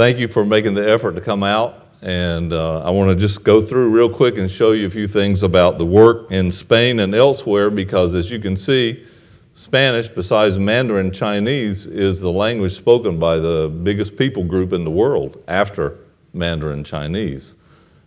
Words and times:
thank 0.00 0.18
you 0.18 0.26
for 0.26 0.46
making 0.46 0.72
the 0.72 0.90
effort 0.90 1.12
to 1.12 1.20
come 1.20 1.42
out. 1.42 1.86
And 2.00 2.54
uh, 2.54 2.80
I 2.80 2.88
want 2.88 3.10
to 3.10 3.16
just 3.16 3.44
go 3.44 3.60
through 3.60 3.90
real 3.90 4.08
quick 4.08 4.38
and 4.38 4.50
show 4.50 4.72
you 4.72 4.86
a 4.86 4.90
few 4.90 5.06
things 5.06 5.42
about 5.42 5.76
the 5.76 5.84
work 5.84 6.32
in 6.32 6.50
Spain 6.50 7.00
and 7.00 7.14
elsewhere 7.14 7.68
because, 7.68 8.14
as 8.14 8.30
you 8.30 8.38
can 8.38 8.56
see, 8.56 9.04
Spanish, 9.52 10.08
besides 10.08 10.58
Mandarin 10.58 11.12
Chinese, 11.12 11.84
is 11.84 12.18
the 12.18 12.32
language 12.32 12.74
spoken 12.74 13.18
by 13.18 13.36
the 13.36 13.70
biggest 13.82 14.16
people 14.16 14.42
group 14.42 14.72
in 14.72 14.84
the 14.84 14.90
world 14.90 15.44
after 15.48 15.98
Mandarin 16.32 16.82
Chinese. 16.82 17.56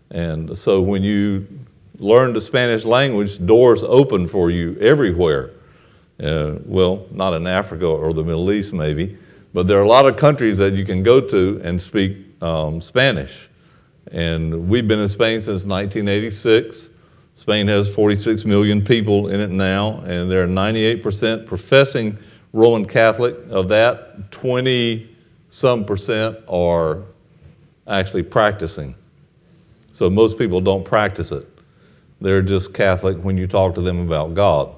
And 0.10 0.58
so 0.58 0.82
when 0.82 1.04
you 1.04 1.48
learn 2.00 2.34
the 2.34 2.42
Spanish 2.42 2.86
language, 2.86 3.46
doors 3.46 3.84
open 3.84 4.28
for 4.28 4.50
you 4.50 4.76
everywhere. 4.80 5.52
Uh, 6.20 6.56
well, 6.66 7.06
not 7.12 7.34
in 7.34 7.46
Africa 7.46 7.86
or 7.86 8.14
the 8.14 8.24
Middle 8.24 8.52
East, 8.52 8.74
maybe, 8.74 9.16
but 9.54 9.68
there 9.68 9.78
are 9.78 9.84
a 9.84 9.88
lot 9.88 10.06
of 10.06 10.18
countries 10.18 10.58
that 10.58 10.74
you 10.74 10.84
can 10.84 11.04
go 11.04 11.22
to 11.22 11.62
and 11.64 11.82
speak 11.82 12.18
um, 12.42 12.82
Spanish. 12.82 13.50
And 14.12 14.68
we've 14.68 14.88
been 14.88 15.00
in 15.00 15.08
Spain 15.08 15.40
since 15.40 15.66
1986. 15.66 16.90
Spain 17.36 17.68
has 17.68 17.94
46 17.94 18.46
million 18.46 18.84
people 18.84 19.30
in 19.30 19.40
it 19.40 19.50
now, 19.50 20.00
and 20.02 20.30
there 20.30 20.44
are 20.44 20.48
98% 20.48 21.48
professing 21.48 22.18
Roman 22.52 22.86
Catholic. 22.86 23.36
Of 23.50 23.70
that, 23.70 24.32
20 24.32 25.10
some 25.50 25.86
percent 25.86 26.38
are 26.48 27.04
actually 27.88 28.24
practicing. 28.24 28.96
So 29.92 30.10
most 30.10 30.38
people 30.38 30.62
don't 30.62 30.84
practice 30.84 31.32
it. 31.32 31.48
They're 32.20 32.42
just 32.42 32.74
Catholic 32.74 33.18
when 33.18 33.38
you 33.38 33.46
talk 33.46 33.76
to 33.76 33.82
them 33.82 34.00
about 34.00 34.34
God. 34.34 34.74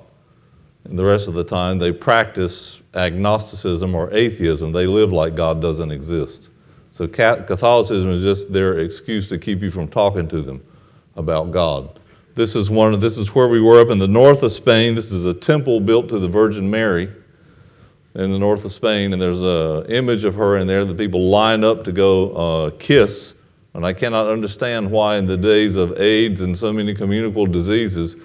And 0.86 0.98
the 0.98 1.06
rest 1.06 1.28
of 1.28 1.34
the 1.34 1.44
time, 1.44 1.80
they 1.80 1.92
practice 1.92 2.80
agnosticism 2.94 3.94
or 3.96 4.14
atheism. 4.14 4.72
They 4.72 4.86
live 4.86 5.12
like 5.12 5.36
God 5.36 5.62
doesn't 5.62 5.92
exist. 5.92 6.50
So 6.92 7.08
Catholicism 7.08 8.10
is 8.12 8.24
just 8.24 8.54
their 8.54 8.80
excuse 8.80 9.28
to 9.30 9.38
keep 9.38 9.62
you 9.62 9.70
from 9.70 9.88
talking 9.88 10.28
to 10.30 10.42
them 10.42 10.64
about 11.16 11.52
God. 11.52 12.00
This 12.36 12.56
is 12.56 12.70
one. 12.70 12.98
This 13.00 13.18
is 13.18 13.34
where 13.34 13.48
we 13.48 13.62
were 13.62 13.82
up 13.82 13.90
in 13.90 13.98
the 13.98 14.08
north 14.08 14.44
of 14.44 14.52
Spain. 14.52 14.96
This 14.96 15.12
is 15.12 15.26
a 15.26 15.34
temple 15.34 15.80
built 15.80 16.08
to 16.10 16.20
the 16.20 16.28
Virgin 16.28 16.70
Mary 16.70 17.10
in 18.14 18.32
the 18.32 18.40
north 18.40 18.64
of 18.64 18.72
Spain, 18.72 19.12
and 19.12 19.22
there's 19.22 19.42
an 19.42 19.92
image 19.92 20.24
of 20.24 20.36
her 20.36 20.58
in 20.58 20.68
there 20.68 20.86
that 20.86 20.98
people 20.98 21.30
line 21.30 21.64
up 21.64 21.84
to 21.84 21.92
go 21.92 22.32
uh, 22.32 22.70
kiss. 22.80 23.36
And 23.74 23.86
I 23.86 23.92
cannot 23.92 24.28
understand 24.28 24.90
why, 24.90 25.18
in 25.18 25.26
the 25.26 25.36
days 25.36 25.76
of 25.76 26.00
AIDS 26.00 26.40
and 26.42 26.58
so 26.58 26.72
many 26.72 26.94
communicable 26.94 27.46
diseases, 27.46 28.16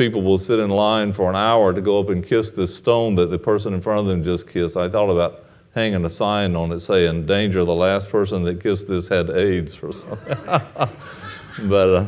people 0.00 0.22
will 0.22 0.38
sit 0.38 0.58
in 0.58 0.70
line 0.70 1.12
for 1.12 1.28
an 1.28 1.36
hour 1.36 1.74
to 1.74 1.80
go 1.82 2.00
up 2.00 2.08
and 2.08 2.24
kiss 2.24 2.52
this 2.52 2.74
stone 2.74 3.14
that 3.14 3.30
the 3.30 3.38
person 3.38 3.74
in 3.74 3.82
front 3.82 4.00
of 4.00 4.06
them 4.06 4.24
just 4.24 4.48
kissed. 4.48 4.74
I 4.74 4.88
thought 4.88 5.10
about 5.10 5.44
hanging 5.74 6.06
a 6.06 6.08
sign 6.08 6.56
on 6.56 6.72
it 6.72 6.80
saying, 6.80 7.26
Danger, 7.26 7.66
the 7.66 7.74
last 7.74 8.08
person 8.08 8.42
that 8.44 8.62
kissed 8.62 8.88
this 8.88 9.08
had 9.08 9.28
AIDS 9.28 9.78
or 9.82 9.92
something. 9.92 10.38
but 11.68 11.90
uh, 11.90 12.06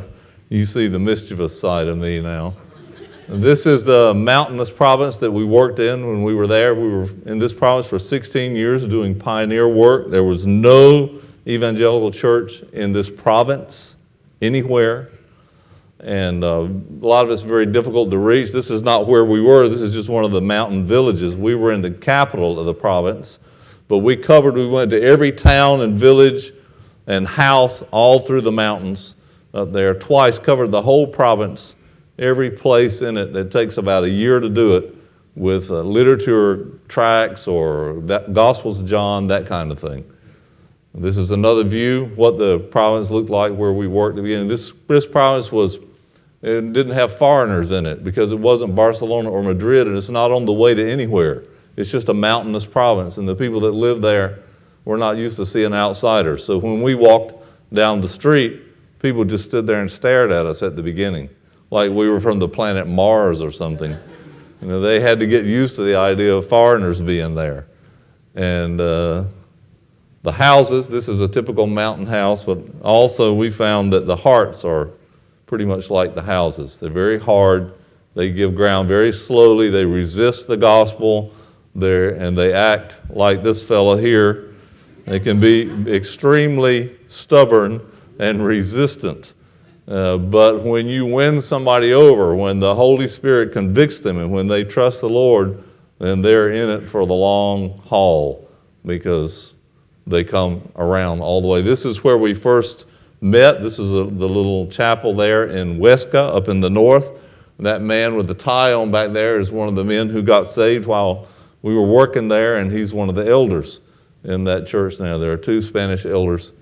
you 0.48 0.64
see 0.64 0.88
the 0.88 0.98
mischievous 0.98 1.60
side 1.60 1.86
of 1.86 1.98
me 1.98 2.18
now. 2.18 2.54
This 3.28 3.66
is 3.66 3.84
the 3.84 4.14
mountainous 4.14 4.70
province 4.70 5.18
that 5.18 5.30
we 5.30 5.44
worked 5.44 5.78
in 5.78 6.06
when 6.06 6.22
we 6.22 6.34
were 6.34 6.46
there. 6.46 6.74
We 6.74 6.88
were 6.88 7.10
in 7.27 7.38
this 7.38 7.52
province 7.52 7.86
for 7.86 7.98
16 7.98 8.56
years 8.56 8.86
doing 8.86 9.14
pioneer 9.14 9.68
work. 9.68 10.10
There 10.10 10.24
was 10.24 10.46
no 10.46 11.20
evangelical 11.46 12.10
church 12.10 12.62
in 12.72 12.92
this 12.92 13.10
province 13.10 13.96
anywhere. 14.40 15.10
And 16.03 16.42
uh, 16.42 16.69
a 16.69 17.06
lot 17.06 17.25
of 17.25 17.31
it's 17.31 17.42
very 17.42 17.67
difficult 17.67 18.11
to 18.11 18.19
reach. 18.19 18.50
This 18.50 18.70
is 18.70 18.83
not 18.83 19.06
where 19.06 19.25
we 19.25 19.41
were. 19.41 19.69
This 19.69 19.81
is 19.81 19.92
just 19.92 20.08
one 20.08 20.25
of 20.25 20.33
the 20.33 20.41
mountain 20.41 20.84
villages. 20.84 21.36
We 21.36 21.55
were 21.55 21.72
in 21.72 21.81
the 21.81 21.92
capital 21.92 22.58
of 22.58 22.67
the 22.67 22.75
province, 22.75 23.39
but 23.86 23.98
we 23.98 24.17
covered, 24.17 24.55
we 24.55 24.67
went 24.67 24.91
to 24.91 25.00
every 25.00 25.30
town 25.30 25.83
and 25.83 25.97
village 25.97 26.53
and 27.06 27.27
house 27.27 27.84
all 27.92 28.19
through 28.19 28.41
the 28.41 28.53
mountains 28.53 29.14
up 29.55 29.73
there, 29.73 29.95
twice 29.95 30.39
covered 30.39 30.73
the 30.73 30.83
whole 30.83 31.06
province, 31.06 31.77
every 32.19 32.50
place 32.50 33.01
in 33.02 33.17
it. 33.17 33.35
It 33.36 33.51
takes 33.51 33.77
about 33.77 34.02
a 34.02 34.11
year 34.11 34.41
to 34.41 34.48
do 34.48 34.77
it 34.77 34.96
with 35.36 35.70
uh, 35.70 35.83
literature 35.83 36.80
tracts 36.89 37.46
or 37.46 38.01
Gospels 38.33 38.80
of 38.80 38.86
John, 38.86 39.29
that 39.29 39.46
kind 39.46 39.70
of 39.70 39.79
thing. 39.79 40.05
This 40.95 41.17
is 41.17 41.30
another 41.30 41.64
view, 41.64 42.12
what 42.17 42.39
the 42.39 42.58
province 42.58 43.11
looked 43.11 43.30
like 43.30 43.55
where 43.55 43.73
we 43.73 43.86
worked 43.86 44.14
at 44.14 44.17
the 44.17 44.23
beginning. 44.23 44.48
This, 44.48 44.73
this 44.89 45.07
province 45.07 45.51
was, 45.51 45.79
it 46.42 46.73
didn't 46.73 46.92
have 46.92 47.17
foreigners 47.17 47.70
in 47.70 47.86
it 47.86 48.03
because 48.03 48.33
it 48.33 48.39
wasn't 48.39 48.75
Barcelona 48.75 49.30
or 49.30 49.42
Madrid 49.42 49.86
and 49.86 49.97
it's 49.97 50.11
not 50.11 50.33
on 50.33 50.45
the 50.45 50.53
way 50.53 50.75
to 50.75 50.91
anywhere. 50.91 51.45
It's 51.77 51.91
just 51.91 52.08
a 52.08 52.14
mountainous 52.14 52.67
province, 52.67 53.17
and 53.17 53.27
the 53.27 53.35
people 53.35 53.61
that 53.61 53.70
live 53.73 54.03
there 54.03 54.41
were 54.85 54.98
not 54.98 55.17
used 55.17 55.36
to 55.36 55.47
seeing 55.47 55.73
outsiders. 55.73 56.45
So 56.45 56.58
when 56.58 56.83
we 56.83 56.95
walked 56.95 57.42
down 57.73 58.01
the 58.01 58.08
street, 58.08 58.61
people 58.98 59.25
just 59.25 59.45
stood 59.45 59.67
there 59.67 59.80
and 59.80 59.91
stared 59.91 60.30
at 60.30 60.45
us 60.45 60.63
at 60.63 60.77
the 60.77 60.83
beginning, 60.83 61.30
like 61.70 61.91
we 61.91 62.11
were 62.11 62.20
from 62.20 62.39
the 62.39 62.48
planet 62.48 62.86
Mars 62.86 63.41
or 63.41 63.51
something. 63.51 63.97
You 64.61 64.69
know, 64.69 64.80
they 64.80 65.01
had 65.01 65.19
to 65.20 65.27
get 65.27 65.45
used 65.45 65.77
to 65.77 65.83
the 65.83 65.97
idea 65.97 66.35
of 66.35 66.48
foreigners 66.48 67.01
being 67.01 67.35
there. 67.35 67.67
And 68.35 68.80
uh, 68.80 69.24
the 70.23 70.33
houses, 70.33 70.89
this 70.89 71.09
is 71.09 71.20
a 71.20 71.29
typical 71.29 71.67
mountain 71.67 72.07
house, 72.07 72.45
but 72.45 72.59
also 72.83 73.33
we 73.33 73.51
found 73.51 73.92
that 73.92 74.07
the 74.07 74.17
hearts 74.17 74.64
are 74.64 74.91
pretty 75.47 75.64
much 75.64 75.91
like 75.91 76.14
the 76.14 76.23
houses. 76.23 76.79
They're 76.80 76.91
very 76.91 77.19
hard, 77.19 77.75
they 78.14 78.33
give 78.33 78.55
ground 78.55 78.89
very 78.89 79.13
slowly, 79.13 79.70
they 79.70 79.85
resist 79.85 80.47
the 80.47 80.57
gospel 80.57 81.33
there 81.75 82.11
and 82.11 82.36
they 82.36 82.53
act 82.53 82.97
like 83.11 83.42
this 83.42 83.63
fellow 83.63 83.97
here. 83.97 84.55
They 85.07 85.20
can 85.20 85.41
be 85.41 85.70
extremely 85.92 86.97
stubborn 87.08 87.80
and 88.19 88.45
resistant. 88.45 89.35
Uh, 89.89 90.17
but 90.17 90.63
when 90.63 90.86
you 90.86 91.05
win 91.07 91.42
somebody 91.42 91.92
over, 91.92 92.36
when 92.36 92.61
the 92.61 92.74
Holy 92.74 93.09
Spirit 93.09 93.53
convicts 93.53 94.01
them, 94.01 94.19
and 94.19 94.30
when 94.30 94.47
they 94.47 94.63
trust 94.63 95.01
the 95.01 95.09
Lord, 95.09 95.63
then 95.98 96.23
they're 96.23 96.53
in 96.53 96.69
it 96.69 96.89
for 96.89 97.05
the 97.05 97.14
long 97.14 97.79
haul 97.85 98.48
because 98.86 99.55
they 100.07 100.23
come 100.24 100.69
around 100.77 101.20
all 101.20 101.41
the 101.41 101.48
way. 101.48 101.63
This 101.63 101.85
is 101.85 102.05
where 102.05 102.19
we 102.19 102.33
first 102.33 102.86
met. 103.22 103.62
This 103.62 103.78
is 103.78 103.92
a, 103.92 104.05
the 104.05 104.28
little 104.28 104.66
chapel 104.66 105.14
there 105.14 105.46
in 105.48 105.78
Huesca, 105.78 106.34
up 106.34 106.48
in 106.48 106.60
the 106.60 106.68
north. 106.68 107.10
That 107.58 107.80
man 107.80 108.16
with 108.16 108.27
the 108.27 108.34
tie 108.34 108.72
on 108.72 108.90
back 108.90 109.12
there 109.12 109.38
is 109.38 109.52
one 109.52 109.68
of 109.68 109.77
the 109.77 109.84
men 109.84 110.08
who 110.08 110.20
got 110.20 110.48
saved 110.48 110.84
while 110.84 111.28
we 111.62 111.74
were 111.74 111.86
working 111.86 112.27
there, 112.27 112.56
and 112.56 112.72
he's 112.72 112.92
one 112.92 113.08
of 113.08 113.14
the 113.14 113.30
elders 113.30 113.80
in 114.24 114.42
that 114.44 114.66
church 114.66 114.98
now. 114.98 115.16
There 115.16 115.32
are 115.32 115.36
two 115.36 115.62
Spanish 115.62 116.05
elders 116.05 116.52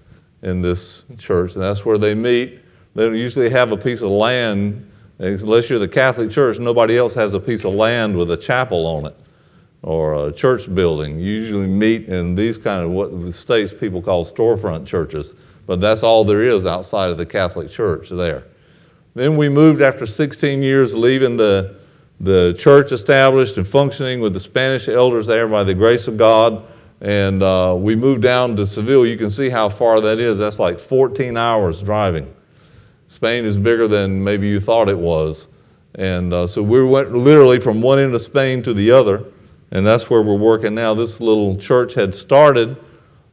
in 0.42 0.60
this 0.60 1.04
church, 1.18 1.54
and 1.54 1.64
that's 1.64 1.84
where 1.86 1.96
they 1.96 2.14
meet. 2.14 2.60
They 2.94 3.06
usually 3.06 3.48
have 3.48 3.72
a 3.72 3.76
piece 3.76 4.02
of 4.02 4.10
land, 4.10 4.90
unless 5.18 5.70
you're 5.70 5.78
the 5.78 5.88
Catholic 5.88 6.30
Church, 6.30 6.58
nobody 6.58 6.98
else 6.98 7.14
has 7.14 7.32
a 7.32 7.40
piece 7.40 7.64
of 7.64 7.72
land 7.72 8.14
with 8.14 8.30
a 8.30 8.36
chapel 8.36 8.86
on 8.86 9.06
it 9.06 9.16
or 9.82 10.26
a 10.28 10.32
church 10.32 10.72
building. 10.74 11.18
You 11.18 11.32
usually 11.32 11.66
meet 11.66 12.08
in 12.08 12.34
these 12.34 12.58
kind 12.58 12.82
of 12.82 12.90
what 12.90 13.18
the 13.22 13.32
states 13.32 13.72
people 13.72 14.02
call 14.02 14.24
storefront 14.24 14.86
churches, 14.86 15.34
but 15.70 15.80
that's 15.80 16.02
all 16.02 16.24
there 16.24 16.42
is 16.42 16.66
outside 16.66 17.10
of 17.10 17.16
the 17.16 17.24
Catholic 17.24 17.70
Church 17.70 18.08
there. 18.08 18.42
Then 19.14 19.36
we 19.36 19.48
moved 19.48 19.80
after 19.80 20.04
16 20.04 20.62
years, 20.62 20.96
leaving 20.96 21.36
the 21.36 21.76
the 22.18 22.56
church 22.58 22.90
established 22.90 23.56
and 23.56 23.68
functioning 23.68 24.18
with 24.18 24.34
the 24.34 24.40
Spanish 24.40 24.88
elders 24.88 25.28
there 25.28 25.46
by 25.46 25.62
the 25.62 25.72
grace 25.72 26.08
of 26.08 26.16
God. 26.16 26.64
And 27.00 27.40
uh, 27.44 27.76
we 27.78 27.94
moved 27.94 28.20
down 28.20 28.56
to 28.56 28.66
Seville. 28.66 29.06
You 29.06 29.16
can 29.16 29.30
see 29.30 29.48
how 29.48 29.68
far 29.68 30.00
that 30.00 30.18
is. 30.18 30.38
That's 30.38 30.58
like 30.58 30.80
14 30.80 31.36
hours 31.36 31.84
driving. 31.84 32.34
Spain 33.06 33.44
is 33.44 33.56
bigger 33.56 33.86
than 33.86 34.24
maybe 34.24 34.48
you 34.48 34.58
thought 34.58 34.88
it 34.88 34.98
was. 34.98 35.46
And 35.94 36.32
uh, 36.32 36.48
so 36.48 36.64
we 36.64 36.82
went 36.82 37.14
literally 37.14 37.60
from 37.60 37.80
one 37.80 38.00
end 38.00 38.12
of 38.12 38.20
Spain 38.22 38.60
to 38.64 38.74
the 38.74 38.90
other. 38.90 39.24
And 39.70 39.86
that's 39.86 40.10
where 40.10 40.22
we're 40.22 40.34
working 40.34 40.74
now. 40.74 40.94
This 40.94 41.20
little 41.20 41.56
church 41.56 41.94
had 41.94 42.12
started 42.12 42.76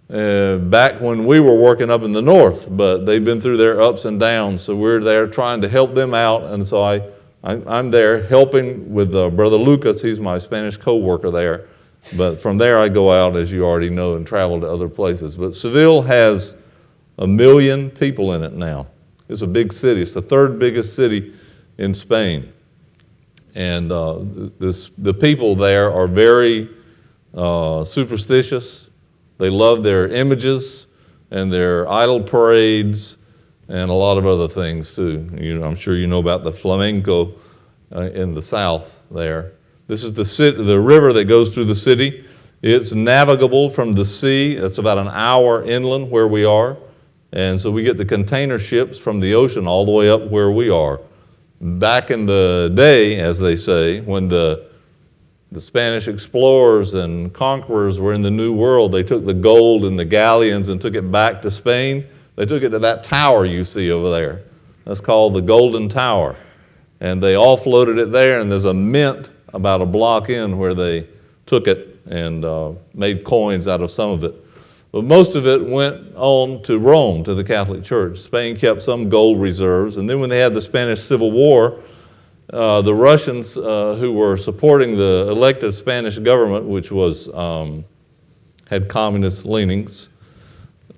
uh, 0.09 0.57
back 0.57 1.01
when 1.01 1.25
we 1.25 1.39
were 1.39 1.59
working 1.59 1.89
up 1.89 2.03
in 2.03 2.11
the 2.11 2.21
north, 2.21 2.67
but 2.69 3.05
they've 3.05 3.25
been 3.25 3.41
through 3.41 3.57
their 3.57 3.81
ups 3.81 4.05
and 4.05 4.19
downs. 4.19 4.61
So 4.61 4.75
we're 4.75 5.01
there 5.01 5.27
trying 5.27 5.61
to 5.61 5.69
help 5.69 5.93
them 5.93 6.13
out. 6.13 6.43
And 6.43 6.65
so 6.65 6.81
I 6.81 7.01
I'm 7.43 7.91
there 7.91 8.27
helping 8.27 8.93
with 8.93 9.15
uh, 9.15 9.29
Brother 9.29 9.57
Lucas. 9.57 10.01
He's 10.01 10.19
my 10.19 10.37
Spanish 10.37 10.75
co 10.75 10.97
worker 10.97 11.31
there. 11.31 11.67
But 12.15 12.41
from 12.41 12.57
there, 12.57 12.77
I 12.79 12.89
go 12.89 13.11
out, 13.11 13.35
as 13.35 13.51
you 13.51 13.63
already 13.65 13.89
know, 13.89 14.15
and 14.15 14.25
travel 14.25 14.59
to 14.61 14.67
other 14.67 14.89
places. 14.89 15.35
But 15.35 15.53
Seville 15.53 16.01
has 16.01 16.55
a 17.19 17.27
million 17.27 17.89
people 17.89 18.33
in 18.33 18.43
it 18.43 18.53
now. 18.53 18.87
It's 19.29 19.41
a 19.41 19.47
big 19.47 19.73
city, 19.73 20.01
it's 20.01 20.13
the 20.13 20.21
third 20.21 20.57
biggest 20.57 20.95
city 20.95 21.33
in 21.77 21.93
Spain. 21.93 22.51
And 23.55 23.91
uh, 23.91 24.19
this, 24.59 24.91
the 24.97 25.13
people 25.13 25.55
there 25.55 25.91
are 25.91 26.07
very 26.07 26.69
uh, 27.33 27.83
superstitious. 27.83 28.86
They 29.37 29.49
love 29.49 29.83
their 29.83 30.07
images 30.07 30.87
and 31.31 31.51
their 31.51 31.89
idol 31.89 32.21
parades 32.21 33.17
and 33.67 33.89
a 33.89 33.93
lot 33.93 34.17
of 34.17 34.25
other 34.25 34.47
things 34.47 34.93
too. 34.93 35.29
You 35.33 35.63
I'm 35.63 35.75
sure 35.75 35.95
you 35.95 36.07
know 36.07 36.19
about 36.19 36.43
the 36.43 36.53
flamenco 36.53 37.33
uh, 37.93 38.01
in 38.01 38.33
the 38.33 38.41
south 38.41 38.97
there. 39.11 39.53
This 39.87 40.03
is 40.03 40.13
the, 40.13 40.51
the 40.51 40.79
river 40.79 41.13
that 41.13 41.25
goes 41.25 41.53
through 41.53 41.65
the 41.65 41.75
city. 41.75 42.25
It's 42.61 42.91
navigable 42.91 43.69
from 43.69 43.93
the 43.93 44.03
sea. 44.03 44.55
It's 44.55 44.79
about 44.79 44.97
an 44.97 45.07
hour 45.09 45.63
inland 45.63 46.09
where 46.09 46.27
we 46.27 46.43
are. 46.43 46.77
And 47.31 47.59
so 47.59 47.71
we 47.71 47.83
get 47.83 47.97
the 47.97 48.05
container 48.05 48.57
ships 48.57 48.97
from 48.97 49.19
the 49.19 49.33
ocean 49.33 49.67
all 49.67 49.85
the 49.85 49.91
way 49.91 50.09
up 50.09 50.27
where 50.29 50.51
we 50.51 50.69
are. 50.69 50.99
Back 51.59 52.11
in 52.11 52.25
the 52.25 52.71
day, 52.73 53.19
as 53.19 53.39
they 53.39 53.55
say, 53.55 54.01
when 54.01 54.27
the, 54.27 54.66
the 55.51 55.61
Spanish 55.61 56.07
explorers 56.07 56.93
and 56.93 57.33
conquerors 57.33 57.99
were 57.99 58.13
in 58.13 58.21
the 58.21 58.31
New 58.31 58.53
World, 58.53 58.91
they 58.91 59.03
took 59.03 59.25
the 59.25 59.33
gold 59.33 59.85
in 59.85 59.95
the 59.95 60.05
galleons 60.05 60.67
and 60.67 60.81
took 60.81 60.95
it 60.95 61.09
back 61.11 61.41
to 61.43 61.51
Spain. 61.51 62.05
They 62.35 62.45
took 62.45 62.63
it 62.63 62.69
to 62.69 62.79
that 62.79 63.03
tower 63.03 63.45
you 63.45 63.63
see 63.63 63.91
over 63.91 64.11
there. 64.11 64.43
That's 64.85 65.01
called 65.01 65.33
the 65.33 65.41
Golden 65.41 65.89
Tower. 65.89 66.35
And 66.99 67.21
they 67.21 67.33
offloaded 67.33 67.99
it 67.99 68.11
there, 68.11 68.41
and 68.41 68.51
there's 68.51 68.65
a 68.65 68.73
mint 68.73 69.31
about 69.53 69.81
a 69.81 69.85
block 69.85 70.29
in 70.29 70.57
where 70.57 70.73
they 70.73 71.07
took 71.45 71.67
it 71.67 71.99
and 72.05 72.43
uh, 72.43 72.73
made 72.93 73.23
coins 73.23 73.67
out 73.67 73.81
of 73.81 73.91
some 73.91 74.11
of 74.11 74.23
it. 74.23 74.35
But 74.91 75.03
most 75.03 75.35
of 75.35 75.45
it 75.47 75.63
went 75.63 76.15
on 76.15 76.63
to 76.63 76.79
Rome, 76.79 77.23
to 77.23 77.33
the 77.33 77.43
Catholic 77.43 77.83
Church. 77.83 78.19
Spain 78.19 78.55
kept 78.55 78.81
some 78.81 79.09
gold 79.09 79.39
reserves. 79.39 79.97
And 79.97 80.09
then 80.09 80.19
when 80.19 80.29
they 80.29 80.39
had 80.39 80.53
the 80.53 80.61
Spanish 80.61 81.01
Civil 81.01 81.31
War, 81.31 81.81
uh, 82.51 82.81
the 82.81 82.93
Russians 82.93 83.57
uh, 83.57 83.95
who 83.99 84.13
were 84.13 84.37
supporting 84.37 84.95
the 84.95 85.27
elected 85.29 85.73
Spanish 85.73 86.17
government, 86.17 86.65
which 86.65 86.91
was, 86.91 87.27
um, 87.33 87.83
had 88.69 88.87
communist 88.87 89.45
leanings, 89.45 90.09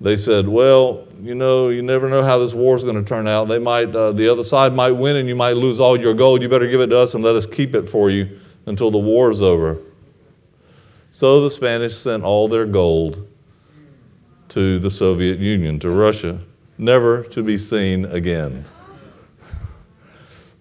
they 0.00 0.16
said, 0.16 0.48
well, 0.48 1.06
you 1.20 1.34
know, 1.34 1.68
you 1.68 1.82
never 1.82 2.08
know 2.08 2.22
how 2.22 2.38
this 2.38 2.54
war 2.54 2.76
is 2.76 2.82
going 2.84 2.96
to 2.96 3.02
turn 3.02 3.28
out. 3.28 3.48
They 3.48 3.58
might, 3.58 3.94
uh, 3.94 4.12
the 4.12 4.28
other 4.28 4.44
side 4.44 4.72
might 4.72 4.92
win 4.92 5.16
and 5.16 5.28
you 5.28 5.36
might 5.36 5.56
lose 5.56 5.78
all 5.78 6.00
your 6.00 6.14
gold. 6.14 6.40
You 6.40 6.48
better 6.48 6.68
give 6.68 6.80
it 6.80 6.86
to 6.86 6.98
us 6.98 7.14
and 7.14 7.22
let 7.22 7.36
us 7.36 7.46
keep 7.46 7.74
it 7.74 7.88
for 7.88 8.10
you 8.10 8.40
until 8.66 8.90
the 8.90 8.98
war 8.98 9.30
is 9.30 9.42
over. 9.42 9.78
So 11.10 11.42
the 11.42 11.50
Spanish 11.50 11.96
sent 11.96 12.22
all 12.22 12.48
their 12.48 12.64
gold 12.64 13.28
to 14.50 14.78
the 14.78 14.90
Soviet 14.90 15.38
Union, 15.38 15.78
to 15.80 15.90
Russia, 15.90 16.40
never 16.78 17.22
to 17.24 17.42
be 17.42 17.58
seen 17.58 18.06
again. 18.06 18.64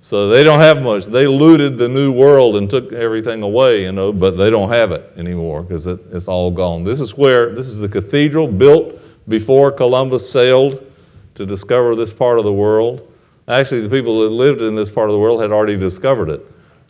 So 0.02 0.30
they 0.30 0.46
don't 0.46 0.62
have 0.62 0.82
much. 0.82 1.06
They 1.06 1.28
looted 1.28 1.78
the 1.78 1.90
new 1.90 2.14
world 2.14 2.56
and 2.56 2.70
took 2.70 2.94
everything 2.94 3.44
away, 3.44 3.84
you 3.84 3.92
know, 3.92 4.14
but 4.14 4.38
they 4.38 4.50
don't 4.50 4.70
have 4.70 4.94
it 4.94 5.12
anymore 5.18 5.62
because 5.62 5.88
it, 5.88 6.00
it's 6.14 6.30
all 6.30 6.50
gone. 6.52 6.86
This 6.86 7.02
is 7.02 7.18
where, 7.18 7.54
this 7.54 7.68
is 7.68 7.80
the 7.80 7.90
cathedral 7.90 8.48
built 8.48 8.98
before 9.28 9.74
Columbus 9.74 10.30
sailed 10.30 10.90
to 11.36 11.46
discover 11.46 11.96
this 11.96 12.14
part 12.14 12.40
of 12.40 12.46
the 12.46 12.54
world. 12.54 13.14
Actually, 13.50 13.82
the 13.82 13.90
people 13.90 14.22
that 14.22 14.30
lived 14.30 14.62
in 14.62 14.74
this 14.74 14.90
part 14.90 15.10
of 15.10 15.14
the 15.14 15.20
world 15.20 15.42
had 15.42 15.52
already 15.52 15.76
discovered 15.76 16.30
it, 16.30 16.46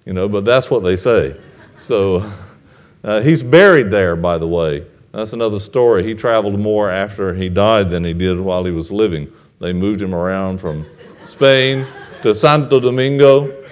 you 0.06 0.14
know, 0.14 0.30
but 0.30 0.46
that's 0.46 0.70
what 0.70 0.84
they 0.84 0.96
say. 0.96 1.40
So 1.76 2.32
uh, 3.04 3.22
he's 3.22 3.42
buried 3.42 3.90
there, 3.90 4.16
by 4.16 4.38
the 4.38 4.48
way. 4.48 4.86
That's 5.14 5.34
another 5.34 5.60
story. 5.60 6.04
He 6.04 6.14
traveled 6.14 6.60
more 6.60 6.92
after 6.92 7.34
he 7.34 7.50
died 7.50 7.90
than 7.90 8.04
he 8.04 8.14
did 8.14 8.40
while 8.40 8.64
he 8.64 8.72
was 8.72 8.92
living. 8.92 9.34
They 9.60 9.74
moved 9.74 10.00
him 10.00 10.14
around 10.14 10.60
from 10.60 10.86
Spain 11.24 11.88
to 12.22 12.36
Santo 12.36 12.80
Domingo, 12.80 13.64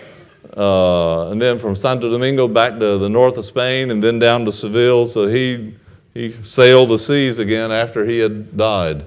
uh, 0.55 1.29
and 1.29 1.41
then 1.41 1.59
from 1.59 1.75
Santo 1.75 2.09
Domingo 2.09 2.47
back 2.47 2.79
to 2.79 2.97
the 2.97 3.09
north 3.09 3.37
of 3.37 3.45
Spain, 3.45 3.91
and 3.91 4.03
then 4.03 4.19
down 4.19 4.45
to 4.45 4.51
Seville. 4.51 5.07
So 5.07 5.27
he, 5.27 5.75
he 6.13 6.31
sailed 6.31 6.89
the 6.89 6.99
seas 6.99 7.39
again 7.39 7.71
after 7.71 8.05
he 8.05 8.19
had 8.19 8.55
died. 8.57 9.05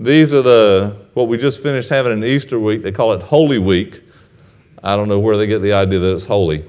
These 0.00 0.32
are 0.32 0.42
the 0.42 0.96
what 1.14 1.28
we 1.28 1.38
just 1.38 1.62
finished 1.62 1.88
having 1.88 2.12
an 2.12 2.24
Easter 2.24 2.60
week. 2.60 2.82
They 2.82 2.92
call 2.92 3.12
it 3.12 3.22
Holy 3.22 3.58
Week. 3.58 4.02
I 4.82 4.94
don't 4.94 5.08
know 5.08 5.18
where 5.18 5.36
they 5.36 5.46
get 5.46 5.60
the 5.60 5.72
idea 5.72 5.98
that 5.98 6.14
it's 6.14 6.24
holy. 6.24 6.64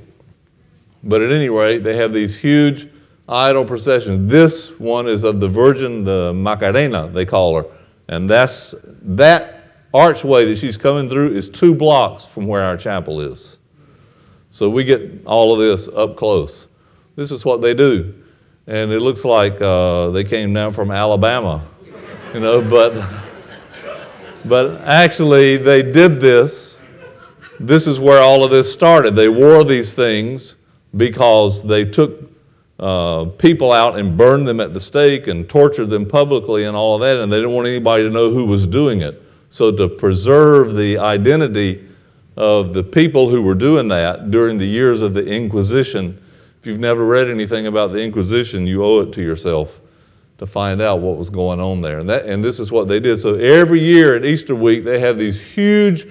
But 1.04 1.22
at 1.22 1.32
any 1.32 1.50
rate, 1.50 1.84
they 1.84 1.96
have 1.98 2.12
these 2.12 2.38
huge 2.38 2.88
idol 3.28 3.66
processions. 3.66 4.30
This 4.30 4.72
one 4.80 5.08
is 5.08 5.24
of 5.24 5.40
the 5.40 5.48
Virgin, 5.48 6.04
the 6.04 6.34
Macarena, 6.34 7.08
they 7.08 7.26
call 7.26 7.56
her. 7.56 7.66
And 8.08 8.28
that's 8.28 8.74
that 9.04 9.59
archway 9.94 10.46
that 10.46 10.58
she's 10.58 10.78
coming 10.78 11.10
through 11.10 11.34
is 11.34 11.50
two 11.50 11.74
blocks 11.74 12.26
from 12.26 12.48
where 12.48 12.62
our 12.62 12.78
chapel 12.78 13.22
is. 13.22 13.58
So 14.52 14.70
we 14.70 14.84
get 14.84 15.26
all 15.26 15.54
of 15.54 15.60
this 15.60 15.88
up 15.90 16.18
close. 16.18 16.70
This 17.16 17.32
is 17.32 17.46
what 17.46 17.62
they 17.62 17.74
do. 17.74 18.14
And 18.68 18.92
it 18.92 19.02
looks 19.02 19.26
like 19.26 19.60
uh, 19.62 20.10
they 20.10 20.24
came 20.24 20.54
down 20.54 20.74
from 20.74 20.92
Alabama, 20.92 21.66
you 22.34 22.40
know, 22.40 22.62
but, 22.70 23.04
but 24.46 24.82
actually 24.82 25.58
they 25.58 25.84
did 25.84 26.20
this. 26.20 26.82
This 27.60 27.88
is 27.88 28.00
where 28.00 28.22
all 28.22 28.44
of 28.44 28.52
this 28.52 28.72
started. 28.72 29.16
They 29.16 29.28
wore 29.28 29.64
these 29.64 29.94
things 29.94 30.56
because 30.96 31.64
they 31.64 31.84
took 31.84 32.32
uh, 32.80 33.26
people 33.26 33.72
out 33.72 34.00
and 34.00 34.18
burned 34.18 34.48
them 34.48 34.60
at 34.60 34.74
the 34.74 34.80
stake 34.80 35.28
and 35.28 35.50
tortured 35.50 35.88
them 35.88 36.06
publicly 36.06 36.64
and 36.64 36.76
all 36.76 36.96
of 36.96 37.02
that, 37.02 37.18
and 37.18 37.32
they 37.32 37.38
didn't 37.38 37.52
want 37.52 37.68
anybody 37.68 38.04
to 38.04 38.10
know 38.10 38.30
who 38.30 38.46
was 38.46 38.66
doing 38.66 39.02
it. 39.02 39.22
So, 39.50 39.72
to 39.72 39.88
preserve 39.88 40.76
the 40.76 40.98
identity 40.98 41.88
of 42.38 42.74
the 42.74 42.84
people 42.84 43.30
who 43.30 43.42
were 43.42 43.56
doing 43.56 43.88
that 43.90 44.32
during 44.32 44.58
the 44.58 44.66
years 44.66 45.02
of 45.02 45.14
the 45.14 45.26
Inquisition, 45.26 46.22
if 46.60 46.68
you've 46.68 46.80
never 46.80 47.06
read 47.06 47.30
anything 47.30 47.68
about 47.68 47.92
the 47.92 48.02
Inquisition, 48.02 48.68
you 48.68 48.84
owe 48.84 49.02
it 49.02 49.12
to 49.14 49.22
yourself 49.22 49.82
to 50.38 50.46
find 50.46 50.82
out 50.82 51.00
what 51.00 51.18
was 51.18 51.30
going 51.30 51.60
on 51.60 51.82
there. 51.82 52.00
And, 52.00 52.10
that, 52.10 52.26
and 52.26 52.44
this 52.44 52.60
is 52.60 52.72
what 52.72 52.88
they 52.88 53.00
did. 53.00 53.20
So, 53.20 53.36
every 53.36 53.82
year 53.82 54.16
at 54.16 54.24
Easter 54.24 54.56
week, 54.56 54.84
they 54.84 55.00
have 55.00 55.18
these 55.18 55.42
huge 55.42 56.08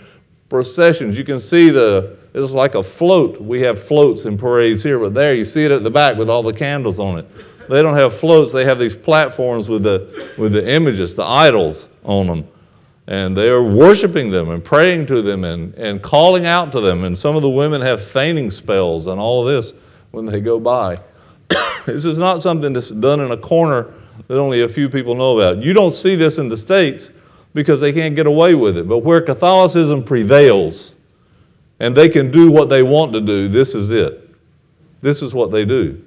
processions. 0.49 1.17
You 1.17 1.25
can 1.25 1.39
see 1.41 1.71
the 1.71 2.19
it's 2.35 2.53
like 2.53 2.75
a 2.75 2.83
float. 2.83 3.41
We 3.41 3.63
have 3.63 3.83
floats 3.83 4.25
in 4.25 4.37
parades 4.37 4.83
here, 4.83 4.99
but 4.99 5.15
there 5.15 5.35
you 5.35 5.45
see 5.45 5.65
it 5.65 5.71
at 5.71 5.83
the 5.83 5.91
back 5.91 6.17
with 6.17 6.29
all 6.29 6.43
the 6.43 6.53
candles 6.53 7.01
on 7.01 7.19
it. 7.19 7.27
They 7.69 7.83
don't 7.83 7.97
have 7.97 8.17
floats, 8.17 8.53
they 8.53 8.65
have 8.65 8.79
these 8.79 8.97
platforms 8.97 9.69
with 9.69 9.83
the, 9.83 10.29
with 10.39 10.53
the 10.53 10.67
images, 10.71 11.15
the 11.15 11.25
idols 11.25 11.87
on 12.05 12.27
them. 12.27 12.49
And 13.09 13.35
they 13.35 13.49
are 13.49 13.63
worshiping 13.63 14.31
them 14.31 14.51
and 14.51 14.63
praying 14.63 15.07
to 15.07 15.23
them 15.23 15.43
and, 15.43 15.75
and 15.77 16.03
calling 16.03 16.45
out 16.45 16.71
to 16.73 16.81
them. 16.81 17.05
And 17.05 17.17
some 17.17 17.37
of 17.37 17.43
the 17.43 17.49
women 17.49 17.81
have 17.81 18.05
fainting 18.05 18.51
spells 18.51 19.07
and 19.07 19.19
all 19.19 19.45
this 19.45 19.73
when 20.11 20.27
they 20.27 20.41
go 20.41 20.61
by. 20.61 21.01
this 21.87 22.05
is 22.05 22.19
not 22.19 22.43
something 22.43 22.75
that's 22.75 22.91
done 22.91 23.21
in 23.21 23.31
a 23.31 23.37
corner 23.37 23.95
that 24.27 24.39
only 24.39 24.61
a 24.61 24.69
few 24.69 24.91
people 24.91 25.15
know 25.15 25.39
about. 25.41 25.63
You 25.63 25.73
don't 25.73 25.93
see 25.93 26.17
this 26.17 26.37
in 26.37 26.49
the 26.49 26.57
States 26.57 27.11
because 27.55 27.81
they 27.81 27.95
can't 27.95 28.15
get 28.15 28.27
away 28.27 28.55
with 28.55 28.77
it. 28.77 28.87
But 28.87 28.99
where 28.99 29.23
Catholicism 29.23 30.05
prevails, 30.05 30.95
and 31.81 31.97
they 31.97 32.11
can 32.11 32.31
do 32.31 32.51
what 32.51 32.69
they 32.69 32.83
want 32.83 33.15
to 33.15 33.23
do, 33.23 33.49
this 33.49 33.75
is 33.75 33.91
it. 33.91 34.29
This 35.01 35.23
is 35.23 35.33
what 35.33 35.51
they 35.51 35.65
do. 35.65 36.05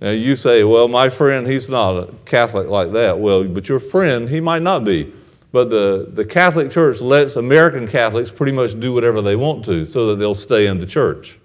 Now 0.00 0.10
you 0.10 0.36
say, 0.36 0.64
well, 0.64 0.88
my 0.88 1.10
friend, 1.10 1.46
he's 1.46 1.68
not 1.68 1.90
a 1.96 2.14
Catholic 2.24 2.68
like 2.68 2.92
that. 2.92 3.18
Well, 3.18 3.44
but 3.44 3.68
your 3.68 3.78
friend, 3.78 4.26
he 4.26 4.40
might 4.40 4.62
not 4.62 4.84
be. 4.84 5.12
But 5.52 5.70
the, 5.70 6.08
the 6.12 6.24
Catholic 6.24 6.70
Church 6.70 7.00
lets 7.00 7.36
American 7.36 7.88
Catholics 7.88 8.30
pretty 8.30 8.52
much 8.52 8.78
do 8.78 8.92
whatever 8.92 9.20
they 9.20 9.36
want 9.36 9.64
to 9.64 9.84
so 9.84 10.06
that 10.06 10.16
they'll 10.16 10.34
stay 10.34 10.68
in 10.68 10.78
the 10.78 10.86
church. 10.86 11.38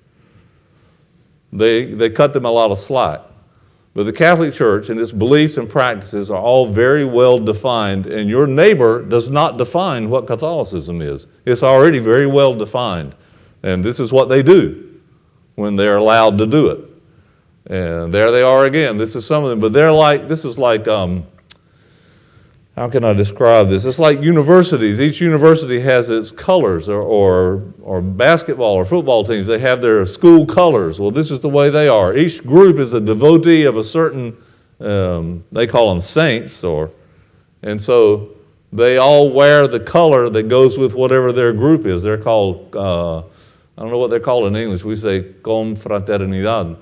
They, 1.52 1.86
they 1.94 2.10
cut 2.10 2.34
them 2.34 2.46
a 2.46 2.52
lot 2.52 2.72
of 2.72 2.78
slack. 2.78 3.22
But 3.96 4.04
the 4.04 4.14
Catholic 4.14 4.54
Church 4.54 4.90
and 4.90 5.00
its 5.00 5.14
beliefs 5.14 5.56
and 5.56 5.70
practices 5.70 6.30
are 6.30 6.40
all 6.40 6.70
very 6.70 7.06
well 7.06 7.40
defined, 7.40 8.08
and 8.08 8.30
your 8.30 8.46
neighbor 8.46 9.02
does 9.02 9.30
not 9.30 9.58
define 9.58 10.10
what 10.10 10.28
Catholicism 10.28 11.02
is. 11.02 11.28
It's 11.46 11.64
already 11.64 12.00
very 12.00 12.28
well 12.28 12.54
defined. 12.54 13.16
And 13.64 13.84
this 13.84 14.02
is 14.02 14.12
what 14.12 14.28
they 14.28 14.44
do 14.44 15.00
when 15.56 15.78
they're 15.78 15.98
allowed 15.98 16.38
to 16.40 16.46
do 16.46 16.68
it. 16.68 16.80
And 17.68 18.14
there 18.14 18.32
they 18.32 18.42
are 18.42 18.66
again. 18.66 18.98
This 18.98 19.16
is 19.16 19.26
some 19.26 19.46
of 19.46 19.50
them, 19.50 19.62
but 19.62 19.72
they're 19.72 19.94
like, 19.94 20.28
this 20.28 20.44
is 20.44 20.60
like, 20.60 20.90
um, 20.90 21.26
how 22.76 22.90
can 22.90 23.04
I 23.04 23.14
describe 23.14 23.70
this? 23.70 23.86
It's 23.86 24.00
like 24.00 24.22
universities. 24.22 25.00
Each 25.00 25.22
university 25.22 25.80
has 25.80 26.10
its 26.10 26.32
colors, 26.32 26.90
or, 26.90 27.02
or, 27.02 27.74
or 27.82 28.02
basketball 28.02 28.74
or 28.74 28.86
football 28.86 29.24
teams, 29.24 29.48
they 29.48 29.60
have 29.60 29.82
their 29.82 30.06
school 30.06 30.46
colors. 30.46 31.00
Well, 31.00 31.12
this 31.12 31.32
is 31.32 31.40
the 31.40 31.50
way 31.50 31.70
they 31.70 31.88
are. 31.88 32.16
Each 32.16 32.46
group 32.46 32.78
is 32.80 32.94
a 32.94 33.00
devotee 33.00 33.64
of 33.64 33.78
a 33.78 33.84
certain, 33.84 34.36
um, 34.80 35.46
they 35.52 35.68
call 35.68 35.94
them 35.94 36.02
saints, 36.02 36.64
or, 36.64 36.92
and 37.64 37.82
so 37.82 38.32
they 38.74 38.98
all 38.98 39.32
wear 39.32 39.68
the 39.68 39.80
color 39.80 40.30
that 40.30 40.50
goes 40.50 40.78
with 40.78 40.94
whatever 40.94 41.32
their 41.32 41.54
group 41.54 41.86
is. 41.86 42.04
They're 42.04 42.18
called 42.18 42.76
uh, 42.76 43.24
I 43.78 43.82
don't 43.82 43.92
know 43.92 43.98
what 43.98 44.10
they're 44.10 44.22
called 44.22 44.48
in 44.48 44.56
English. 44.56 44.86
We 44.86 44.96
say 44.96 45.22
confraternidad. 45.22 46.78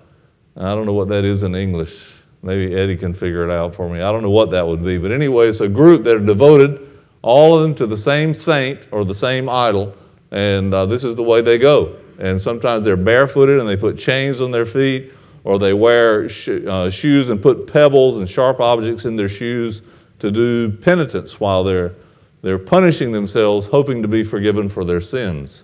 I 0.56 0.76
don't 0.76 0.86
know 0.86 0.94
what 0.94 1.08
that 1.10 1.26
is 1.26 1.42
in 1.42 1.56
English. 1.56 2.14
Maybe 2.44 2.76
Eddie 2.76 2.98
can 2.98 3.14
figure 3.14 3.44
it 3.44 3.50
out 3.50 3.74
for 3.74 3.90
me. 3.90 4.02
I 4.02 4.12
don't 4.12 4.22
know 4.22 4.30
what 4.30 4.52
that 4.52 4.68
would 4.68 4.84
be. 4.84 4.98
But 4.98 5.12
anyway, 5.12 5.48
it's 5.48 5.62
a 5.62 5.70
group 5.70 6.04
that 6.04 6.18
are 6.18 6.20
devoted, 6.20 7.02
all 7.22 7.58
of 7.58 7.64
them 7.64 7.74
to 7.76 7.88
the 7.88 7.98
same 7.98 8.34
saint 8.34 8.86
or 8.92 9.06
the 9.06 9.16
same 9.16 9.48
idol, 9.48 9.96
and 10.32 10.74
uh, 10.74 10.86
this 10.86 11.06
is 11.06 11.16
the 11.16 11.24
way 11.24 11.42
they 11.42 11.58
go. 11.58 11.98
And 12.20 12.40
sometimes 12.40 12.84
they're 12.84 12.98
barefooted 12.98 13.60
and 13.60 13.68
they 13.68 13.78
put 13.78 13.98
chains 13.98 14.42
on 14.42 14.52
their 14.52 14.66
feet, 14.66 15.14
or 15.46 15.58
they 15.58 15.74
wear 15.74 16.28
sh- 16.28 16.50
uh, 16.68 16.90
shoes 16.90 17.30
and 17.30 17.42
put 17.42 17.66
pebbles 17.66 18.18
and 18.18 18.30
sharp 18.30 18.60
objects 18.60 19.06
in 19.06 19.16
their 19.16 19.30
shoes 19.30 19.82
to 20.20 20.30
do 20.30 20.70
penitence 20.70 21.40
while 21.40 21.64
they're, 21.64 21.96
they're 22.42 22.60
punishing 22.60 23.12
themselves, 23.12 23.68
hoping 23.68 24.02
to 24.02 24.08
be 24.08 24.24
forgiven 24.24 24.68
for 24.68 24.84
their 24.84 25.02
sins. 25.02 25.64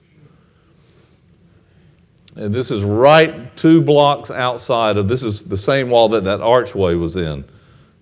And 2.35 2.53
this 2.53 2.71
is 2.71 2.83
right 2.83 3.55
two 3.57 3.81
blocks 3.81 4.29
outside 4.31 4.97
of 4.97 5.07
this 5.07 5.23
is 5.23 5.43
the 5.43 5.57
same 5.57 5.89
wall 5.89 6.09
that 6.09 6.23
that 6.25 6.41
archway 6.41 6.95
was 6.95 7.15
in. 7.15 7.43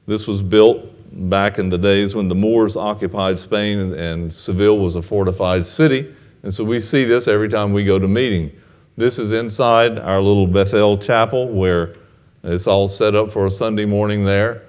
This 0.06 0.28
was 0.28 0.42
built 0.42 0.86
back 1.30 1.60
in 1.60 1.70
the 1.70 1.78
days 1.78 2.14
when 2.14 2.28
the 2.28 2.36
Moors 2.36 2.76
occupied 2.76 3.40
Spain 3.40 3.80
and, 3.80 3.94
and 3.94 4.34
Seville 4.34 4.80
was 4.80 4.96
a 4.96 5.02
fortified 5.02 5.66
city. 5.66 6.14
And 6.44 6.54
so 6.54 6.64
we 6.64 6.80
see 6.80 7.04
this 7.04 7.28
every 7.28 7.50
time 7.50 7.74
we 7.74 7.84
go 7.84 7.98
to 8.00 8.08
meeting. 8.08 8.52
This 8.96 9.20
is 9.20 9.32
inside 9.32 10.00
our 10.00 10.22
little 10.22 10.48
Bethel 10.48 10.98
chapel 10.98 11.48
where 11.50 11.96
it's 12.44 12.68
all 12.68 12.88
set 12.88 13.16
up 13.16 13.32
for 13.32 13.48
a 13.48 13.52
Sunday 13.52 13.86
morning 13.86 14.26
there. 14.26 14.64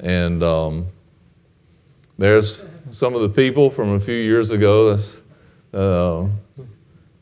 And 0.00 0.42
um, 0.42 0.86
there's 2.18 2.64
some 2.90 3.14
of 3.14 3.22
the 3.22 3.28
people 3.28 3.70
from 3.70 3.90
a 3.90 4.00
few 4.00 4.14
years 4.14 4.50
ago. 4.50 4.98
Uh, 5.72 6.28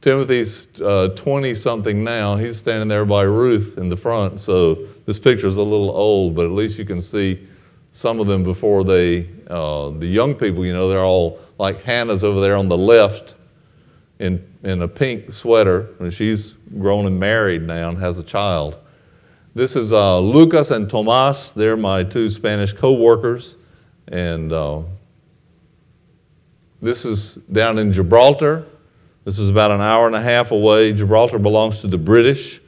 Timothy's 0.03 0.67
20 0.75 0.85
uh, 0.85 1.93
now. 1.93 2.37
He's 2.37 2.59
standing 2.59 2.89
there 2.89 3.05
by 3.05 3.23
Ruth 3.23 3.79
in 3.79 3.89
the 3.89 3.97
front. 3.97 4.41
So 4.41 4.75
this 5.07 5.17
picture 5.17 5.47
is 5.47 5.57
a 5.57 5.63
little 5.63 5.91
old, 5.91 6.35
but 6.35 6.45
at 6.45 6.51
least 6.51 6.77
you 6.77 6.85
can 6.85 7.01
see 7.01 7.47
some 7.93 8.19
of 8.19 8.27
them 8.27 8.43
before 8.43 8.83
they, 8.83 9.31
uh, 9.49 9.91
the 9.91 10.07
young 10.07 10.35
people, 10.35 10.67
you 10.67 10.73
know, 10.73 10.89
they're 10.89 11.05
all 11.05 11.39
like 11.59 11.83
Hannah's 11.83 12.25
over 12.25 12.41
there 12.41 12.57
on 12.57 12.69
the 12.69 12.77
left 12.77 13.37
in, 14.19 14.45
in 14.65 14.83
a 14.83 14.89
pink 14.89 15.31
sweater, 15.31 15.91
and 16.01 16.13
she's 16.13 16.55
grown 16.79 17.07
and 17.07 17.19
married 17.19 17.63
now 17.63 17.89
and 17.89 17.99
has 17.99 18.19
a 18.19 18.25
child. 18.25 18.79
This 19.55 19.77
is 19.77 19.93
uh, 19.93 20.19
Lucas 20.19 20.73
and 20.73 20.91
Tomas. 20.91 21.53
They're 21.53 21.77
my 21.77 22.03
two 22.03 22.29
Spanish 22.29 22.73
co 22.73 22.95
workers. 22.95 23.57
And 24.09 24.53
uh, 24.53 24.83
this 26.81 27.05
is 27.05 27.35
down 27.53 27.79
in 27.79 27.93
Gibraltar. 27.93 28.67
This 29.25 29.39
is 29.39 29.51
about 29.51 29.71
an 29.71 29.81
hour 29.81 30.07
and 30.07 30.17
a 30.17 30.21
half 30.21 30.51
away. 30.51 30.93
Gibraltar 30.93 31.39
belongs 31.39 31.81
to 31.81 31.87
the 31.87 31.99
British 31.99 32.61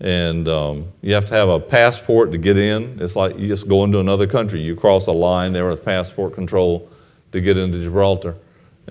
and 0.00 0.46
um, 0.46 0.92
you 1.00 1.14
have 1.14 1.26
to 1.26 1.34
have 1.34 1.48
a 1.48 1.58
passport 1.58 2.30
to 2.32 2.38
get 2.38 2.58
in. 2.58 2.98
It's 3.00 3.16
like 3.16 3.38
you 3.38 3.48
just 3.48 3.66
go 3.66 3.84
into 3.84 3.98
another 3.98 4.26
country. 4.26 4.60
You 4.60 4.76
cross 4.76 5.06
a 5.06 5.12
line 5.12 5.52
there 5.52 5.68
with 5.68 5.84
passport 5.84 6.34
control 6.34 6.90
to 7.32 7.40
get 7.40 7.56
into 7.56 7.80
Gibraltar. 7.80 8.36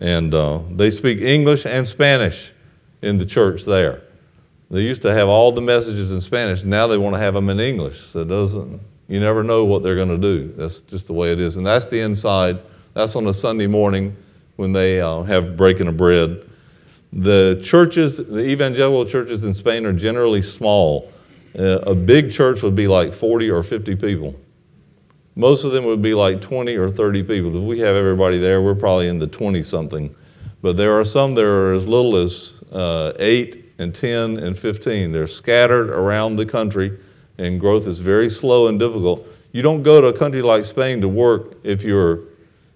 And 0.02 0.34
uh, 0.34 0.62
they 0.72 0.90
speak 0.90 1.22
English 1.22 1.66
and 1.66 1.86
Spanish 1.86 2.52
in 3.02 3.18
the 3.18 3.26
church 3.26 3.66
there. 3.66 4.02
They 4.72 4.82
used 4.82 5.04
to 5.04 5.14
have 5.14 5.30
all 5.30 5.52
the 5.52 5.62
messages 5.62 6.12
in 6.12 6.20
Spanish. 6.22 6.64
Now 6.64 6.88
they 6.88 6.98
want 6.98 7.16
to 7.16 7.20
have 7.20 7.36
them 7.36 7.50
in 7.50 7.60
English. 7.60 8.02
So 8.08 8.22
it 8.22 8.28
doesn't, 8.28 8.82
you 9.08 9.20
never 9.20 9.44
know 9.44 9.64
what 9.64 9.84
they're 9.84 9.96
going 9.96 10.10
to 10.10 10.18
do. 10.18 10.54
That's 10.58 10.82
just 10.82 11.06
the 11.06 11.14
way 11.14 11.32
it 11.32 11.40
is. 11.40 11.58
And 11.58 11.68
that's 11.68 11.86
the 11.86 12.00
inside. 12.00 12.60
That's 12.96 13.16
on 13.16 13.28
a 13.28 13.34
Sunday 13.34 13.68
morning 13.68 14.18
when 14.56 14.74
they 14.74 15.02
uh, 15.02 15.22
have 15.24 15.56
breaking 15.56 15.88
of 15.88 15.98
bread. 15.98 16.50
The 17.14 17.60
churches, 17.64 18.18
the 18.18 18.46
evangelical 18.46 19.06
churches 19.06 19.44
in 19.44 19.54
Spain 19.54 19.86
are 19.86 19.94
generally 19.94 20.42
small. 20.42 21.12
Uh, 21.58 21.80
a 21.80 21.96
big 21.96 22.32
church 22.32 22.62
would 22.64 22.76
be 22.76 22.88
like 22.88 23.14
40 23.14 23.50
or 23.50 23.64
50 23.64 23.96
people. 23.96 24.36
Most 25.36 25.64
of 25.64 25.72
them 25.72 25.84
would 25.86 26.02
be 26.02 26.14
like 26.14 26.42
20 26.42 26.76
or 26.76 26.90
30 26.90 27.24
people. 27.24 27.56
If 27.58 27.64
we 27.64 27.80
have 27.80 27.96
everybody 27.96 28.38
there, 28.38 28.62
we're 28.62 28.76
probably 28.76 29.10
in 29.10 29.20
the 29.20 29.28
20 29.28 29.64
something. 29.64 30.14
But 30.62 30.78
there 30.78 30.98
are 30.98 31.06
some 31.06 31.36
that 31.36 31.44
are 31.44 31.74
as 31.74 31.88
little 31.88 32.16
as 32.16 32.62
uh, 32.72 33.14
8 33.20 33.74
and 33.78 33.94
10 33.94 34.38
and 34.38 34.58
15. 34.58 35.12
They're 35.12 35.28
scattered 35.28 35.90
around 35.90 36.38
the 36.38 36.46
country, 36.46 36.98
and 37.38 37.60
growth 37.60 37.86
is 37.88 38.00
very 38.00 38.30
slow 38.30 38.68
and 38.68 38.80
difficult. 38.80 39.28
You 39.52 39.62
don't 39.62 39.84
go 39.84 40.02
to 40.02 40.08
a 40.08 40.18
country 40.18 40.42
like 40.42 40.66
Spain 40.66 41.02
to 41.02 41.08
work 41.08 41.58
if, 41.64 41.84
you're, 41.84 42.22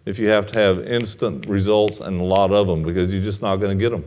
if 0.05 0.19
you 0.19 0.27
have 0.27 0.47
to 0.47 0.59
have 0.59 0.85
instant 0.85 1.45
results 1.47 1.99
and 1.99 2.19
a 2.19 2.23
lot 2.23 2.51
of 2.51 2.67
them 2.67 2.83
because 2.83 3.11
you're 3.11 3.23
just 3.23 3.41
not 3.41 3.57
going 3.57 3.77
to 3.77 3.81
get 3.81 3.89
them. 3.89 4.05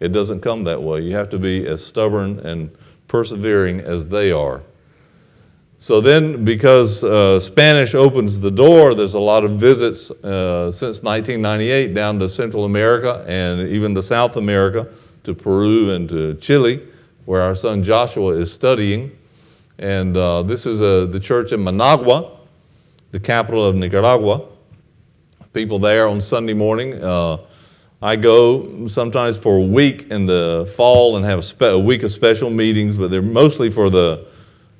It 0.00 0.12
doesn't 0.12 0.40
come 0.40 0.62
that 0.62 0.82
way. 0.82 1.00
You 1.00 1.14
have 1.16 1.30
to 1.30 1.38
be 1.38 1.66
as 1.66 1.84
stubborn 1.84 2.40
and 2.40 2.70
persevering 3.08 3.80
as 3.80 4.08
they 4.08 4.32
are. 4.32 4.62
So 5.78 6.00
then, 6.00 6.44
because 6.44 7.04
uh, 7.04 7.38
Spanish 7.38 7.94
opens 7.94 8.40
the 8.40 8.50
door, 8.50 8.94
there's 8.94 9.14
a 9.14 9.20
lot 9.20 9.44
of 9.44 9.52
visits 9.52 10.10
uh, 10.10 10.72
since 10.72 11.02
1998 11.02 11.94
down 11.94 12.18
to 12.20 12.28
Central 12.28 12.64
America 12.64 13.24
and 13.28 13.68
even 13.68 13.94
to 13.94 14.02
South 14.02 14.36
America, 14.36 14.88
to 15.24 15.34
Peru 15.34 15.90
and 15.90 16.08
to 16.08 16.34
Chile, 16.36 16.82
where 17.26 17.42
our 17.42 17.54
son 17.54 17.82
Joshua 17.82 18.32
is 18.36 18.50
studying. 18.50 19.16
And 19.78 20.16
uh, 20.16 20.42
this 20.42 20.64
is 20.64 20.80
uh, 20.80 21.06
the 21.10 21.20
church 21.20 21.52
in 21.52 21.62
Managua, 21.62 22.38
the 23.10 23.20
capital 23.20 23.64
of 23.64 23.76
Nicaragua. 23.76 24.48
People 25.52 25.78
there 25.78 26.08
on 26.08 26.22
Sunday 26.22 26.54
morning 26.54 27.02
uh, 27.02 27.38
I 28.02 28.16
go 28.16 28.86
sometimes 28.88 29.38
for 29.38 29.56
a 29.56 29.62
week 29.62 30.08
in 30.10 30.26
the 30.26 30.70
fall 30.76 31.16
and 31.16 31.24
have 31.24 31.42
a, 31.60 31.78
week 31.78 32.02
of 32.02 32.12
special 32.12 32.50
meetings, 32.50 32.94
but 32.94 33.10
they're 33.10 33.22
mostly 33.22 33.70
for 33.70 33.88
the 33.88 34.26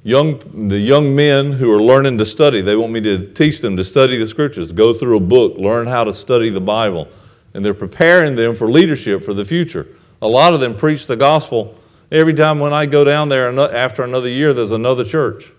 young, 0.03 0.69
the 0.69 0.79
young 0.79 1.17
men 1.17 1.53
who 1.53 1.73
are 1.73 1.81
learning 1.81 2.19
to 2.19 2.27
study. 2.27 2.61
They 2.61 2.77
want 2.77 2.93
me 2.93 3.01
to 3.01 3.33
teach 3.33 3.63
them 3.63 3.75
to 3.79 3.85
study 3.85 4.19
the 4.19 4.27
scriptures, 4.27 4.71
go 4.71 4.93
through 4.93 5.17
a 5.17 5.21
book, 5.21 5.57
learn 5.57 5.87
how 5.87 6.05
to 6.05 6.13
study 6.13 6.51
the 6.51 6.61
Bible. 6.61 7.09
And 7.55 7.65
they're 7.65 7.73
preparing 7.73 8.37
them 8.37 8.55
for 8.55 8.71
leadership 8.71 9.25
for 9.25 9.33
the 9.33 9.47
future. 9.47 9.89
A 10.21 10.29
lot 10.29 10.53
of 10.53 10.61
them 10.61 10.77
preach 10.77 11.07
the 11.07 11.17
gospel. 11.17 11.75
Every 12.13 12.35
time 12.35 12.59
when 12.59 12.75
I 12.75 12.85
go 12.85 13.03
down 13.03 13.31
there 13.31 13.49
after 13.75 14.03
another 14.03 14.29
year, 14.29 14.53
there's 14.53 14.73
another 14.73 15.05
church. 15.05 15.53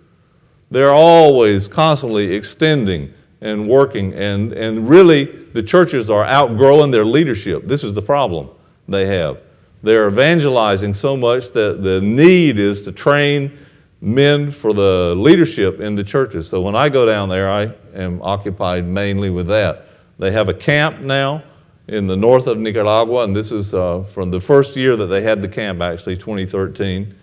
They're 0.70 0.92
always 0.92 1.68
constantly 1.68 2.36
extending 2.36 3.14
and 3.41 3.67
working. 3.67 4.13
And, 4.13 4.53
and 4.53 4.89
really, 4.89 5.25
the 5.25 5.63
churches 5.63 6.10
are 6.10 6.25
outgrowing 6.25 6.91
their 6.91 7.06
leadership. 7.06 7.67
This 7.67 7.84
is 7.84 7.94
the 7.94 8.01
problem 8.01 8.50
they 8.88 9.06
have. 9.08 9.39
They're 9.84 10.08
evangelizing 10.08 10.94
so 10.94 11.15
much 11.15 11.51
that 11.51 11.84
the 11.84 12.01
need 12.01 12.58
is 12.58 12.82
to 12.84 12.91
train 12.91 13.58
men 14.01 14.50
for 14.51 14.74
the 14.74 15.15
leadership 15.17 15.79
in 15.79 15.96
the 15.96 16.03
churches. 16.03 16.48
So 16.48 16.62
when 16.62 16.75
I 16.75 16.89
go 16.89 17.06
down 17.06 17.29
there, 17.29 17.50
I 17.50 17.74
am 17.94 18.22
occupied 18.22 18.86
mainly 18.86 19.29
with 19.29 19.48
that. 19.48 19.88
They 20.20 20.32
have 20.32 20.50
a 20.50 20.53
camp 20.53 21.00
now 21.00 21.44
in 21.88 22.08
the 22.08 22.17
north 22.17 22.48
of 22.48 22.58
Nicaragua, 22.58 23.24
and 23.24 23.36
this 23.36 23.51
is 23.51 23.74
uh, 23.74 24.03
from 24.03 24.29
the 24.29 24.41
first 24.41 24.75
year 24.75 24.96
that 24.96 25.06
they 25.06 25.22
had 25.22 25.41
the 25.41 25.48
camp, 25.48 25.82
actually, 25.82 26.17
2013. 26.17 27.13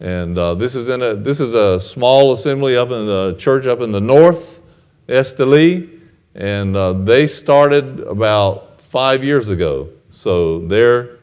And 0.00 0.38
uh, 0.38 0.54
this 0.54 0.74
is 0.74 0.88
in 0.88 1.02
a 1.02 1.14
this 1.14 1.40
is 1.40 1.54
a 1.54 1.80
small 1.80 2.34
assembly 2.34 2.76
up 2.76 2.90
in 2.90 3.06
the 3.06 3.34
church 3.38 3.66
up 3.66 3.80
in 3.80 3.90
the 3.90 4.00
north, 4.00 4.60
Esteli, 5.08 6.00
and 6.34 6.76
uh, 6.76 6.92
they 6.92 7.26
started 7.26 8.00
about 8.00 8.80
five 8.80 9.24
years 9.24 9.48
ago. 9.48 9.88
So 10.10 10.60
they're, 10.66 11.18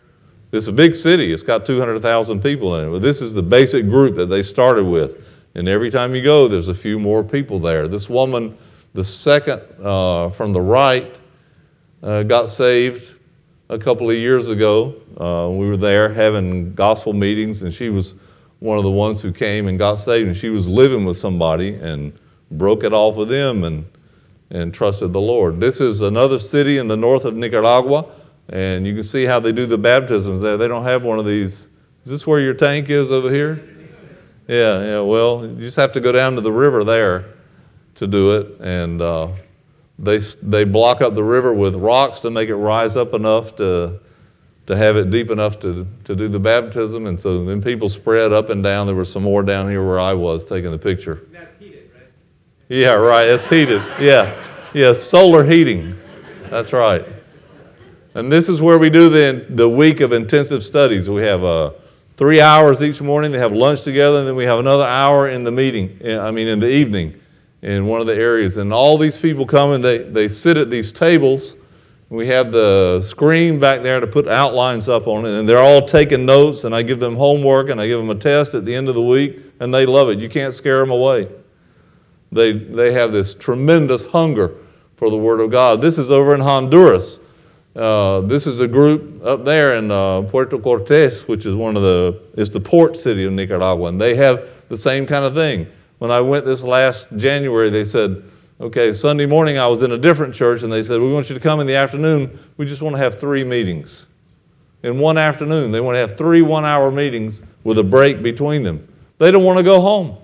it's 0.52 0.68
a 0.68 0.72
big 0.72 0.96
city. 0.96 1.34
It's 1.34 1.44
got 1.44 1.66
200,000 1.66 2.42
people 2.42 2.76
in 2.76 2.88
it. 2.88 2.92
But 2.92 3.02
this 3.02 3.22
is 3.22 3.34
the 3.34 3.44
basic 3.44 3.88
group 3.88 4.16
that 4.16 4.28
they 4.28 4.44
started 4.44 4.86
with. 4.86 5.26
And 5.56 5.68
every 5.68 5.92
time 5.92 6.16
you 6.16 6.24
go, 6.24 6.48
there's 6.48 6.68
a 6.68 6.76
few 6.76 7.00
more 7.00 7.24
people 7.24 7.60
there. 7.60 7.88
This 7.88 8.10
woman, 8.10 8.58
the 8.94 9.04
second 9.04 9.62
uh, 9.82 10.30
from 10.30 10.54
the 10.54 10.62
right, 10.62 11.16
uh, 12.02 12.24
got 12.24 12.50
saved 12.50 13.14
a 13.70 13.78
couple 13.78 14.10
of 14.10 14.16
years 14.16 14.50
ago. 14.50 14.96
Uh, 15.18 15.50
we 15.50 15.68
were 15.68 15.78
there 15.78 16.12
having 16.12 16.74
gospel 16.74 17.14
meetings, 17.14 17.62
and 17.62 17.74
she 17.74 17.90
was 17.90 18.16
one 18.60 18.78
of 18.78 18.84
the 18.84 18.92
ones 18.92 19.22
who 19.22 19.32
came 19.32 19.68
and 19.68 19.78
got 19.78 19.96
saved. 19.96 20.28
And 20.28 20.36
she 20.36 20.50
was 20.50 20.68
living 20.68 21.06
with 21.06 21.18
somebody, 21.18 21.76
and 21.76 22.14
broke 22.58 22.84
it 22.84 22.94
off 22.94 23.16
with 23.16 23.30
them 23.30 23.64
and, 23.64 23.86
and 24.50 24.74
trusted 24.74 25.14
the 25.14 25.22
Lord. 25.22 25.60
This 25.60 25.82
is 25.82 26.02
another 26.02 26.40
city 26.40 26.78
in 26.78 26.88
the 26.88 26.98
north 26.98 27.26
of 27.26 27.36
Nicaragua, 27.36 28.06
and 28.50 28.86
you 28.86 28.94
can 28.94 29.04
see 29.04 29.26
how 29.26 29.40
they 29.40 29.52
do 29.52 29.66
the 29.66 29.78
baptisms 29.78 30.42
there. 30.42 30.58
They 30.58 30.68
don't 30.68 30.84
have 30.84 31.04
one 31.04 31.20
of 31.20 31.26
these. 31.26 31.70
Is 32.04 32.12
this 32.12 32.28
where 32.28 32.40
your 32.40 32.54
tank 32.54 32.90
is 32.90 33.12
over 33.12 33.30
here? 33.30 33.64
Yeah, 34.48 34.84
yeah. 34.84 35.00
Well, 35.00 35.46
you 35.46 35.56
just 35.56 35.78
have 35.78 35.92
to 35.94 36.02
go 36.02 36.12
down 36.12 36.36
to 36.36 36.42
the 36.42 36.52
river 36.52 36.84
there 36.84 37.34
to 37.96 38.08
do 38.08 38.38
it, 38.38 38.60
and 38.60 39.02
uh, 39.02 39.30
they 40.00 40.18
they 40.18 40.64
block 40.64 41.02
up 41.02 41.14
the 41.14 41.24
river 41.24 41.54
with 41.54 41.76
rocks 41.76 42.20
to 42.22 42.30
make 42.30 42.50
it 42.50 42.56
rise 42.56 42.96
up 42.98 43.14
enough 43.14 43.56
to 43.58 44.00
to 44.66 44.78
have 44.78 44.98
it 44.98 45.10
deep 45.12 45.30
enough 45.30 45.60
to 45.60 45.88
to 46.04 46.16
do 46.16 46.28
the 46.28 46.40
baptism. 46.40 47.08
And 47.08 47.20
so 47.20 47.46
then 47.46 47.62
people 47.62 47.88
spread 47.90 48.34
up 48.34 48.50
and 48.50 48.64
down. 48.64 48.88
There 48.88 48.96
were 48.96 49.06
some 49.06 49.24
more 49.24 49.44
down 49.44 49.70
here 49.70 49.86
where 49.86 50.00
I 50.00 50.14
was 50.14 50.44
taking 50.44 50.72
the 50.72 50.78
picture. 50.78 51.28
Yeah, 52.70 52.94
right. 52.94 53.28
It's 53.28 53.46
heated. 53.48 53.82
Yeah. 54.00 54.34
Yeah, 54.74 54.94
solar 54.94 55.44
heating. 55.44 56.00
That's 56.50 56.74
right. 56.74 57.06
And 58.16 58.32
this 58.32 58.48
is 58.48 58.62
where 58.62 58.80
we 58.80 58.90
do 58.90 59.10
the, 59.10 59.46
the 59.50 59.68
week 59.68 60.00
of 60.00 60.14
intensive 60.14 60.64
studies. 60.64 61.10
We 61.10 61.24
have 61.24 61.44
uh, 61.44 61.72
three 62.18 62.42
hours 62.42 62.82
each 62.82 63.02
morning. 63.02 63.32
They 63.32 63.40
have 63.40 63.52
lunch 63.52 63.84
together, 63.84 64.20
and 64.20 64.28
then 64.28 64.36
we 64.36 64.46
have 64.46 64.60
another 64.60 64.86
hour 64.86 65.30
in 65.30 65.44
the 65.44 65.52
meeting, 65.52 66.00
I 66.06 66.32
mean, 66.32 66.48
in 66.48 66.60
the 66.60 66.70
evening 66.70 67.20
in 67.62 67.86
one 67.88 68.02
of 68.02 68.08
the 68.08 68.16
areas. 68.16 68.58
And 68.58 68.72
all 68.74 68.98
these 68.98 69.18
people 69.18 69.46
come 69.46 69.72
and 69.72 69.84
they, 69.84 70.00
they 70.00 70.28
sit 70.28 70.58
at 70.58 70.70
these 70.70 70.92
tables. 70.92 71.56
We 72.10 72.28
have 72.28 72.52
the 72.52 73.02
screen 73.02 73.60
back 73.60 73.82
there 73.82 74.00
to 74.00 74.06
put 74.06 74.28
outlines 74.28 74.88
up 74.88 75.08
on 75.08 75.26
it, 75.26 75.38
and 75.38 75.50
they're 75.50 75.60
all 75.60 75.86
taking 75.86 76.26
notes, 76.26 76.64
and 76.64 76.76
I 76.76 76.84
give 76.84 77.00
them 77.00 77.16
homework, 77.16 77.70
and 77.70 77.82
I 77.82 77.88
give 77.88 78.00
them 78.00 78.12
a 78.12 78.16
test 78.16 78.54
at 78.54 78.66
the 78.66 78.76
end 78.76 78.90
of 78.90 78.96
the 78.96 79.02
week, 79.02 79.40
and 79.60 79.74
they 79.74 79.86
love 79.86 80.10
it. 80.10 80.20
You 80.20 80.30
can't 80.30 80.54
scare 80.54 80.80
them 80.80 80.92
away. 80.92 81.30
They, 82.34 82.54
they 82.54 82.94
have 82.94 83.12
this 83.12 83.36
tremendous 83.36 84.06
hunger 84.06 84.56
for 84.96 85.10
the 85.10 85.18
Word 85.18 85.40
of 85.40 85.52
God. 85.52 85.82
This 85.82 85.98
is 85.98 86.10
over 86.10 86.34
in 86.34 86.42
Honduras. 86.42 87.20
Uh, 87.76 88.22
this 88.22 88.46
is 88.46 88.60
a 88.60 88.68
group 88.68 89.24
up 89.24 89.44
there 89.46 89.78
in 89.78 89.90
uh, 89.90 90.22
Puerto 90.24 90.58
Cortes, 90.58 91.28
which 91.28 91.46
is 91.46 91.56
one 91.56 91.76
of 91.76 91.82
the 91.82 92.22
is 92.36 92.50
the 92.50 92.60
port 92.60 92.96
city 92.96 93.24
of 93.24 93.34
Nicaragua, 93.34 93.90
and 93.90 94.00
they 94.00 94.16
have 94.16 94.48
the 94.70 94.78
same 94.78 95.08
kind 95.08 95.26
of 95.26 95.34
thing. 95.34 95.68
When 95.98 96.12
I 96.12 96.22
went 96.22 96.46
this 96.46 96.62
last 96.62 97.08
January, 97.16 97.72
they 97.72 97.84
said, 97.84 98.24
"Okay, 98.62 98.94
Sunday 98.94 99.26
morning 99.26 99.58
I 99.58 99.68
was 99.68 99.82
in 99.82 99.92
a 99.92 99.98
different 99.98 100.36
church, 100.36 100.62
and 100.62 100.72
they 100.72 100.84
said 100.84 101.02
we 101.02 101.12
want 101.12 101.30
you 101.30 101.34
to 101.34 101.42
come 101.42 101.60
in 101.60 101.68
the 101.68 101.76
afternoon. 101.76 102.38
We 102.58 102.68
just 102.68 102.84
want 102.84 102.96
to 102.96 103.00
have 103.00 103.20
three 103.20 103.44
meetings 103.44 104.06
in 104.84 105.00
one 105.00 105.18
afternoon. 105.18 105.72
They 105.72 105.82
want 105.82 105.96
to 105.96 106.00
have 106.00 106.16
three 106.16 106.44
one-hour 106.44 106.92
meetings 106.92 107.42
with 107.64 107.80
a 107.80 107.84
break 107.84 108.22
between 108.22 108.62
them. 108.62 108.88
They 109.18 109.32
don't 109.32 109.44
want 109.44 109.58
to 109.58 109.64
go 109.64 109.82
home." 109.82 110.18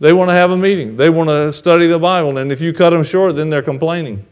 They 0.00 0.12
want 0.12 0.30
to 0.30 0.34
have 0.34 0.50
a 0.50 0.56
meeting. 0.56 0.96
They 0.96 1.10
want 1.10 1.28
to 1.28 1.52
study 1.52 1.86
the 1.86 1.98
Bible. 1.98 2.38
And 2.38 2.52
if 2.52 2.60
you 2.60 2.72
cut 2.72 2.90
them 2.90 3.02
short, 3.02 3.34
then 3.34 3.50
they're 3.50 3.62
complaining. 3.62 4.24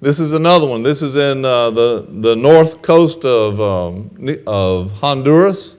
This 0.00 0.20
is 0.20 0.32
another 0.32 0.66
one. 0.66 0.82
This 0.82 1.02
is 1.02 1.16
in 1.16 1.44
uh, 1.44 1.70
the, 1.70 2.06
the 2.08 2.36
north 2.36 2.82
coast 2.82 3.24
of, 3.24 3.60
um, 3.60 4.40
of 4.46 4.90
Honduras. 4.92 5.76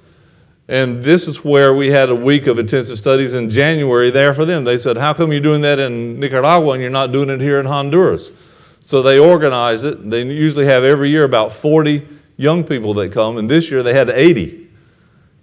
And 0.69 1.03
this 1.03 1.27
is 1.27 1.43
where 1.43 1.73
we 1.73 1.89
had 1.89 2.09
a 2.09 2.15
week 2.15 2.47
of 2.47 2.59
intensive 2.59 2.97
studies 2.97 3.33
in 3.33 3.49
January 3.49 4.09
there 4.09 4.33
for 4.33 4.43
them. 4.43 4.63
They 4.63 4.77
said, 4.77 4.97
How 4.97 5.13
come 5.13 5.31
you're 5.31 5.39
doing 5.39 5.61
that 5.61 5.79
in 5.79 6.19
Nicaragua 6.19 6.73
and 6.73 6.81
you're 6.81 6.91
not 6.91 7.11
doing 7.11 7.29
it 7.29 7.39
here 7.39 7.59
in 7.59 7.65
Honduras? 7.65 8.31
So 8.81 9.01
they 9.01 9.19
organized 9.19 9.85
it. 9.85 10.09
They 10.09 10.23
usually 10.23 10.65
have 10.65 10.83
every 10.83 11.09
year 11.09 11.23
about 11.23 11.53
40 11.53 12.07
young 12.37 12.63
people 12.63 12.93
that 12.95 13.11
come, 13.11 13.37
and 13.37 13.49
this 13.49 13.69
year 13.71 13.83
they 13.83 13.93
had 13.93 14.09
80 14.09 14.66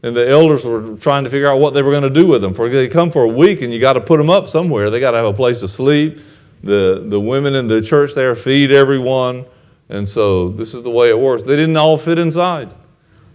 and 0.04 0.14
the 0.14 0.28
elders 0.28 0.64
were 0.64 0.96
trying 0.96 1.24
to 1.24 1.30
figure 1.30 1.48
out 1.48 1.60
what 1.60 1.72
they 1.72 1.80
were 1.80 1.90
going 1.90 2.02
to 2.02 2.10
do 2.10 2.26
with 2.26 2.42
them. 2.42 2.52
For 2.52 2.68
they 2.68 2.88
come 2.88 3.10
for 3.10 3.24
a 3.24 3.28
week, 3.28 3.62
and 3.62 3.72
you 3.72 3.80
got 3.80 3.94
to 3.94 4.02
put 4.02 4.18
them 4.18 4.28
up 4.28 4.48
somewhere. 4.48 4.90
They 4.90 5.00
got 5.00 5.12
to 5.12 5.16
have 5.16 5.26
a 5.26 5.32
place 5.32 5.60
to 5.60 5.68
sleep. 5.68 6.20
The 6.62 7.06
the 7.08 7.18
women 7.18 7.54
in 7.54 7.66
the 7.66 7.80
church 7.80 8.14
there 8.14 8.36
feed 8.36 8.70
everyone, 8.70 9.46
and 9.88 10.06
so 10.06 10.50
this 10.50 10.74
is 10.74 10.82
the 10.82 10.90
way 10.90 11.08
it 11.08 11.18
works. 11.18 11.42
They 11.42 11.56
didn't 11.56 11.78
all 11.78 11.96
fit 11.96 12.18
inside. 12.18 12.68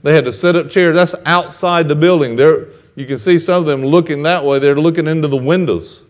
They 0.03 0.13
had 0.13 0.25
to 0.25 0.31
set 0.31 0.55
up 0.55 0.69
chairs. 0.69 0.93
That's 0.93 1.15
outside 1.25 1.87
the 1.87 1.95
building. 1.95 2.35
There, 2.35 2.67
you 2.95 3.07
can 3.07 3.17
see 3.17 3.39
some 3.39 3.61
of 3.61 3.65
them 3.65 3.83
looking 3.83 4.21
that 4.23 4.45
way. 4.45 4.59
They're 4.59 4.79
looking 4.79 5.07
into 5.07 5.27
the 5.27 5.37
windows. 5.37 6.03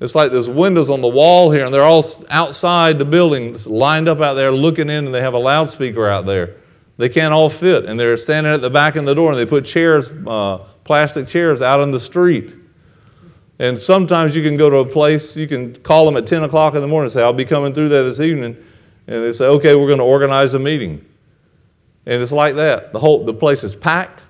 It's 0.00 0.14
like 0.14 0.32
there's 0.32 0.48
windows 0.48 0.88
on 0.88 1.02
the 1.02 1.08
wall 1.08 1.50
here, 1.50 1.66
and 1.66 1.74
they're 1.74 1.82
all 1.82 2.04
outside 2.30 2.98
the 2.98 3.04
building, 3.04 3.58
lined 3.66 4.08
up 4.08 4.20
out 4.20 4.34
there, 4.34 4.50
looking 4.50 4.88
in, 4.88 5.04
and 5.04 5.14
they 5.14 5.20
have 5.20 5.34
a 5.34 5.38
loudspeaker 5.38 6.08
out 6.08 6.24
there. 6.24 6.56
They 7.00 7.08
can't 7.08 7.32
all 7.32 7.48
fit, 7.48 7.86
and 7.86 7.98
they're 7.98 8.18
standing 8.18 8.52
at 8.52 8.60
the 8.60 8.68
back 8.68 8.94
of 8.94 9.06
the 9.06 9.14
door, 9.14 9.30
and 9.30 9.40
they 9.40 9.46
put 9.46 9.64
chairs, 9.64 10.10
uh, 10.26 10.58
plastic 10.84 11.26
chairs, 11.26 11.62
out 11.62 11.80
on 11.80 11.90
the 11.90 11.98
street. 11.98 12.54
And 13.58 13.78
sometimes 13.78 14.36
you 14.36 14.42
can 14.42 14.58
go 14.58 14.68
to 14.68 14.76
a 14.76 14.84
place, 14.84 15.34
you 15.34 15.48
can 15.48 15.74
call 15.76 16.04
them 16.04 16.18
at 16.18 16.26
10 16.26 16.42
o'clock 16.42 16.74
in 16.74 16.82
the 16.82 16.86
morning 16.86 17.06
and 17.06 17.12
say, 17.12 17.22
I'll 17.22 17.32
be 17.32 17.46
coming 17.46 17.72
through 17.72 17.88
there 17.88 18.02
this 18.02 18.20
evening. 18.20 18.54
And 19.06 19.24
they 19.24 19.32
say, 19.32 19.46
okay, 19.46 19.74
we're 19.74 19.86
going 19.86 19.98
to 19.98 20.04
organize 20.04 20.52
a 20.52 20.58
meeting. 20.58 21.02
And 22.04 22.20
it's 22.20 22.32
like 22.32 22.56
that. 22.56 22.92
The 22.92 22.98
whole 22.98 23.24
the 23.24 23.32
place 23.32 23.64
is 23.64 23.74
packed. 23.74 24.22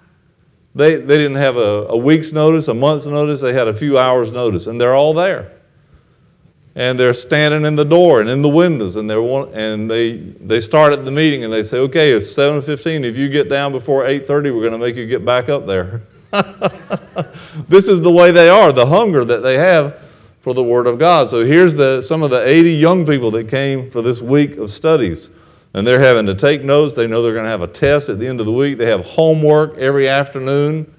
They, 0.76 0.94
they 0.94 1.18
didn't 1.18 1.38
have 1.38 1.56
a, 1.56 1.86
a 1.88 1.96
week's 1.96 2.32
notice, 2.32 2.68
a 2.68 2.74
month's 2.74 3.06
notice, 3.06 3.40
they 3.40 3.52
had 3.52 3.66
a 3.66 3.74
few 3.74 3.98
hours' 3.98 4.30
notice, 4.30 4.68
and 4.68 4.80
they're 4.80 4.94
all 4.94 5.12
there 5.12 5.60
and 6.80 6.99
they're 6.99 7.12
standing 7.12 7.66
in 7.66 7.76
the 7.76 7.84
door 7.84 8.22
and 8.22 8.30
in 8.30 8.40
the 8.40 8.49
windows 8.49 8.96
and 8.96 9.08
they're 9.08 9.20
and 9.52 9.90
they 9.90 10.16
they 10.16 10.62
start 10.62 10.94
at 10.94 11.04
the 11.04 11.10
meeting 11.10 11.44
and 11.44 11.52
they 11.52 11.62
say 11.62 11.76
okay 11.76 12.10
it's 12.10 12.34
7.15 12.34 13.04
if 13.04 13.18
you 13.18 13.28
get 13.28 13.50
down 13.50 13.70
before 13.70 14.04
8.30 14.04 14.44
we're 14.44 14.62
going 14.62 14.72
to 14.72 14.78
make 14.78 14.96
you 14.96 15.06
get 15.06 15.22
back 15.22 15.50
up 15.50 15.66
there. 15.66 16.00
This 17.68 17.87
is 17.87 18.00
the 18.00 18.10
way 18.10 18.30
they 18.30 18.49
are 18.49 18.72
the 18.72 18.87
hunger 18.87 19.25
that 19.26 19.42
they 19.42 19.58
have 19.58 20.00
for 20.40 20.54
the 20.54 20.62
word 20.62 20.87
of 20.87 20.99
god. 20.99 21.28
So 21.28 21.44
here's 21.44 21.75
the 21.75 22.00
some 22.00 22.22
of 22.22 22.30
the 22.30 22.42
80 22.42 22.72
young 22.72 23.04
people 23.04 23.30
that 23.32 23.49
came 23.49 23.90
for 23.90 24.00
this 24.00 24.22
week 24.22 24.56
of 24.56 24.70
studies. 24.70 25.28
And 25.75 25.87
they're 25.87 26.00
having 26.00 26.26
to 26.26 26.34
take 26.34 26.64
notes. 26.64 26.94
They 26.94 27.06
know 27.06 27.22
they're 27.22 27.34
going 27.34 27.44
to 27.44 27.50
have 27.50 27.62
a 27.62 27.68
test 27.68 28.08
at 28.08 28.18
the 28.18 28.26
end 28.26 28.40
of 28.40 28.46
the 28.46 28.52
week. 28.52 28.78
They 28.78 28.90
have 28.90 29.04
homework 29.04 29.76
every 29.76 30.08
afternoon. 30.08 30.92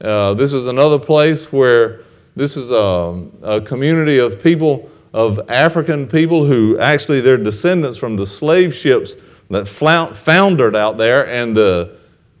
Uh, 0.00 0.34
this 0.34 0.52
is 0.52 0.66
another 0.66 0.98
place 0.98 1.52
where 1.52 2.00
this 2.36 2.56
is 2.56 2.70
a, 2.70 3.26
a 3.42 3.60
community 3.60 4.18
of 4.18 4.42
people 4.42 4.89
of 5.12 5.40
African 5.48 6.06
people 6.06 6.44
who 6.44 6.78
actually 6.78 7.20
they're 7.20 7.36
descendants 7.36 7.98
from 7.98 8.16
the 8.16 8.26
slave 8.26 8.74
ships 8.74 9.16
that 9.50 9.66
foundered 9.66 10.76
out 10.76 10.96
there, 10.96 11.26
and 11.26 11.56
the, 11.56 11.96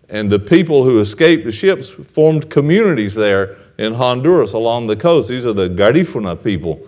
and 0.08 0.30
the 0.30 0.38
people 0.38 0.84
who 0.84 1.00
escaped 1.00 1.44
the 1.44 1.50
ships 1.50 1.90
formed 1.90 2.48
communities 2.48 3.14
there 3.14 3.56
in 3.78 3.94
Honduras 3.94 4.52
along 4.52 4.86
the 4.86 4.94
coast. 4.94 5.28
These 5.28 5.44
are 5.44 5.52
the 5.52 5.68
Garifuna 5.68 6.40
people. 6.42 6.86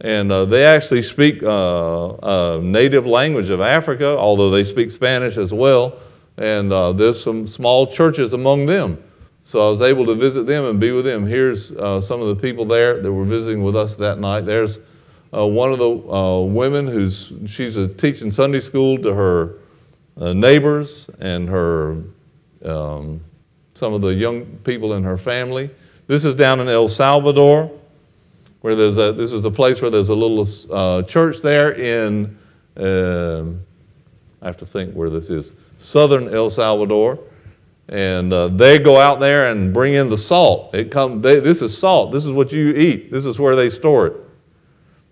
And 0.00 0.30
uh, 0.30 0.44
they 0.44 0.64
actually 0.64 1.02
speak 1.02 1.42
uh, 1.42 2.60
native 2.62 3.06
language 3.06 3.48
of 3.50 3.60
Africa, 3.60 4.16
although 4.18 4.50
they 4.50 4.64
speak 4.64 4.90
Spanish 4.90 5.36
as 5.36 5.52
well. 5.52 5.98
And 6.36 6.72
uh, 6.72 6.92
there's 6.92 7.22
some 7.22 7.46
small 7.46 7.86
churches 7.86 8.34
among 8.34 8.66
them. 8.66 9.02
So 9.42 9.66
I 9.66 9.70
was 9.70 9.82
able 9.82 10.06
to 10.06 10.14
visit 10.14 10.46
them 10.46 10.64
and 10.64 10.78
be 10.78 10.90
with 10.90 11.04
them. 11.04 11.26
Here's 11.26 11.72
uh, 11.72 12.00
some 12.00 12.20
of 12.20 12.28
the 12.28 12.36
people 12.36 12.64
there 12.64 13.00
that 13.00 13.12
were 13.12 13.24
visiting 13.24 13.62
with 13.62 13.76
us 13.76 13.96
that 13.96 14.18
night. 14.18 14.42
There's 14.42 14.78
uh, 15.34 15.46
one 15.46 15.72
of 15.72 15.78
the 15.78 15.90
uh, 15.90 16.40
women 16.40 16.86
who's 16.86 17.32
she's 17.46 17.76
teaching 17.96 18.30
Sunday 18.30 18.60
school 18.60 18.98
to 18.98 19.12
her 19.12 19.58
uh, 20.20 20.32
neighbors 20.32 21.08
and 21.18 21.48
her 21.48 22.02
um, 22.64 23.20
some 23.74 23.92
of 23.92 24.00
the 24.00 24.14
young 24.14 24.44
people 24.64 24.94
in 24.94 25.02
her 25.02 25.16
family. 25.16 25.70
This 26.06 26.24
is 26.24 26.34
down 26.34 26.60
in 26.60 26.68
El 26.68 26.88
Salvador, 26.88 27.70
where 28.60 28.74
there's 28.74 28.98
a 28.98 29.12
this 29.12 29.32
is 29.32 29.44
a 29.44 29.50
place 29.50 29.82
where 29.82 29.90
there's 29.90 30.10
a 30.10 30.14
little 30.14 30.46
uh, 30.72 31.02
church 31.02 31.40
there 31.42 31.72
in 31.72 32.38
um, 32.76 33.60
I 34.42 34.46
have 34.46 34.56
to 34.58 34.66
think 34.66 34.92
where 34.94 35.10
this 35.10 35.30
is 35.30 35.52
southern 35.78 36.32
El 36.32 36.50
Salvador. 36.50 37.18
And 37.88 38.32
uh, 38.32 38.48
they 38.48 38.78
go 38.78 38.98
out 38.98 39.20
there 39.20 39.50
and 39.50 39.72
bring 39.72 39.92
in 39.92 40.08
the 40.08 40.16
salt. 40.16 40.74
It 40.74 40.90
come, 40.90 41.20
they, 41.20 41.40
this 41.40 41.60
is 41.60 41.76
salt. 41.76 42.12
This 42.12 42.24
is 42.24 42.32
what 42.32 42.50
you 42.50 42.70
eat. 42.70 43.12
This 43.12 43.26
is 43.26 43.38
where 43.38 43.54
they 43.54 43.68
store 43.68 44.06
it. 44.06 44.23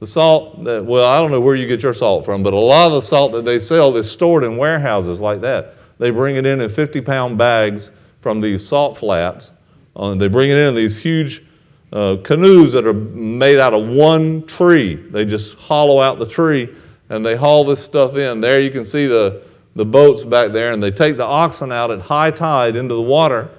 The 0.02 0.08
salt, 0.08 0.64
that, 0.64 0.84
well, 0.84 1.08
I 1.08 1.20
don't 1.20 1.30
know 1.30 1.40
where 1.40 1.54
you 1.54 1.68
get 1.68 1.84
your 1.84 1.94
salt 1.94 2.24
from, 2.24 2.42
but 2.42 2.52
a 2.52 2.58
lot 2.58 2.88
of 2.88 2.94
the 2.94 3.02
salt 3.02 3.30
that 3.34 3.44
they 3.44 3.60
sell 3.60 3.96
is 3.96 4.10
stored 4.10 4.42
in 4.42 4.56
warehouses 4.56 5.20
like 5.20 5.42
that. 5.42 5.76
They 5.98 6.10
bring 6.10 6.34
it 6.34 6.44
in 6.44 6.60
in 6.60 6.68
50 6.68 7.00
pound 7.02 7.38
bags 7.38 7.92
from 8.20 8.40
these 8.40 8.66
salt 8.66 8.96
flats. 8.96 9.52
Uh, 9.94 10.14
they 10.14 10.26
bring 10.26 10.50
it 10.50 10.56
in 10.56 10.70
in 10.70 10.74
these 10.74 10.98
huge 10.98 11.44
uh, 11.92 12.16
canoes 12.24 12.72
that 12.72 12.84
are 12.84 12.92
made 12.92 13.60
out 13.60 13.74
of 13.74 13.86
one 13.86 14.44
tree. 14.48 14.96
They 14.96 15.24
just 15.24 15.54
hollow 15.54 16.00
out 16.00 16.18
the 16.18 16.26
tree 16.26 16.74
and 17.08 17.24
they 17.24 17.36
haul 17.36 17.62
this 17.62 17.78
stuff 17.78 18.16
in. 18.16 18.40
There 18.40 18.60
you 18.60 18.72
can 18.72 18.84
see 18.84 19.06
the, 19.06 19.44
the 19.76 19.84
boats 19.84 20.24
back 20.24 20.50
there, 20.50 20.72
and 20.72 20.82
they 20.82 20.90
take 20.90 21.16
the 21.16 21.24
oxen 21.24 21.70
out 21.70 21.92
at 21.92 22.00
high 22.00 22.32
tide 22.32 22.74
into 22.74 22.96
the 22.96 23.02
water 23.02 23.50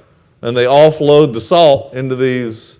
and 0.41 0.57
they 0.57 0.65
offload 0.65 1.31
the 1.31 1.39
salt 1.39 1.93
into 1.93 2.17
these 2.17 2.79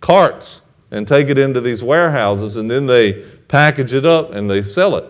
carts 0.00 0.62
and 0.96 1.06
take 1.06 1.28
it 1.28 1.38
into 1.38 1.60
these 1.60 1.84
warehouses, 1.84 2.56
and 2.56 2.70
then 2.70 2.86
they 2.86 3.24
package 3.48 3.92
it 3.92 4.06
up 4.06 4.32
and 4.32 4.50
they 4.50 4.62
sell 4.62 4.96
it 4.96 5.04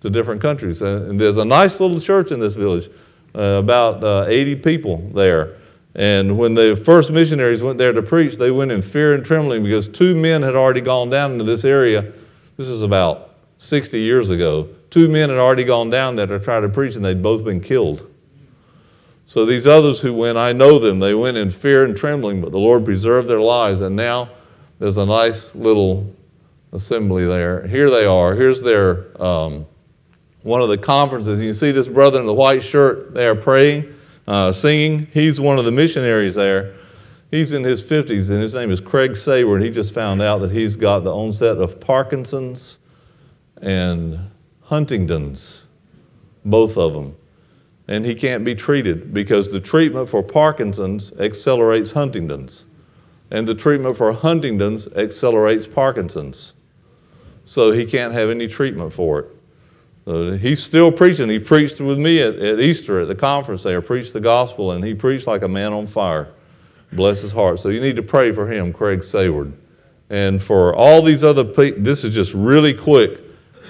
to 0.00 0.10
different 0.10 0.42
countries. 0.42 0.82
And 0.82 1.20
there's 1.20 1.36
a 1.36 1.44
nice 1.44 1.78
little 1.80 2.00
church 2.00 2.32
in 2.32 2.40
this 2.40 2.54
village, 2.54 2.90
uh, 3.34 3.40
about 3.62 4.02
uh, 4.02 4.26
80 4.26 4.56
people 4.56 4.96
there. 5.14 5.56
And 5.94 6.38
when 6.38 6.54
the 6.54 6.74
first 6.74 7.10
missionaries 7.10 7.62
went 7.62 7.78
there 7.78 7.92
to 7.92 8.02
preach, 8.02 8.36
they 8.36 8.50
went 8.50 8.72
in 8.72 8.82
fear 8.82 9.14
and 9.14 9.24
trembling 9.24 9.62
because 9.62 9.88
two 9.88 10.16
men 10.16 10.42
had 10.42 10.56
already 10.56 10.80
gone 10.80 11.10
down 11.10 11.32
into 11.32 11.44
this 11.44 11.64
area. 11.64 12.12
This 12.56 12.66
is 12.66 12.82
about 12.82 13.36
60 13.58 14.00
years 14.00 14.30
ago. 14.30 14.68
Two 14.90 15.08
men 15.08 15.28
had 15.28 15.38
already 15.38 15.64
gone 15.64 15.88
down 15.88 16.16
there 16.16 16.26
to 16.26 16.40
try 16.40 16.60
to 16.60 16.68
preach, 16.68 16.96
and 16.96 17.04
they'd 17.04 17.22
both 17.22 17.44
been 17.44 17.60
killed. 17.60 18.10
So 19.26 19.46
these 19.46 19.66
others 19.66 20.00
who 20.00 20.12
went, 20.12 20.36
I 20.36 20.52
know 20.52 20.78
them. 20.78 20.98
They 20.98 21.14
went 21.14 21.36
in 21.36 21.50
fear 21.50 21.84
and 21.84 21.96
trembling, 21.96 22.40
but 22.40 22.52
the 22.52 22.58
Lord 22.58 22.84
preserved 22.84 23.28
their 23.28 23.40
lives. 23.40 23.80
And 23.80 23.94
now 23.94 24.30
there's 24.82 24.96
a 24.96 25.06
nice 25.06 25.54
little 25.54 26.12
assembly 26.72 27.24
there. 27.24 27.64
Here 27.68 27.88
they 27.88 28.04
are. 28.04 28.34
Here's 28.34 28.60
their 28.62 29.22
um, 29.22 29.64
one 30.42 30.60
of 30.60 30.68
the 30.68 30.76
conferences. 30.76 31.40
You 31.40 31.54
see 31.54 31.70
this 31.70 31.86
brother 31.86 32.18
in 32.18 32.26
the 32.26 32.34
white 32.34 32.64
shirt 32.64 33.14
there 33.14 33.36
praying, 33.36 33.94
uh, 34.26 34.50
singing. 34.50 35.06
He's 35.12 35.38
one 35.38 35.56
of 35.56 35.64
the 35.64 35.70
missionaries 35.70 36.34
there. 36.34 36.74
He's 37.30 37.52
in 37.52 37.62
his 37.62 37.80
50s, 37.80 38.28
and 38.28 38.42
his 38.42 38.54
name 38.54 38.72
is 38.72 38.80
Craig 38.80 39.12
Sayward. 39.12 39.62
He 39.62 39.70
just 39.70 39.94
found 39.94 40.20
out 40.20 40.38
that 40.38 40.50
he's 40.50 40.74
got 40.74 41.04
the 41.04 41.14
onset 41.14 41.58
of 41.58 41.78
Parkinson's 41.78 42.80
and 43.58 44.18
Huntington's, 44.62 45.62
both 46.44 46.76
of 46.76 46.92
them. 46.92 47.14
And 47.86 48.04
he 48.04 48.16
can't 48.16 48.42
be 48.42 48.56
treated 48.56 49.14
because 49.14 49.52
the 49.52 49.60
treatment 49.60 50.08
for 50.08 50.24
Parkinson's 50.24 51.12
accelerates 51.20 51.92
Huntington's 51.92 52.64
and 53.32 53.48
the 53.48 53.54
treatment 53.54 53.96
for 53.96 54.12
Huntington's 54.12 54.86
accelerates 54.88 55.66
Parkinson's. 55.66 56.52
So 57.44 57.72
he 57.72 57.86
can't 57.86 58.12
have 58.12 58.28
any 58.28 58.46
treatment 58.46 58.92
for 58.92 59.20
it. 59.20 59.26
Uh, 60.06 60.32
he's 60.32 60.62
still 60.62 60.92
preaching. 60.92 61.30
He 61.30 61.38
preached 61.38 61.80
with 61.80 61.98
me 61.98 62.20
at, 62.20 62.34
at 62.36 62.60
Easter 62.60 63.00
at 63.00 63.08
the 63.08 63.14
conference 63.14 63.62
there, 63.62 63.80
preached 63.80 64.12
the 64.12 64.20
gospel, 64.20 64.72
and 64.72 64.84
he 64.84 64.94
preached 64.94 65.26
like 65.26 65.42
a 65.42 65.48
man 65.48 65.72
on 65.72 65.86
fire. 65.86 66.28
Bless 66.92 67.22
his 67.22 67.32
heart. 67.32 67.58
So 67.58 67.70
you 67.70 67.80
need 67.80 67.96
to 67.96 68.02
pray 68.02 68.32
for 68.32 68.46
him, 68.46 68.70
Craig 68.70 69.02
Sayward. 69.02 69.54
And 70.10 70.42
for 70.42 70.74
all 70.76 71.00
these 71.00 71.24
other 71.24 71.44
people, 71.44 71.82
this 71.82 72.04
is 72.04 72.14
just 72.14 72.34
really 72.34 72.74
quick. 72.74 73.18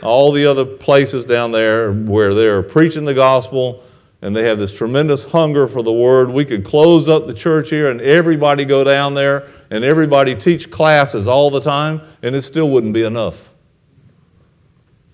all 0.03 0.33
the 0.33 0.45
other 0.45 0.65
places 0.65 1.25
down 1.25 1.53
there 1.53 1.93
where 1.93 2.35
they're 2.35 2.63
preaching 2.63 3.05
the 3.05 3.15
gospel 3.15 3.85
and 4.23 4.35
they 4.35 4.45
have 4.45 4.59
this 4.59 4.75
tremendous 4.75 5.25
hunger 5.25 5.69
for 5.69 5.83
the 5.83 5.93
word. 5.93 6.31
We 6.31 6.45
could 6.45 6.65
close 6.65 7.09
up 7.09 7.27
the 7.27 7.35
church 7.35 7.71
here 7.71 7.91
and 7.91 8.01
everybody 8.01 8.65
go 8.65 8.85
down 8.85 9.15
there 9.15 9.49
and 9.71 9.85
everybody 9.85 10.35
teach 10.35 10.71
classes 10.71 11.29
all 11.29 11.51
the 11.51 11.61
time, 11.61 12.01
and 12.23 12.35
it 12.35 12.43
still 12.43 12.71
wouldn't 12.71 12.95
be 12.95 13.03
enough. 13.03 13.51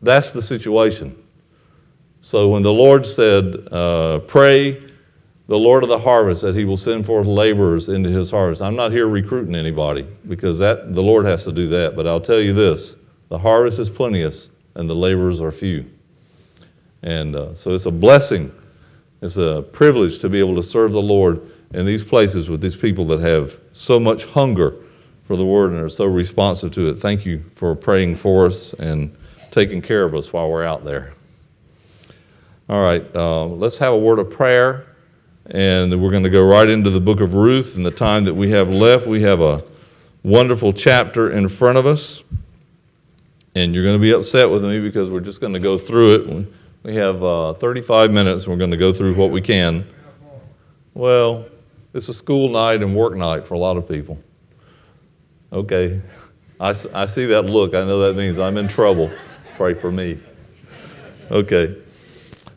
That's 0.02 0.32
the 0.32 0.42
situation. 0.42 1.20
So 2.20 2.50
when 2.50 2.62
the 2.62 2.72
Lord 2.72 3.06
said, 3.06 3.68
uh, 3.72 4.20
Pray 4.20 4.88
the 5.48 5.58
Lord 5.58 5.82
of 5.82 5.88
the 5.88 5.98
harvest 5.98 6.42
that 6.42 6.54
he 6.54 6.66
will 6.66 6.76
send 6.76 7.06
forth 7.06 7.26
laborers 7.26 7.88
into 7.88 8.10
his 8.10 8.30
harvest. 8.30 8.60
I'm 8.60 8.76
not 8.76 8.92
here 8.92 9.08
recruiting 9.08 9.54
anybody 9.54 10.06
because 10.28 10.58
that, 10.58 10.92
the 10.94 11.02
Lord 11.02 11.24
has 11.24 11.44
to 11.44 11.52
do 11.52 11.66
that. 11.68 11.96
But 11.96 12.06
I'll 12.06 12.20
tell 12.20 12.40
you 12.40 12.52
this 12.52 12.96
the 13.30 13.38
harvest 13.38 13.78
is 13.78 13.88
plenteous 13.88 14.50
and 14.74 14.88
the 14.88 14.94
laborers 14.94 15.40
are 15.40 15.50
few. 15.50 15.90
And 17.02 17.34
uh, 17.34 17.54
so 17.54 17.72
it's 17.72 17.86
a 17.86 17.90
blessing, 17.90 18.52
it's 19.20 19.36
a 19.36 19.64
privilege 19.72 20.18
to 20.20 20.28
be 20.28 20.38
able 20.38 20.54
to 20.56 20.62
serve 20.62 20.92
the 20.92 21.02
Lord 21.02 21.40
in 21.72 21.84
these 21.84 22.04
places 22.04 22.48
with 22.48 22.60
these 22.60 22.76
people 22.76 23.04
that 23.06 23.20
have 23.20 23.56
so 23.72 23.98
much 23.98 24.24
hunger 24.24 24.74
for 25.24 25.36
the 25.36 25.44
word 25.44 25.72
and 25.72 25.80
are 25.80 25.88
so 25.88 26.06
responsive 26.06 26.72
to 26.72 26.88
it. 26.88 26.94
Thank 26.94 27.26
you 27.26 27.44
for 27.54 27.74
praying 27.74 28.16
for 28.16 28.46
us 28.46 28.72
and 28.74 29.14
taking 29.50 29.82
care 29.82 30.04
of 30.04 30.14
us 30.14 30.32
while 30.32 30.50
we're 30.50 30.64
out 30.64 30.84
there. 30.84 31.12
All 32.68 32.80
right, 32.80 33.04
uh, 33.14 33.46
let's 33.46 33.78
have 33.78 33.92
a 33.92 33.98
word 33.98 34.18
of 34.18 34.30
prayer, 34.30 34.86
and 35.46 36.00
we're 36.00 36.10
going 36.10 36.22
to 36.22 36.30
go 36.30 36.46
right 36.46 36.68
into 36.68 36.90
the 36.90 37.00
book 37.00 37.20
of 37.20 37.34
Ruth. 37.34 37.76
In 37.76 37.82
the 37.82 37.90
time 37.90 38.24
that 38.24 38.34
we 38.34 38.50
have 38.50 38.68
left, 38.68 39.06
we 39.06 39.22
have 39.22 39.40
a 39.40 39.64
wonderful 40.22 40.72
chapter 40.72 41.30
in 41.30 41.48
front 41.48 41.78
of 41.78 41.86
us, 41.86 42.22
and 43.54 43.74
you're 43.74 43.84
going 43.84 43.96
to 43.96 44.02
be 44.02 44.12
upset 44.12 44.50
with 44.50 44.64
me 44.64 44.80
because 44.80 45.08
we're 45.08 45.20
just 45.20 45.40
going 45.40 45.54
to 45.54 45.58
go 45.58 45.78
through 45.78 46.14
it. 46.14 46.48
We 46.84 46.94
have 46.94 47.22
uh, 47.22 47.54
35 47.54 48.12
minutes, 48.12 48.46
we're 48.46 48.56
going 48.56 48.70
to 48.70 48.76
go 48.76 48.92
through 48.92 49.14
what 49.14 49.30
we 49.30 49.40
can. 49.40 49.84
Well, 50.94 51.46
it's 51.92 52.08
a 52.08 52.14
school 52.14 52.48
night 52.48 52.82
and 52.82 52.94
work 52.94 53.16
night 53.16 53.46
for 53.46 53.54
a 53.54 53.58
lot 53.58 53.76
of 53.76 53.88
people. 53.88 54.18
Okay, 55.52 56.00
I, 56.60 56.74
I 56.94 57.06
see 57.06 57.26
that 57.26 57.46
look. 57.46 57.74
I 57.74 57.84
know 57.84 58.00
that 58.00 58.16
means 58.16 58.38
I'm 58.38 58.56
in 58.56 58.68
trouble. 58.68 59.10
Pray 59.56 59.74
for 59.74 59.90
me. 59.90 60.20
Okay. 61.30 61.76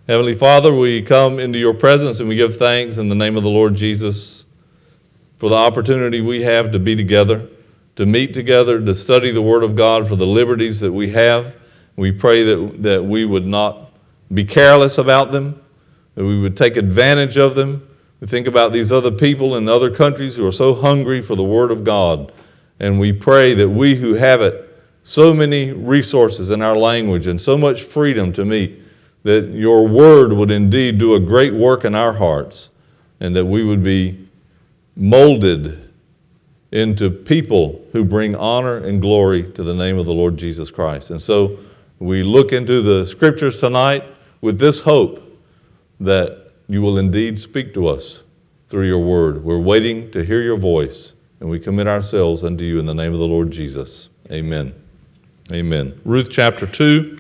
Heavenly 0.07 0.35
Father, 0.35 0.75
we 0.75 1.01
come 1.01 1.39
into 1.39 1.57
your 1.57 1.73
presence 1.73 2.19
and 2.19 2.27
we 2.27 2.35
give 2.35 2.57
thanks 2.57 2.97
in 2.97 3.09
the 3.09 3.15
name 3.15 3.37
of 3.37 3.43
the 3.43 3.49
Lord 3.49 3.75
Jesus 3.75 4.45
for 5.37 5.49
the 5.49 5.55
opportunity 5.55 6.21
we 6.21 6.41
have 6.43 6.71
to 6.71 6.79
be 6.79 6.95
together, 6.95 7.47
to 7.95 8.05
meet 8.05 8.33
together, 8.33 8.83
to 8.83 8.93
study 8.93 9.31
the 9.31 9.41
Word 9.41 9.63
of 9.63 9.75
God 9.75 10.07
for 10.07 10.15
the 10.15 10.27
liberties 10.27 10.79
that 10.79 10.91
we 10.91 11.09
have. 11.11 11.55
We 11.95 12.11
pray 12.11 12.43
that, 12.43 12.83
that 12.83 13.03
we 13.03 13.25
would 13.25 13.45
not 13.45 13.90
be 14.33 14.43
careless 14.43 14.97
about 14.97 15.31
them, 15.31 15.61
that 16.15 16.23
we 16.23 16.39
would 16.39 16.55
take 16.55 16.77
advantage 16.77 17.37
of 17.37 17.55
them. 17.55 17.87
We 18.19 18.27
think 18.27 18.47
about 18.47 18.71
these 18.71 18.91
other 18.91 19.11
people 19.11 19.57
in 19.57 19.67
other 19.67 19.93
countries 19.93 20.35
who 20.35 20.45
are 20.45 20.51
so 20.51 20.73
hungry 20.73 21.21
for 21.21 21.35
the 21.35 21.43
Word 21.43 21.71
of 21.71 21.83
God. 21.83 22.31
And 22.79 22.99
we 22.99 23.13
pray 23.13 23.53
that 23.55 23.69
we 23.69 23.95
who 23.95 24.13
have 24.13 24.41
it, 24.41 24.67
so 25.03 25.33
many 25.33 25.71
resources 25.71 26.49
in 26.49 26.61
our 26.61 26.75
language 26.75 27.27
and 27.27 27.39
so 27.39 27.57
much 27.57 27.83
freedom 27.83 28.31
to 28.33 28.45
meet, 28.45 28.81
that 29.23 29.49
your 29.49 29.87
word 29.87 30.33
would 30.33 30.51
indeed 30.51 30.97
do 30.97 31.15
a 31.15 31.19
great 31.19 31.53
work 31.53 31.85
in 31.85 31.93
our 31.93 32.13
hearts 32.13 32.69
and 33.19 33.35
that 33.35 33.45
we 33.45 33.63
would 33.63 33.83
be 33.83 34.27
molded 34.95 35.91
into 36.71 37.09
people 37.09 37.85
who 37.91 38.03
bring 38.03 38.35
honor 38.35 38.77
and 38.77 39.01
glory 39.01 39.43
to 39.51 39.63
the 39.63 39.73
name 39.73 39.97
of 39.97 40.05
the 40.05 40.13
Lord 40.13 40.37
Jesus 40.37 40.71
Christ. 40.71 41.11
And 41.11 41.21
so 41.21 41.59
we 41.99 42.23
look 42.23 42.51
into 42.51 42.81
the 42.81 43.05
scriptures 43.05 43.59
tonight 43.59 44.03
with 44.41 44.59
this 44.59 44.81
hope 44.81 45.39
that 45.99 46.51
you 46.67 46.81
will 46.81 46.97
indeed 46.97 47.39
speak 47.39 47.73
to 47.75 47.87
us 47.87 48.23
through 48.69 48.87
your 48.87 48.99
word. 48.99 49.43
We're 49.43 49.59
waiting 49.59 50.11
to 50.11 50.23
hear 50.23 50.41
your 50.41 50.57
voice, 50.57 51.13
and 51.39 51.49
we 51.49 51.59
commit 51.59 51.87
ourselves 51.87 52.43
unto 52.43 52.63
you 52.63 52.79
in 52.79 52.85
the 52.85 52.93
name 52.93 53.13
of 53.13 53.19
the 53.19 53.27
Lord 53.27 53.51
Jesus. 53.51 54.09
Amen. 54.31 54.73
Amen. 55.51 55.99
Ruth 56.05 56.29
chapter 56.31 56.65
2. 56.65 57.19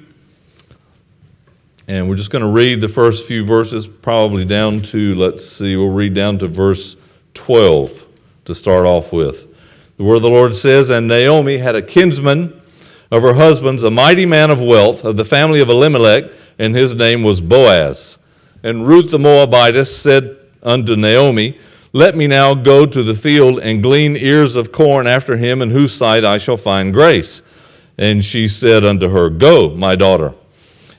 And 1.87 2.07
we're 2.07 2.15
just 2.15 2.29
going 2.29 2.43
to 2.43 2.47
read 2.47 2.79
the 2.79 2.87
first 2.87 3.27
few 3.27 3.45
verses, 3.45 3.85
probably 3.85 4.45
down 4.45 4.81
to, 4.83 5.13
let's 5.15 5.45
see, 5.45 5.75
we'll 5.75 5.89
read 5.89 6.13
down 6.13 6.37
to 6.39 6.47
verse 6.47 6.95
12 7.33 8.05
to 8.45 8.55
start 8.55 8.85
off 8.85 9.11
with. 9.11 9.47
The 9.97 10.03
word 10.03 10.15
of 10.15 10.21
the 10.21 10.29
Lord 10.29 10.55
says, 10.55 10.89
And 10.89 11.07
Naomi 11.07 11.57
had 11.57 11.75
a 11.75 11.81
kinsman 11.81 12.60
of 13.11 13.21
her 13.23 13.33
husband's, 13.33 13.83
a 13.83 13.91
mighty 13.91 14.25
man 14.25 14.49
of 14.49 14.61
wealth, 14.61 15.03
of 15.03 15.17
the 15.17 15.25
family 15.25 15.59
of 15.59 15.69
Elimelech, 15.69 16.31
and 16.57 16.75
his 16.75 16.95
name 16.95 17.23
was 17.23 17.41
Boaz. 17.41 18.17
And 18.63 18.87
Ruth 18.87 19.11
the 19.11 19.19
Moabitess 19.19 19.95
said 19.95 20.37
unto 20.63 20.95
Naomi, 20.95 21.57
Let 21.91 22.15
me 22.15 22.27
now 22.27 22.53
go 22.53 22.85
to 22.85 23.03
the 23.03 23.15
field 23.15 23.59
and 23.59 23.83
glean 23.83 24.15
ears 24.15 24.55
of 24.55 24.71
corn 24.71 25.07
after 25.07 25.35
him, 25.35 25.61
in 25.61 25.71
whose 25.71 25.93
sight 25.93 26.23
I 26.23 26.37
shall 26.37 26.57
find 26.57 26.93
grace. 26.93 27.41
And 27.97 28.23
she 28.23 28.47
said 28.47 28.85
unto 28.85 29.09
her, 29.09 29.29
Go, 29.29 29.75
my 29.75 29.95
daughter. 29.95 30.33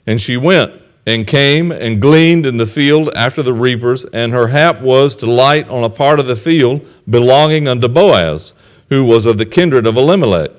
And 0.07 0.21
she 0.21 0.37
went 0.37 0.73
and 1.07 1.27
came 1.27 1.73
and 1.73 2.01
gleaned 2.01 2.47
in 2.47 2.59
the 2.59 2.67
field 2.67 3.11
after 3.17 3.43
the 3.43 3.55
reapers, 3.55 4.05
and 4.07 4.33
her 4.33 4.49
hap 4.49 4.83
was 4.83 5.17
to 5.17 5.27
light 5.27 5.69
on 5.69 5.83
a 5.83 5.91
part 5.91 6.21
of 6.21 6.27
the 6.27 6.37
field 6.37 6.87
belonging 7.09 7.67
unto 7.67 7.89
Boaz, 7.89 8.53
who 8.89 9.05
was 9.05 9.25
of 9.25 9.39
the 9.39 9.47
kindred 9.47 9.87
of 9.87 9.97
Elimelech. 9.97 10.51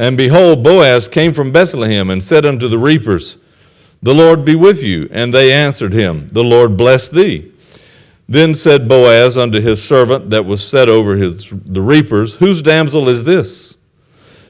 And 0.00 0.16
behold, 0.16 0.64
Boaz 0.64 1.08
came 1.08 1.34
from 1.34 1.52
Bethlehem 1.52 2.08
and 2.08 2.22
said 2.22 2.46
unto 2.46 2.68
the 2.68 2.78
reapers, 2.78 3.36
The 4.00 4.14
Lord 4.14 4.46
be 4.46 4.56
with 4.56 4.82
you. 4.82 5.06
And 5.12 5.34
they 5.34 5.52
answered 5.52 5.92
him, 5.92 6.30
The 6.32 6.42
Lord 6.42 6.74
bless 6.78 7.10
thee. 7.10 7.52
Then 8.26 8.54
said 8.54 8.88
Boaz 8.88 9.36
unto 9.36 9.60
his 9.60 9.84
servant 9.84 10.30
that 10.30 10.46
was 10.46 10.66
set 10.66 10.88
over 10.88 11.16
his, 11.16 11.50
the 11.50 11.82
reapers, 11.82 12.36
Whose 12.36 12.62
damsel 12.62 13.10
is 13.10 13.24
this? 13.24 13.74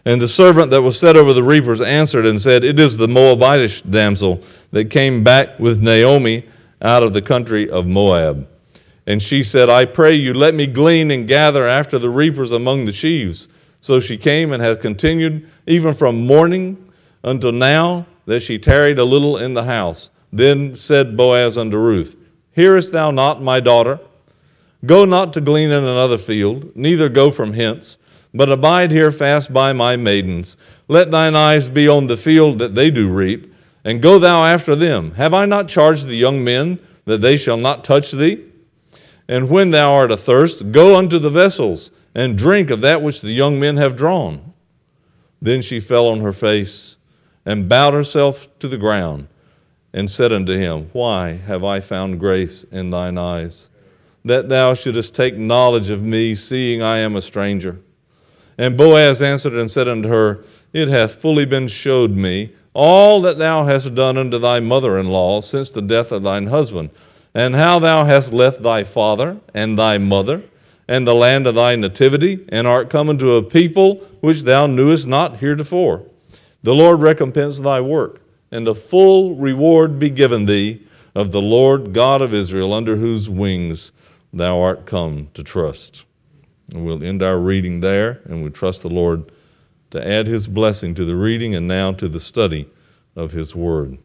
And 0.04 0.22
the 0.22 0.28
servant 0.28 0.70
that 0.70 0.82
was 0.82 0.96
set 0.96 1.16
over 1.16 1.32
the 1.32 1.42
reapers 1.42 1.80
answered 1.80 2.26
and 2.26 2.40
said, 2.40 2.62
It 2.62 2.78
is 2.78 2.96
the 2.96 3.08
Moabitish 3.08 3.90
damsel 3.90 4.44
that 4.70 4.84
came 4.84 5.24
back 5.24 5.58
with 5.58 5.82
Naomi 5.82 6.48
out 6.80 7.02
of 7.02 7.12
the 7.12 7.22
country 7.22 7.68
of 7.68 7.88
Moab. 7.88 8.46
And 9.04 9.20
she 9.20 9.42
said, 9.42 9.68
I 9.68 9.84
pray 9.84 10.14
you, 10.14 10.32
let 10.32 10.54
me 10.54 10.68
glean 10.68 11.10
and 11.10 11.26
gather 11.26 11.66
after 11.66 11.98
the 11.98 12.08
reapers 12.08 12.52
among 12.52 12.84
the 12.84 12.92
sheaves. 12.92 13.48
So 13.80 14.00
she 14.00 14.16
came 14.16 14.52
and 14.52 14.62
has 14.62 14.76
continued 14.76 15.48
even 15.66 15.94
from 15.94 16.26
morning 16.26 16.92
until 17.22 17.52
now 17.52 18.06
that 18.26 18.40
she 18.40 18.58
tarried 18.58 18.98
a 18.98 19.04
little 19.04 19.36
in 19.36 19.54
the 19.54 19.64
house. 19.64 20.10
Then 20.32 20.76
said 20.76 21.16
Boaz 21.16 21.58
unto 21.58 21.76
Ruth, 21.76 22.16
Hearest 22.52 22.92
thou 22.92 23.10
not, 23.10 23.42
my 23.42 23.60
daughter? 23.60 24.00
Go 24.84 25.04
not 25.04 25.32
to 25.34 25.40
glean 25.40 25.70
in 25.70 25.84
another 25.84 26.18
field, 26.18 26.74
neither 26.74 27.08
go 27.08 27.30
from 27.30 27.52
hence, 27.52 27.96
but 28.32 28.50
abide 28.50 28.90
here 28.90 29.12
fast 29.12 29.52
by 29.52 29.72
my 29.72 29.96
maidens. 29.96 30.56
Let 30.88 31.10
thine 31.10 31.36
eyes 31.36 31.68
be 31.68 31.88
on 31.88 32.06
the 32.06 32.16
field 32.16 32.58
that 32.58 32.74
they 32.74 32.90
do 32.90 33.10
reap 33.10 33.52
and 33.84 34.02
go 34.02 34.18
thou 34.18 34.44
after 34.44 34.74
them. 34.74 35.12
Have 35.12 35.34
I 35.34 35.46
not 35.46 35.68
charged 35.68 36.06
the 36.06 36.16
young 36.16 36.42
men 36.44 36.78
that 37.04 37.20
they 37.20 37.36
shall 37.36 37.56
not 37.56 37.84
touch 37.84 38.10
thee? 38.12 38.44
And 39.28 39.48
when 39.48 39.70
thou 39.70 39.94
art 39.94 40.10
athirst, 40.10 40.72
go 40.72 40.96
unto 40.96 41.18
the 41.18 41.30
vessels, 41.30 41.90
and 42.14 42.36
drink 42.36 42.70
of 42.70 42.80
that 42.80 43.02
which 43.02 43.20
the 43.20 43.32
young 43.32 43.60
men 43.60 43.76
have 43.76 43.96
drawn. 43.96 44.52
Then 45.40 45.62
she 45.62 45.80
fell 45.80 46.08
on 46.08 46.20
her 46.20 46.32
face, 46.32 46.96
and 47.46 47.68
bowed 47.68 47.94
herself 47.94 48.48
to 48.58 48.68
the 48.68 48.76
ground, 48.76 49.28
and 49.92 50.10
said 50.10 50.32
unto 50.32 50.52
him, 50.52 50.90
Why 50.92 51.32
have 51.32 51.64
I 51.64 51.80
found 51.80 52.20
grace 52.20 52.64
in 52.64 52.90
thine 52.90 53.16
eyes, 53.16 53.68
that 54.24 54.48
thou 54.48 54.74
shouldest 54.74 55.14
take 55.14 55.36
knowledge 55.36 55.88
of 55.90 56.02
me, 56.02 56.34
seeing 56.34 56.82
I 56.82 56.98
am 56.98 57.16
a 57.16 57.22
stranger? 57.22 57.80
And 58.58 58.76
Boaz 58.76 59.22
answered 59.22 59.54
and 59.54 59.70
said 59.70 59.88
unto 59.88 60.08
her, 60.08 60.44
It 60.72 60.88
hath 60.88 61.14
fully 61.14 61.46
been 61.46 61.68
showed 61.68 62.10
me 62.10 62.52
all 62.74 63.20
that 63.22 63.38
thou 63.38 63.64
hast 63.64 63.94
done 63.94 64.16
unto 64.16 64.38
thy 64.38 64.60
mother 64.60 64.98
in 64.98 65.08
law 65.08 65.40
since 65.40 65.70
the 65.70 65.82
death 65.82 66.12
of 66.12 66.22
thine 66.22 66.48
husband, 66.48 66.90
and 67.34 67.54
how 67.54 67.78
thou 67.78 68.04
hast 68.04 68.32
left 68.32 68.62
thy 68.62 68.84
father 68.84 69.38
and 69.54 69.78
thy 69.78 69.98
mother 69.98 70.42
and 70.90 71.06
the 71.06 71.14
land 71.14 71.46
of 71.46 71.54
thy 71.54 71.76
nativity, 71.76 72.44
and 72.48 72.66
art 72.66 72.90
come 72.90 73.08
unto 73.08 73.34
a 73.34 73.42
people 73.44 73.94
which 74.18 74.42
thou 74.42 74.66
knewest 74.66 75.06
not 75.06 75.36
heretofore. 75.36 76.04
The 76.64 76.74
Lord 76.74 77.00
recompense 77.00 77.60
thy 77.60 77.80
work, 77.80 78.20
and 78.50 78.66
a 78.66 78.74
full 78.74 79.36
reward 79.36 80.00
be 80.00 80.10
given 80.10 80.46
thee 80.46 80.84
of 81.14 81.30
the 81.30 81.40
Lord 81.40 81.92
God 81.92 82.20
of 82.20 82.34
Israel, 82.34 82.74
under 82.74 82.96
whose 82.96 83.30
wings 83.30 83.92
thou 84.32 84.60
art 84.60 84.84
come 84.84 85.28
to 85.34 85.44
trust. 85.44 86.04
And 86.72 86.84
we'll 86.84 87.04
end 87.04 87.22
our 87.22 87.38
reading 87.38 87.82
there, 87.82 88.20
and 88.24 88.42
we 88.42 88.50
trust 88.50 88.82
the 88.82 88.88
Lord 88.88 89.30
to 89.92 90.04
add 90.04 90.26
his 90.26 90.48
blessing 90.48 90.96
to 90.96 91.04
the 91.04 91.14
reading 91.14 91.54
and 91.54 91.68
now 91.68 91.92
to 91.92 92.08
the 92.08 92.18
study 92.18 92.68
of 93.14 93.30
his 93.30 93.54
word. 93.54 93.98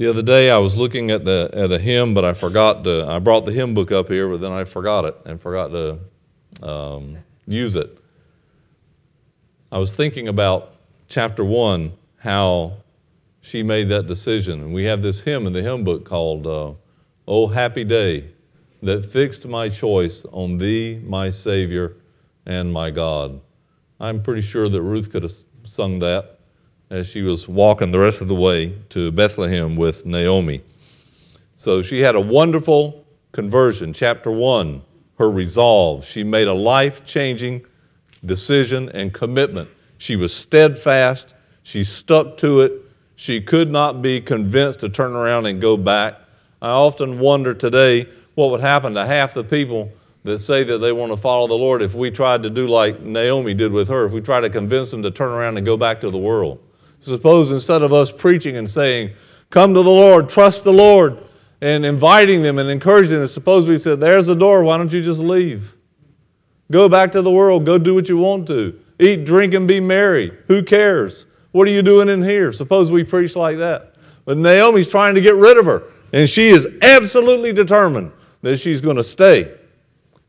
The 0.00 0.08
other 0.08 0.22
day 0.22 0.50
I 0.50 0.56
was 0.56 0.78
looking 0.78 1.10
at, 1.10 1.26
the, 1.26 1.50
at 1.52 1.70
a 1.70 1.78
hymn, 1.78 2.14
but 2.14 2.24
I 2.24 2.32
forgot 2.32 2.84
to, 2.84 3.04
I 3.06 3.18
brought 3.18 3.44
the 3.44 3.52
hymn 3.52 3.74
book 3.74 3.92
up 3.92 4.08
here, 4.08 4.30
but 4.30 4.40
then 4.40 4.50
I 4.50 4.64
forgot 4.64 5.04
it 5.04 5.14
and 5.26 5.38
forgot 5.38 5.72
to 5.72 5.98
um, 6.66 7.18
use 7.46 7.76
it. 7.76 7.98
I 9.70 9.76
was 9.76 9.94
thinking 9.94 10.26
about 10.28 10.72
chapter 11.10 11.44
1 11.44 11.92
how 12.16 12.78
she 13.42 13.62
made 13.62 13.90
that 13.90 14.06
decision. 14.06 14.62
And 14.62 14.72
we 14.72 14.84
have 14.84 15.02
this 15.02 15.20
hymn 15.20 15.46
in 15.46 15.52
the 15.52 15.60
hymn 15.60 15.84
book 15.84 16.06
called 16.06 16.46
uh, 16.46 16.72
Oh 17.28 17.48
Happy 17.48 17.84
Day 17.84 18.30
that 18.82 19.04
fixed 19.04 19.46
my 19.46 19.68
choice 19.68 20.24
on 20.32 20.56
Thee, 20.56 20.98
my 21.04 21.28
Savior, 21.28 21.98
and 22.46 22.72
my 22.72 22.90
God. 22.90 23.38
I'm 24.00 24.22
pretty 24.22 24.40
sure 24.40 24.70
that 24.70 24.80
Ruth 24.80 25.10
could 25.10 25.24
have 25.24 25.34
sung 25.66 25.98
that 25.98 26.39
as 26.90 27.06
she 27.06 27.22
was 27.22 27.46
walking 27.46 27.92
the 27.92 27.98
rest 27.98 28.20
of 28.20 28.28
the 28.28 28.34
way 28.34 28.74
to 28.88 29.12
Bethlehem 29.12 29.76
with 29.76 30.04
Naomi. 30.04 30.60
So 31.54 31.82
she 31.82 32.00
had 32.00 32.16
a 32.16 32.20
wonderful 32.20 33.04
conversion. 33.32 33.92
Chapter 33.92 34.30
1, 34.30 34.82
her 35.18 35.30
resolve. 35.30 36.04
She 36.04 36.24
made 36.24 36.48
a 36.48 36.52
life 36.52 37.04
changing 37.04 37.64
decision 38.26 38.88
and 38.88 39.14
commitment. 39.14 39.70
She 39.98 40.16
was 40.16 40.34
steadfast, 40.34 41.34
she 41.62 41.84
stuck 41.84 42.36
to 42.38 42.60
it. 42.60 42.72
She 43.16 43.40
could 43.40 43.70
not 43.70 44.00
be 44.00 44.20
convinced 44.20 44.80
to 44.80 44.88
turn 44.88 45.12
around 45.12 45.46
and 45.46 45.60
go 45.60 45.76
back. 45.76 46.18
I 46.62 46.70
often 46.70 47.18
wonder 47.18 47.54
today 47.54 48.08
what 48.34 48.50
would 48.50 48.62
happen 48.62 48.94
to 48.94 49.04
half 49.04 49.34
the 49.34 49.44
people 49.44 49.92
that 50.24 50.38
say 50.38 50.64
that 50.64 50.78
they 50.78 50.92
want 50.92 51.12
to 51.12 51.18
follow 51.18 51.46
the 51.46 51.54
Lord 51.54 51.82
if 51.82 51.94
we 51.94 52.10
tried 52.10 52.42
to 52.42 52.50
do 52.50 52.66
like 52.66 53.00
Naomi 53.02 53.54
did 53.54 53.72
with 53.72 53.88
her, 53.88 54.06
if 54.06 54.12
we 54.12 54.22
tried 54.22 54.40
to 54.40 54.50
convince 54.50 54.90
them 54.90 55.02
to 55.02 55.10
turn 55.10 55.30
around 55.30 55.58
and 55.58 55.66
go 55.66 55.76
back 55.76 56.00
to 56.00 56.10
the 56.10 56.18
world. 56.18 56.60
Suppose 57.00 57.50
instead 57.50 57.82
of 57.82 57.92
us 57.92 58.10
preaching 58.10 58.56
and 58.56 58.68
saying, 58.68 59.12
Come 59.50 59.74
to 59.74 59.82
the 59.82 59.90
Lord, 59.90 60.28
trust 60.28 60.64
the 60.64 60.72
Lord, 60.72 61.18
and 61.60 61.84
inviting 61.84 62.42
them 62.42 62.58
and 62.58 62.70
encouraging 62.70 63.18
them, 63.18 63.26
suppose 63.26 63.66
we 63.66 63.78
said, 63.78 64.00
There's 64.00 64.26
the 64.26 64.34
door, 64.34 64.62
why 64.62 64.76
don't 64.76 64.92
you 64.92 65.02
just 65.02 65.20
leave? 65.20 65.74
Go 66.70 66.88
back 66.88 67.12
to 67.12 67.22
the 67.22 67.30
world, 67.30 67.66
go 67.66 67.78
do 67.78 67.94
what 67.94 68.08
you 68.08 68.16
want 68.16 68.46
to. 68.48 68.78
Eat, 68.98 69.24
drink, 69.24 69.54
and 69.54 69.66
be 69.66 69.80
merry. 69.80 70.36
Who 70.46 70.62
cares? 70.62 71.26
What 71.52 71.66
are 71.66 71.70
you 71.70 71.82
doing 71.82 72.08
in 72.08 72.22
here? 72.22 72.52
Suppose 72.52 72.92
we 72.92 73.02
preach 73.02 73.34
like 73.34 73.58
that. 73.58 73.94
But 74.24 74.38
Naomi's 74.38 74.88
trying 74.88 75.14
to 75.16 75.20
get 75.20 75.34
rid 75.34 75.56
of 75.58 75.66
her, 75.66 75.84
and 76.12 76.28
she 76.28 76.48
is 76.48 76.68
absolutely 76.82 77.52
determined 77.52 78.12
that 78.42 78.58
she's 78.58 78.80
going 78.80 78.96
to 78.96 79.04
stay. 79.04 79.52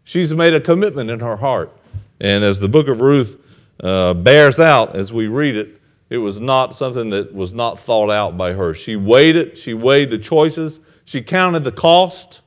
She's 0.03 0.33
made 0.33 0.53
a 0.53 0.59
commitment 0.59 1.11
in 1.11 1.19
her 1.19 1.35
heart. 1.35 1.77
And 2.19 2.43
as 2.43 2.59
the 2.59 2.67
book 2.67 2.87
of 2.87 3.01
Ruth 3.01 3.39
uh, 3.83 4.13
bears 4.13 4.59
out 4.59 4.95
as 4.95 5.13
we 5.13 5.27
read 5.27 5.55
it, 5.55 5.80
it 6.11 6.17
was 6.17 6.41
not 6.41 6.75
something 6.75 7.09
that 7.11 7.33
was 7.33 7.53
not 7.53 7.79
thought 7.79 8.09
out 8.09 8.35
by 8.37 8.51
her. 8.51 8.73
She 8.73 8.97
weighed 8.97 9.37
it, 9.37 9.57
she 9.57 9.73
weighed 9.73 10.09
the 10.09 10.17
choices, 10.17 10.81
she 11.05 11.21
counted 11.21 11.63
the 11.63 11.71
cost, 11.71 12.41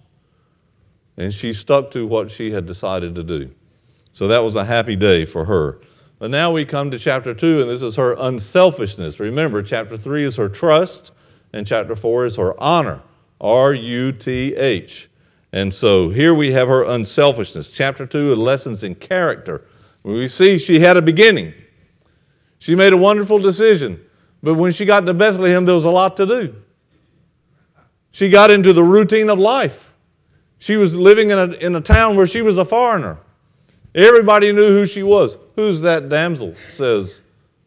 and 1.17 1.33
she 1.33 1.55
stuck 1.55 1.91
to 1.93 2.07
what 2.07 2.31
she 2.31 2.51
had 2.51 2.67
decided 2.67 3.15
to 3.15 3.25
do. 3.25 3.51
So 4.13 4.29
that 4.29 4.45
was 4.45 4.55
a 4.55 4.67
happy 4.67 4.97
day 4.97 5.25
for 5.25 5.47
her. 5.47 5.81
But 6.19 6.31
now 6.31 6.53
we 6.53 6.67
come 6.67 6.91
to 6.91 6.99
chapter 6.99 7.33
2, 7.33 7.63
and 7.63 7.71
this 7.71 7.81
is 7.81 7.97
her 7.97 8.15
unselfishness. 8.19 9.19
Remember, 9.19 9.63
chapter 9.63 9.97
3 9.97 10.25
is 10.25 10.37
her 10.37 10.51
trust, 10.51 11.13
and 11.55 11.67
chapter 11.67 11.97
4 11.97 12.27
is 12.27 12.37
her 12.37 12.61
honor. 12.63 13.01
R 13.41 13.73
U 13.73 14.13
T 14.13 14.55
H. 14.57 15.09
And 15.55 15.73
so 15.73 16.11
here 16.11 16.35
we 16.35 16.53
have 16.53 16.69
her 16.69 16.85
unselfishness. 16.85 17.73
Chapter 17.73 18.05
2 18.05 18.37
lessons 18.37 18.83
in 18.83 18.95
character. 18.95 19.65
We 20.03 20.29
see 20.29 20.59
she 20.59 20.81
had 20.81 20.99
a 20.99 21.03
beginning. 21.03 21.55
She 22.65 22.75
made 22.75 22.95
a 22.95 22.97
wonderful 22.97 23.39
decision. 23.39 24.03
But 24.43 24.55
when 24.55 24.73
she 24.73 24.87
got 24.87 25.05
to 25.05 25.13
Bethlehem, 25.13 25.67
there 25.67 25.75
was 25.75 25.85
a 25.85 25.91
lot 25.91 26.17
to 26.17 26.25
do. 26.25 26.55
She 28.11 28.31
got 28.31 28.51
into 28.51 28.73
the 28.73 28.83
routine 28.83 29.29
of 29.29 29.39
life. 29.39 29.93
She 30.57 30.79
was 30.79 30.97
living 30.97 31.29
in 31.29 31.39
a, 31.39 31.53
in 31.57 31.77
a 31.77 31.83
town 31.83 32.17
where 32.17 32.27
she 32.27 32.41
was 32.41 32.57
a 32.57 32.65
foreigner. 32.65 33.19
Everybody 33.95 34.51
knew 34.51 34.69
who 34.69 34.87
she 34.87 35.03
was. 35.03 35.37
Who's 35.57 35.83
that 35.83 36.09
damsel? 36.09 36.55
says, 36.73 37.21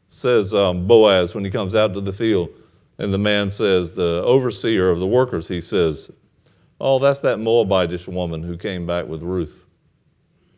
says 0.08 0.56
um, 0.56 0.88
Boaz 0.88 1.36
when 1.36 1.46
he 1.46 1.52
comes 1.52 1.76
out 1.76 1.94
to 1.94 2.02
the 2.02 2.12
field. 2.12 2.50
And 2.98 3.14
the 3.14 3.20
man 3.20 3.52
says, 3.52 3.94
the 3.94 4.24
overseer 4.26 4.90
of 4.90 5.00
the 5.00 5.06
workers, 5.06 5.48
he 5.48 5.62
says, 5.62 6.10
Oh, 6.82 6.98
that's 6.98 7.20
that 7.20 7.38
Moabitish 7.38 8.08
woman 8.08 8.42
who 8.42 8.58
came 8.58 8.88
back 8.88 9.06
with 9.06 9.22
Ruth. 9.22 9.64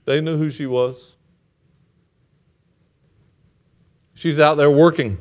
They 0.06 0.22
knew 0.22 0.38
who 0.38 0.50
she 0.50 0.66
was. 0.66 1.16
She's 4.20 4.38
out 4.38 4.56
there 4.56 4.70
working. 4.70 5.18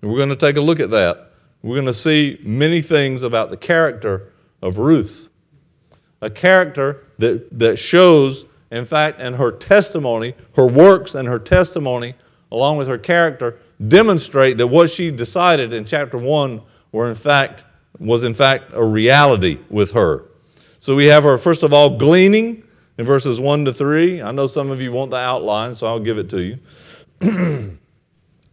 And 0.00 0.08
we're 0.08 0.18
going 0.18 0.28
to 0.28 0.36
take 0.36 0.56
a 0.56 0.60
look 0.60 0.78
at 0.78 0.90
that. 0.90 1.32
We're 1.62 1.74
going 1.74 1.86
to 1.86 1.94
see 1.94 2.38
many 2.44 2.80
things 2.80 3.24
about 3.24 3.50
the 3.50 3.56
character 3.56 4.32
of 4.62 4.78
Ruth. 4.78 5.28
A 6.20 6.30
character 6.30 7.08
that, 7.18 7.58
that 7.58 7.76
shows, 7.76 8.44
in 8.70 8.84
fact, 8.84 9.18
and 9.20 9.34
her 9.34 9.50
testimony, 9.50 10.36
her 10.54 10.68
works 10.68 11.16
and 11.16 11.26
her 11.26 11.40
testimony, 11.40 12.14
along 12.52 12.76
with 12.76 12.86
her 12.86 12.98
character, 12.98 13.58
demonstrate 13.88 14.58
that 14.58 14.68
what 14.68 14.88
she 14.88 15.10
decided 15.10 15.72
in 15.72 15.84
chapter 15.84 16.18
1 16.18 16.62
were 16.92 17.10
in 17.10 17.16
fact 17.16 17.64
was 17.98 18.22
in 18.22 18.32
fact 18.34 18.70
a 18.74 18.84
reality 18.84 19.58
with 19.70 19.90
her. 19.90 20.26
So 20.78 20.94
we 20.94 21.06
have 21.06 21.24
her, 21.24 21.36
first 21.36 21.64
of 21.64 21.72
all, 21.72 21.98
gleaning 21.98 22.62
in 22.96 23.04
verses 23.04 23.40
1 23.40 23.64
to 23.64 23.74
3. 23.74 24.22
I 24.22 24.30
know 24.30 24.46
some 24.46 24.70
of 24.70 24.80
you 24.80 24.92
want 24.92 25.10
the 25.10 25.16
outline, 25.16 25.74
so 25.74 25.88
I'll 25.88 25.98
give 25.98 26.18
it 26.18 26.30
to 26.30 26.40
you. 26.40 26.60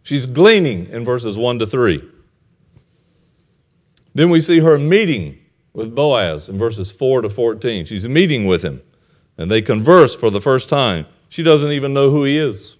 She's 0.04 0.26
gleaning 0.26 0.88
in 0.88 1.06
verses 1.06 1.38
1 1.38 1.60
to 1.60 1.67
3. 1.67 2.10
Then 4.13 4.30
we 4.30 4.41
see 4.41 4.60
her 4.60 4.78
meeting 4.78 5.39
with 5.73 5.95
Boaz 5.95 6.49
in 6.49 6.58
verses 6.58 6.91
4 6.91 7.23
to 7.23 7.30
14. 7.30 7.86
She's 7.86 8.08
meeting 8.08 8.45
with 8.45 8.62
him, 8.62 8.82
and 9.38 9.49
they 9.49 9.62
converse 9.62 10.15
for 10.15 10.30
the 10.30 10.41
first 10.41 10.69
time. 10.69 11.06
She 11.30 11.41
doesn't 11.41 11.71
even 11.71 11.93
know 11.93 12.12
who 12.12 12.26
he 12.26 12.38
is. 12.38 12.78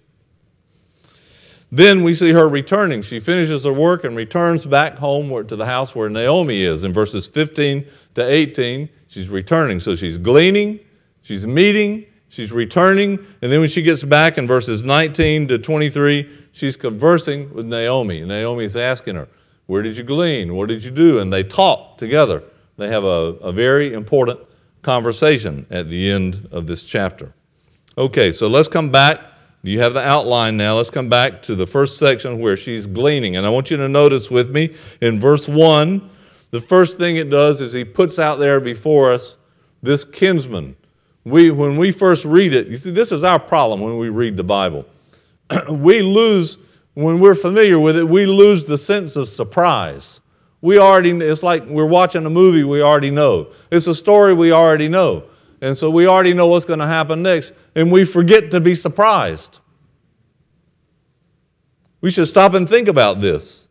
Then 1.72 2.04
we 2.04 2.14
see 2.14 2.30
her 2.30 2.48
returning. 2.48 3.02
She 3.02 3.18
finishes 3.18 3.64
her 3.64 3.72
work 3.72 4.04
and 4.04 4.16
returns 4.16 4.64
back 4.64 4.96
home 4.96 5.44
to 5.48 5.56
the 5.56 5.66
house 5.66 5.92
where 5.92 6.08
Naomi 6.08 6.62
is. 6.62 6.84
In 6.84 6.92
verses 6.92 7.26
15 7.26 7.84
to 8.14 8.24
18, 8.24 8.88
she's 9.08 9.28
returning. 9.28 9.80
So 9.80 9.96
she's 9.96 10.16
gleaning, 10.16 10.78
she's 11.22 11.44
meeting, 11.48 12.06
she's 12.34 12.52
returning, 12.52 13.18
and 13.42 13.52
then 13.52 13.60
when 13.60 13.68
she 13.68 13.82
gets 13.82 14.02
back 14.02 14.38
in 14.38 14.46
verses 14.46 14.82
19 14.82 15.48
to 15.48 15.58
23, 15.58 16.28
she's 16.52 16.76
conversing 16.76 17.52
with 17.54 17.66
Naomi. 17.66 18.20
And 18.20 18.28
Naomi's 18.28 18.76
asking 18.76 19.16
her, 19.16 19.28
Where 19.66 19.82
did 19.82 19.96
you 19.96 20.04
glean? 20.04 20.54
What 20.54 20.68
did 20.68 20.84
you 20.84 20.90
do? 20.90 21.20
And 21.20 21.32
they 21.32 21.42
talk 21.42 21.98
together. 21.98 22.42
They 22.76 22.88
have 22.88 23.04
a, 23.04 23.36
a 23.40 23.52
very 23.52 23.92
important 23.92 24.40
conversation 24.82 25.66
at 25.70 25.88
the 25.88 26.10
end 26.10 26.48
of 26.50 26.66
this 26.66 26.84
chapter. 26.84 27.32
Okay, 27.96 28.32
so 28.32 28.48
let's 28.48 28.68
come 28.68 28.90
back 28.90 29.20
you 29.64 29.80
have 29.80 29.94
the 29.94 30.06
outline 30.06 30.58
now. 30.58 30.76
Let's 30.76 30.90
come 30.90 31.08
back 31.08 31.40
to 31.44 31.54
the 31.54 31.66
first 31.66 31.96
section 31.96 32.38
where 32.38 32.54
she's 32.54 32.86
gleaning. 32.86 33.36
And 33.36 33.46
I 33.46 33.48
want 33.48 33.70
you 33.70 33.78
to 33.78 33.88
notice 33.88 34.30
with 34.30 34.50
me 34.50 34.74
in 35.00 35.18
verse 35.18 35.48
1, 35.48 36.10
the 36.50 36.60
first 36.60 36.98
thing 36.98 37.16
it 37.16 37.30
does 37.30 37.62
is 37.62 37.72
he 37.72 37.82
puts 37.82 38.18
out 38.18 38.38
there 38.38 38.60
before 38.60 39.10
us 39.10 39.38
this 39.82 40.04
kinsman. 40.04 40.76
We, 41.24 41.50
when 41.50 41.78
we 41.78 41.90
first 41.90 42.24
read 42.24 42.52
it, 42.52 42.66
you 42.66 42.76
see, 42.76 42.90
this 42.90 43.10
is 43.10 43.24
our 43.24 43.38
problem 43.38 43.80
when 43.80 43.98
we 43.98 44.10
read 44.10 44.36
the 44.36 44.44
Bible. 44.44 44.84
we 45.70 46.02
lose, 46.02 46.58
when 46.92 47.18
we're 47.18 47.34
familiar 47.34 47.78
with 47.78 47.96
it, 47.96 48.04
we 48.04 48.26
lose 48.26 48.64
the 48.64 48.76
sense 48.76 49.16
of 49.16 49.28
surprise. 49.28 50.20
We 50.60 50.78
already, 50.78 51.10
it's 51.10 51.42
like 51.42 51.64
we're 51.66 51.86
watching 51.86 52.26
a 52.26 52.30
movie 52.30 52.62
we 52.62 52.82
already 52.82 53.10
know. 53.10 53.48
It's 53.70 53.86
a 53.86 53.94
story 53.94 54.34
we 54.34 54.52
already 54.52 54.88
know. 54.88 55.24
And 55.60 55.76
so 55.76 55.88
we 55.88 56.06
already 56.06 56.34
know 56.34 56.46
what's 56.46 56.66
going 56.66 56.80
to 56.80 56.86
happen 56.86 57.22
next, 57.22 57.52
and 57.74 57.90
we 57.90 58.04
forget 58.04 58.50
to 58.50 58.60
be 58.60 58.74
surprised. 58.74 59.60
We 62.02 62.10
should 62.10 62.28
stop 62.28 62.52
and 62.52 62.68
think 62.68 62.86
about 62.86 63.22
this. 63.22 63.68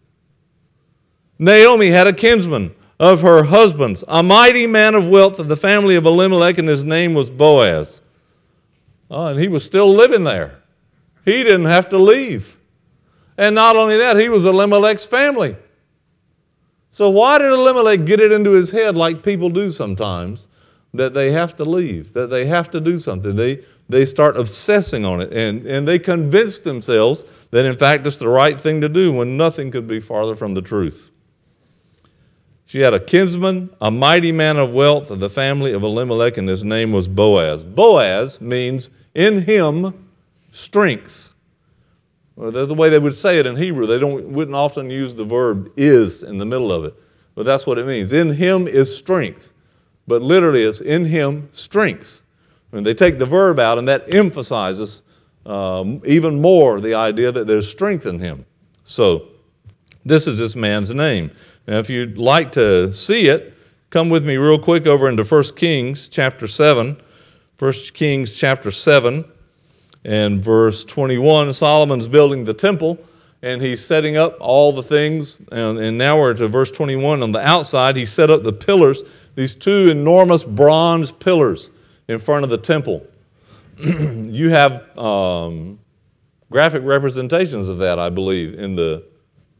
Naomi 1.38 1.90
had 1.90 2.08
a 2.08 2.14
kinsman 2.14 2.74
of 3.00 3.22
her 3.22 3.44
husband's, 3.44 4.04
a 4.08 4.24
mighty 4.24 4.68
man 4.68 4.96
of 4.96 5.08
wealth 5.08 5.40
of 5.40 5.48
the 5.48 5.58
family 5.58 5.96
of 5.96 6.06
Elimelech, 6.06 6.58
and 6.58 6.68
his 6.68 6.84
name 6.84 7.14
was 7.14 7.30
Boaz. 7.30 8.00
Oh, 9.10 9.28
and 9.28 9.40
he 9.40 9.48
was 9.48 9.64
still 9.64 9.94
living 9.94 10.24
there. 10.24 10.60
He 11.26 11.44
didn't 11.44 11.66
have 11.66 11.90
to 11.90 11.98
leave. 11.98 12.58
And 13.38 13.56
not 13.56 13.76
only 13.76 13.98
that, 13.98 14.20
he 14.20 14.30
was 14.30 14.46
Elimelech's 14.46 15.06
family. 15.06 15.56
So, 16.90 17.10
why 17.10 17.40
did 17.40 17.52
Elimelech 17.52 18.06
get 18.06 18.20
it 18.20 18.32
into 18.32 18.52
his 18.52 18.70
head, 18.70 18.96
like 18.96 19.24
people 19.24 19.50
do 19.50 19.72
sometimes, 19.72 20.48
that 20.94 21.14
they 21.14 21.32
have 21.32 21.56
to 21.56 21.66
leave, 21.66 22.14
that 22.14 22.28
they 22.28 22.46
have 22.46 22.70
to 22.72 22.80
do 22.80 23.00
something. 23.00 23.36
They, 23.36 23.64
they 23.90 24.06
start 24.06 24.38
obsessing 24.38 25.06
on 25.06 25.22
it, 25.22 25.34
and, 25.34 25.66
and 25.66 25.88
they 25.88 25.98
convince 25.98 26.60
themselves 26.60 27.26
that, 27.50 27.66
in 27.66 27.76
fact, 27.76 28.06
it's 28.06 28.18
the 28.18 28.30
right 28.30 28.60
thing 28.60 28.82
to 28.82 28.90
do 28.90 29.12
when 29.12 29.36
nothing 29.36 29.72
could 29.72 29.88
be 29.88 30.00
farther 30.00 30.36
from 30.36 30.54
the 30.54 30.62
truth. 30.62 31.10
She 32.74 32.82
had 32.82 32.96
a 32.96 33.00
kinsman, 33.00 33.70
a 33.80 33.92
mighty 33.92 34.32
man 34.32 34.58
of 34.58 34.74
wealth 34.74 35.12
of 35.12 35.20
the 35.20 35.30
family 35.30 35.74
of 35.74 35.84
Elimelech, 35.84 36.38
and 36.38 36.50
his 36.50 36.64
name 36.64 36.92
was 36.92 37.08
Boaz. 37.08 37.64
Boaz 37.64 38.42
means 38.42 38.90
in 39.14 39.44
him 39.44 40.10
strength. 40.52 41.30
Well, 42.36 42.52
the 42.52 42.74
way 42.74 42.90
they 42.90 42.98
would 42.98 43.14
say 43.14 43.38
it 43.38 43.46
in 43.46 43.56
Hebrew. 43.56 43.86
They 43.86 44.00
don't, 44.00 44.28
wouldn't 44.30 44.56
often 44.56 44.90
use 44.90 45.14
the 45.14 45.24
verb 45.24 45.72
is 45.78 46.24
in 46.24 46.40
the 46.40 46.48
middle 46.48 46.72
of 46.72 46.84
it, 46.84 46.96
but 47.36 47.46
that's 47.46 47.68
what 47.68 47.78
it 47.78 47.86
means. 47.86 48.12
In 48.12 48.34
him 48.34 48.68
is 48.68 48.94
strength 48.94 49.54
but 50.08 50.22
literally 50.22 50.64
it's 50.64 50.82
in 50.82 51.06
him 51.06 51.50
strength. 51.52 52.22
And 52.72 52.86
they 52.86 52.94
take 52.94 53.20
the 53.20 53.26
verb 53.26 53.60
out, 53.60 53.78
and 53.78 53.88
that 53.88 54.14
emphasizes 54.14 55.04
um, 55.46 56.02
even 56.06 56.42
more 56.42 56.82
the 56.82 56.96
idea 56.96 57.32
that 57.32 57.46
there's 57.46 57.70
strength 57.70 58.06
in 58.06 58.20
him. 58.20 58.46
So, 58.84 59.28
this 60.06 60.28
is 60.28 60.38
this 60.38 60.56
man's 60.56 60.94
name. 60.94 61.32
Now, 61.68 61.80
if 61.80 61.90
you'd 61.90 62.18
like 62.18 62.52
to 62.54 62.92
see 62.92 63.28
it, 63.28 63.54
come 63.90 64.10
with 64.10 64.26
me 64.26 64.36
real 64.36 64.60
quick 64.60 64.86
over 64.86 65.08
into 65.08 65.24
1 65.24 65.44
Kings 65.56 66.10
chapter 66.10 66.48
7. 66.48 66.98
1 67.58 67.74
Kings 67.94 68.36
chapter 68.36 68.70
7 68.72 69.24
and 70.04 70.44
verse 70.44 70.84
21. 70.84 71.54
Solomon's 71.54 72.08
building 72.08 72.44
the 72.44 72.54
temple 72.54 73.00
and 73.42 73.62
he's 73.62 73.84
setting 73.84 74.18
up 74.18 74.38
all 74.40 74.72
the 74.72 74.84
things. 74.84 75.42
And, 75.52 75.78
and 75.78 75.98
now 75.98 76.20
we're 76.20 76.34
to 76.34 76.48
verse 76.48 76.72
21. 76.72 77.24
On 77.24 77.32
the 77.32 77.40
outside, 77.40 77.96
he 77.96 78.06
set 78.06 78.30
up 78.30 78.44
the 78.44 78.54
pillars, 78.54 79.04
these 79.36 79.56
two 79.56 79.90
enormous 79.90 80.44
bronze 80.44 81.12
pillars 81.12 81.72
in 82.08 82.20
front 82.20 82.44
of 82.44 82.50
the 82.50 82.58
temple. 82.58 83.06
you 83.78 84.50
have 84.50 84.98
um, 84.98 85.80
graphic 86.52 86.84
representations 86.84 87.70
of 87.70 87.78
that, 87.80 88.00
I 88.00 88.10
believe, 88.10 88.60
in 88.60 88.76
the, 88.76 89.06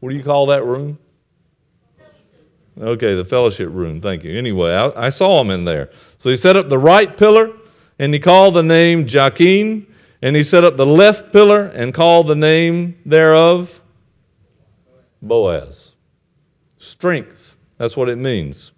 what 0.00 0.10
do 0.10 0.16
you 0.16 0.22
call 0.22 0.46
that 0.46 0.64
room? 0.64 0.98
Okay, 2.80 3.14
the 3.14 3.24
fellowship 3.24 3.68
room. 3.70 4.00
Thank 4.00 4.24
you. 4.24 4.36
Anyway, 4.36 4.72
I, 4.72 5.06
I 5.06 5.10
saw 5.10 5.40
him 5.40 5.50
in 5.50 5.64
there. 5.64 5.90
So 6.18 6.30
he 6.30 6.36
set 6.36 6.56
up 6.56 6.68
the 6.68 6.78
right 6.78 7.16
pillar 7.16 7.50
and 7.98 8.12
he 8.12 8.18
called 8.18 8.54
the 8.54 8.62
name 8.62 9.06
Jachin, 9.06 9.86
and 10.20 10.34
he 10.34 10.42
set 10.42 10.64
up 10.64 10.76
the 10.76 10.86
left 10.86 11.32
pillar 11.32 11.66
and 11.66 11.94
called 11.94 12.26
the 12.26 12.34
name 12.34 12.98
thereof 13.06 13.80
Boaz. 15.22 15.92
Strength. 16.78 17.54
That's 17.78 17.96
what 17.96 18.08
it 18.08 18.16
means. 18.16 18.72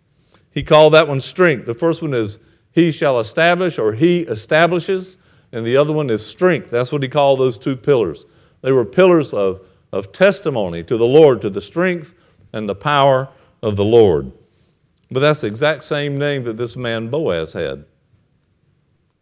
He 0.51 0.63
called 0.63 0.93
that 0.95 1.09
one 1.09 1.21
strength. 1.21 1.67
The 1.67 1.75
first 1.75 2.03
one 2.03 2.15
is 2.15 2.39
he 2.73 2.91
shall 2.91 3.21
establish 3.21 3.79
or 3.79 3.93
he 3.93 4.21
establishes, 4.23 5.17
and 5.53 5.67
the 5.67 5.77
other 5.77 5.93
one 5.93 6.11
is 6.11 6.25
strength. 6.25 6.71
That's 6.71 6.93
what 6.93 7.03
he 7.03 7.09
called 7.09 7.41
those 7.41 7.59
two 7.59 7.77
pillars. 7.77 8.27
They 8.61 8.73
were 8.73 8.85
pillars 8.85 9.33
of, 9.33 9.69
of 9.93 10.13
testimony 10.13 10.83
to 10.85 10.97
the 10.97 11.07
Lord, 11.07 11.41
to 11.43 11.51
the 11.51 11.61
strength 11.61 12.15
and 12.53 12.69
the 12.69 12.75
power 12.75 13.29
of 13.67 13.75
the 13.75 13.85
Lord. 13.85 14.31
But 15.11 15.21
that's 15.21 15.41
the 15.41 15.49
exact 15.49 15.83
same 15.83 16.17
name 16.19 16.45
that 16.45 16.57
this 16.57 16.77
man 16.77 17.09
Boaz 17.09 17.53
had. 17.53 17.85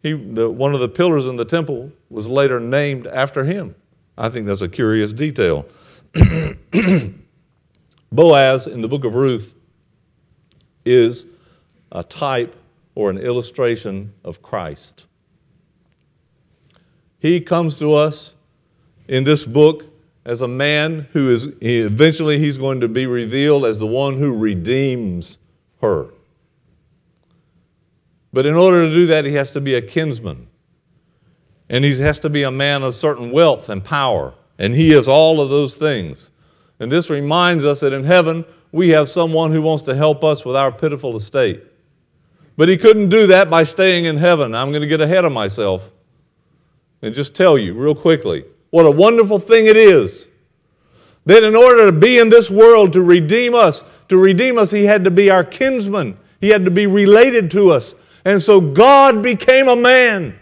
He, 0.03 0.13
the, 0.13 0.51
one 0.51 0.75
of 0.75 0.79
the 0.79 0.87
pillars 0.87 1.25
in 1.25 1.35
the 1.35 1.45
temple 1.45 1.91
was 2.11 2.27
later 2.27 2.59
named 2.59 3.07
after 3.07 3.43
him. 3.43 3.73
I 4.15 4.29
think 4.29 4.45
that's 4.45 4.61
a 4.61 4.69
curious 4.69 5.13
detail. 5.13 5.65
Boaz 8.11 8.67
in 8.67 8.81
the 8.81 8.87
book 8.87 9.03
of 9.03 9.15
Ruth 9.15 9.55
is 10.85 11.25
a 11.91 12.03
type 12.03 12.55
or 12.93 13.09
an 13.09 13.17
illustration 13.17 14.13
of 14.23 14.43
Christ. 14.43 15.05
He 17.17 17.41
comes 17.41 17.79
to 17.79 17.95
us 17.95 18.35
in 19.07 19.23
this 19.23 19.43
book 19.43 19.85
as 20.25 20.41
a 20.41 20.47
man 20.47 21.07
who 21.13 21.29
is 21.29 21.47
eventually 21.61 22.39
he's 22.39 22.57
going 22.57 22.79
to 22.79 22.87
be 22.87 23.05
revealed 23.05 23.65
as 23.65 23.77
the 23.77 23.87
one 23.87 24.17
who 24.17 24.35
redeems 24.35 25.37
her. 25.81 26.07
But 28.33 28.45
in 28.45 28.55
order 28.55 28.87
to 28.87 28.93
do 28.93 29.05
that, 29.07 29.25
he 29.25 29.33
has 29.35 29.51
to 29.51 29.61
be 29.61 29.75
a 29.75 29.81
kinsman. 29.81 30.47
And 31.69 31.85
he 31.85 31.97
has 31.99 32.19
to 32.19 32.29
be 32.29 32.43
a 32.43 32.51
man 32.51 32.83
of 32.83 32.95
certain 32.95 33.31
wealth 33.31 33.69
and 33.69 33.83
power. 33.83 34.33
And 34.57 34.73
he 34.73 34.91
is 34.91 35.07
all 35.07 35.39
of 35.39 35.49
those 35.49 35.77
things. 35.77 36.31
And 36.79 36.91
this 36.91 37.09
reminds 37.09 37.63
us 37.63 37.79
that 37.79 37.93
in 37.93 38.03
heaven, 38.03 38.45
we 38.71 38.89
have 38.89 39.09
someone 39.09 39.51
who 39.51 39.61
wants 39.61 39.83
to 39.83 39.95
help 39.95 40.23
us 40.23 40.43
with 40.43 40.55
our 40.55 40.71
pitiful 40.71 41.15
estate. 41.15 41.63
But 42.57 42.67
he 42.67 42.77
couldn't 42.77 43.09
do 43.09 43.27
that 43.27 43.49
by 43.49 43.63
staying 43.63 44.05
in 44.05 44.17
heaven. 44.17 44.55
I'm 44.55 44.71
going 44.71 44.81
to 44.81 44.87
get 44.87 45.01
ahead 45.01 45.23
of 45.23 45.31
myself 45.31 45.89
and 47.01 47.13
just 47.13 47.35
tell 47.35 47.57
you 47.57 47.73
real 47.73 47.95
quickly 47.95 48.43
what 48.75 48.85
a 48.85 48.91
wonderful 48.91 49.39
thing 49.39 49.67
it 49.67 49.77
is 49.77 50.27
that 51.25 51.45
in 51.45 51.55
order 51.55 51.85
to 51.85 51.93
be 51.93 52.19
in 52.19 52.27
this 52.27 52.51
world, 52.51 52.91
to 52.91 53.01
redeem 53.01 53.55
us, 53.55 53.85
to 54.09 54.17
redeem 54.17 54.57
us, 54.57 54.69
he 54.69 54.83
had 54.83 55.05
to 55.05 55.11
be 55.11 55.29
our 55.29 55.45
kinsman. 55.45 56.17
He 56.41 56.49
had 56.49 56.65
to 56.65 56.71
be 56.71 56.85
related 56.85 57.49
to 57.51 57.71
us. 57.71 57.95
And 58.25 58.41
so 58.41 58.59
God 58.59 59.23
became 59.23 59.69
a 59.69 59.77
man. 59.77 60.37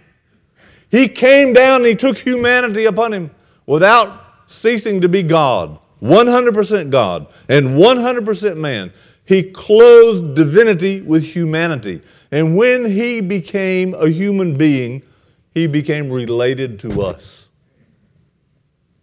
He 0.89 1.07
came 1.07 1.53
down 1.53 1.81
and 1.81 1.85
he 1.85 1.93
took 1.93 2.17
humanity 2.17 2.85
upon 2.85 3.13
him 3.13 3.29
without 3.67 4.19
ceasing 4.47 4.99
to 5.01 5.07
be 5.07 5.21
God. 5.21 5.77
100% 6.01 6.89
God 6.89 7.27
and 7.49 7.77
100% 7.77 8.57
man. 8.57 8.91
He 9.25 9.43
clothed 9.43 10.35
divinity 10.35 11.01
with 11.01 11.21
humanity. 11.23 12.01
And 12.31 12.57
when 12.57 12.83
he 12.83 13.21
became 13.21 13.93
a 13.93 14.09
human 14.09 14.57
being, 14.57 15.03
he 15.53 15.67
became 15.67 16.09
related 16.09 16.79
to 16.79 17.03
us 17.03 17.42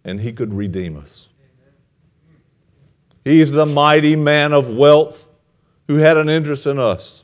and 0.03 0.19
he 0.19 0.33
could 0.33 0.53
redeem 0.53 0.97
us. 0.97 1.29
He's 3.23 3.51
the 3.51 3.65
mighty 3.65 4.15
man 4.15 4.51
of 4.51 4.69
wealth 4.69 5.27
who 5.87 5.95
had 5.95 6.17
an 6.17 6.29
interest 6.29 6.65
in 6.65 6.79
us 6.79 7.23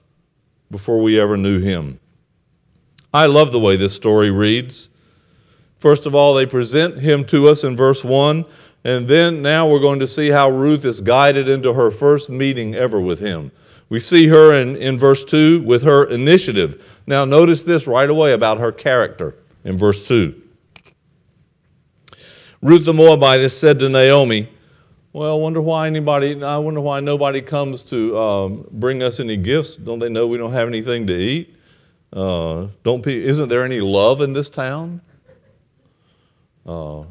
before 0.70 1.02
we 1.02 1.20
ever 1.20 1.38
knew 1.38 1.60
him. 1.60 2.00
I 3.14 3.26
love 3.26 3.52
the 3.52 3.60
way 3.60 3.76
this 3.78 3.96
story 3.96 4.30
reads. 4.30 4.90
First 5.80 6.06
of 6.06 6.14
all, 6.14 6.34
they 6.34 6.46
present 6.46 7.00
him 7.00 7.24
to 7.26 7.48
us 7.48 7.64
in 7.64 7.76
verse 7.76 8.04
1, 8.04 8.46
and 8.84 9.08
then 9.08 9.42
now 9.42 9.70
we're 9.70 9.80
going 9.80 10.00
to 10.00 10.08
see 10.08 10.30
how 10.30 10.50
Ruth 10.50 10.86
is 10.86 11.02
guided 11.02 11.48
into 11.50 11.74
her 11.74 11.92
first 11.92 12.30
meeting 12.30 12.76
ever 12.76 13.00
with 13.00 13.20
him. 13.20 13.52
We 13.90 14.00
see 14.00 14.28
her 14.28 14.54
in, 14.60 14.76
in 14.76 15.00
verse 15.00 15.24
2 15.24 15.62
with 15.62 15.84
her 15.84 16.06
initiative. 16.06 16.84
Now, 17.08 17.26
notice 17.26 17.64
this 17.64 17.88
right 17.88 18.10
away 18.10 18.34
about 18.34 18.60
her 18.60 18.72
character 18.72 19.36
in 19.64 19.78
verse 19.78 20.06
2. 20.08 20.42
Ruth 22.62 22.86
the 22.86 22.94
Moabitess 22.94 23.58
said 23.58 23.80
to 23.80 23.90
Naomi, 23.90 24.50
Well, 25.14 25.34
I 25.34 25.40
wonder 25.40 25.62
why 25.62 25.88
anybody, 25.88 26.44
I 26.44 26.58
wonder 26.58 26.82
why 26.82 27.00
nobody 27.00 27.42
comes 27.42 27.84
to 27.86 28.18
um, 28.18 28.68
bring 28.72 29.04
us 29.04 29.20
any 29.20 29.38
gifts. 29.38 29.76
Don't 29.76 30.00
they 30.00 30.10
know 30.10 30.28
we 30.28 30.38
don't 30.38 30.54
have 30.54 30.68
anything 30.68 31.06
to 31.08 31.14
eat? 31.14 31.56
Uh, 32.12 32.68
don't 32.84 33.06
isn't 33.06 33.50
there 33.50 33.64
any 33.64 33.80
love 33.80 34.22
in 34.22 34.34
this 34.34 34.50
town? 34.50 35.02
Uh, 36.66 37.04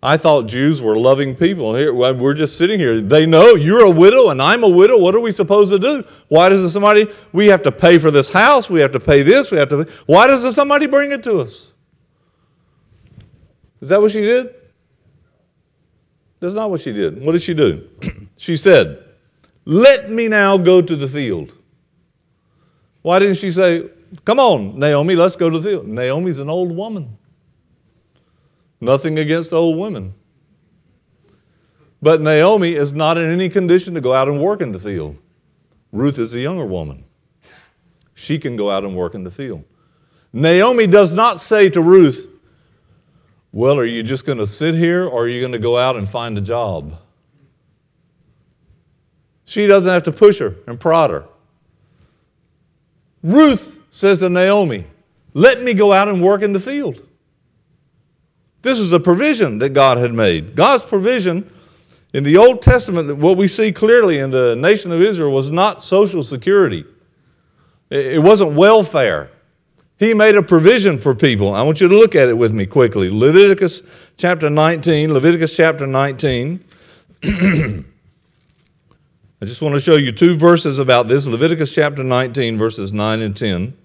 I 0.00 0.16
thought 0.16 0.46
Jews 0.46 0.80
were 0.80 0.96
loving 0.96 1.34
people. 1.34 1.74
Here, 1.74 1.92
we're 1.92 2.34
just 2.34 2.56
sitting 2.56 2.78
here. 2.78 3.00
They 3.00 3.26
know 3.26 3.56
you're 3.56 3.84
a 3.84 3.90
widow 3.90 4.28
and 4.28 4.40
I'm 4.40 4.62
a 4.62 4.68
widow. 4.68 4.96
What 4.96 5.14
are 5.16 5.20
we 5.20 5.32
supposed 5.32 5.72
to 5.72 5.78
do? 5.78 6.04
Why 6.28 6.48
does 6.48 6.72
somebody, 6.72 7.08
we 7.32 7.48
have 7.48 7.64
to 7.64 7.72
pay 7.72 7.98
for 7.98 8.12
this 8.12 8.30
house, 8.30 8.70
we 8.70 8.80
have 8.80 8.92
to 8.92 9.00
pay 9.00 9.22
this, 9.22 9.50
we 9.50 9.58
have 9.58 9.68
to, 9.70 9.88
why 10.06 10.28
doesn't 10.28 10.52
somebody 10.52 10.86
bring 10.86 11.10
it 11.10 11.24
to 11.24 11.40
us? 11.40 11.67
Is 13.80 13.88
that 13.90 14.00
what 14.00 14.10
she 14.12 14.20
did? 14.20 14.54
That's 16.40 16.54
not 16.54 16.70
what 16.70 16.80
she 16.80 16.92
did. 16.92 17.20
What 17.22 17.32
did 17.32 17.42
she 17.42 17.54
do? 17.54 17.88
she 18.36 18.56
said, 18.56 19.04
Let 19.64 20.10
me 20.10 20.28
now 20.28 20.56
go 20.56 20.80
to 20.80 20.96
the 20.96 21.08
field. 21.08 21.52
Why 23.02 23.18
didn't 23.18 23.36
she 23.36 23.50
say, 23.50 23.88
Come 24.24 24.40
on, 24.40 24.78
Naomi, 24.78 25.14
let's 25.16 25.36
go 25.36 25.50
to 25.50 25.58
the 25.58 25.68
field? 25.68 25.86
Naomi's 25.86 26.38
an 26.38 26.48
old 26.48 26.74
woman. 26.74 27.18
Nothing 28.80 29.18
against 29.18 29.52
old 29.52 29.76
women. 29.76 30.14
But 32.00 32.20
Naomi 32.20 32.74
is 32.74 32.94
not 32.94 33.18
in 33.18 33.30
any 33.30 33.48
condition 33.48 33.94
to 33.94 34.00
go 34.00 34.14
out 34.14 34.28
and 34.28 34.40
work 34.40 34.62
in 34.62 34.70
the 34.70 34.78
field. 34.78 35.16
Ruth 35.92 36.18
is 36.18 36.32
a 36.34 36.40
younger 36.40 36.64
woman. 36.64 37.04
She 38.14 38.38
can 38.38 38.56
go 38.56 38.70
out 38.70 38.84
and 38.84 38.94
work 38.96 39.14
in 39.14 39.24
the 39.24 39.30
field. 39.30 39.64
Naomi 40.32 40.86
does 40.86 41.12
not 41.12 41.40
say 41.40 41.68
to 41.70 41.80
Ruth, 41.80 42.27
well, 43.52 43.78
are 43.78 43.86
you 43.86 44.02
just 44.02 44.26
going 44.26 44.38
to 44.38 44.46
sit 44.46 44.74
here 44.74 45.06
or 45.06 45.24
are 45.24 45.28
you 45.28 45.40
going 45.40 45.52
to 45.52 45.58
go 45.58 45.78
out 45.78 45.96
and 45.96 46.08
find 46.08 46.36
a 46.36 46.40
job? 46.40 46.98
She 49.44 49.66
doesn't 49.66 49.90
have 49.90 50.02
to 50.04 50.12
push 50.12 50.38
her 50.38 50.56
and 50.66 50.78
prod 50.78 51.10
her. 51.10 51.24
Ruth 53.22 53.78
says 53.90 54.18
to 54.18 54.28
Naomi, 54.28 54.86
Let 55.32 55.62
me 55.62 55.74
go 55.74 55.92
out 55.92 56.08
and 56.08 56.22
work 56.22 56.42
in 56.42 56.52
the 56.52 56.60
field. 56.60 57.02
This 58.62 58.78
is 58.78 58.92
a 58.92 59.00
provision 59.00 59.58
that 59.58 59.70
God 59.70 59.98
had 59.98 60.12
made. 60.12 60.54
God's 60.54 60.84
provision 60.84 61.50
in 62.12 62.24
the 62.24 62.36
Old 62.36 62.62
Testament, 62.62 63.16
what 63.18 63.36
we 63.36 63.46
see 63.48 63.70
clearly 63.70 64.18
in 64.18 64.30
the 64.30 64.56
nation 64.56 64.92
of 64.92 65.00
Israel 65.00 65.30
was 65.30 65.50
not 65.50 65.82
social 65.82 66.22
security, 66.22 66.84
it 67.90 68.22
wasn't 68.22 68.52
welfare. 68.52 69.30
He 69.98 70.14
made 70.14 70.36
a 70.36 70.42
provision 70.42 70.96
for 70.96 71.14
people. 71.14 71.52
I 71.52 71.62
want 71.62 71.80
you 71.80 71.88
to 71.88 71.96
look 71.96 72.14
at 72.14 72.28
it 72.28 72.34
with 72.34 72.52
me 72.52 72.66
quickly. 72.66 73.10
Leviticus 73.10 73.82
chapter 74.16 74.48
19, 74.48 75.12
Leviticus 75.12 75.56
chapter 75.56 75.88
19. 75.88 76.64
I 79.40 79.44
just 79.44 79.60
want 79.60 79.74
to 79.74 79.80
show 79.80 79.96
you 79.96 80.12
two 80.12 80.36
verses 80.36 80.78
about 80.78 81.08
this 81.08 81.26
Leviticus 81.26 81.74
chapter 81.74 82.04
19, 82.04 82.56
verses 82.56 82.92
9 82.92 83.22
and 83.22 83.36
10. 83.36 83.76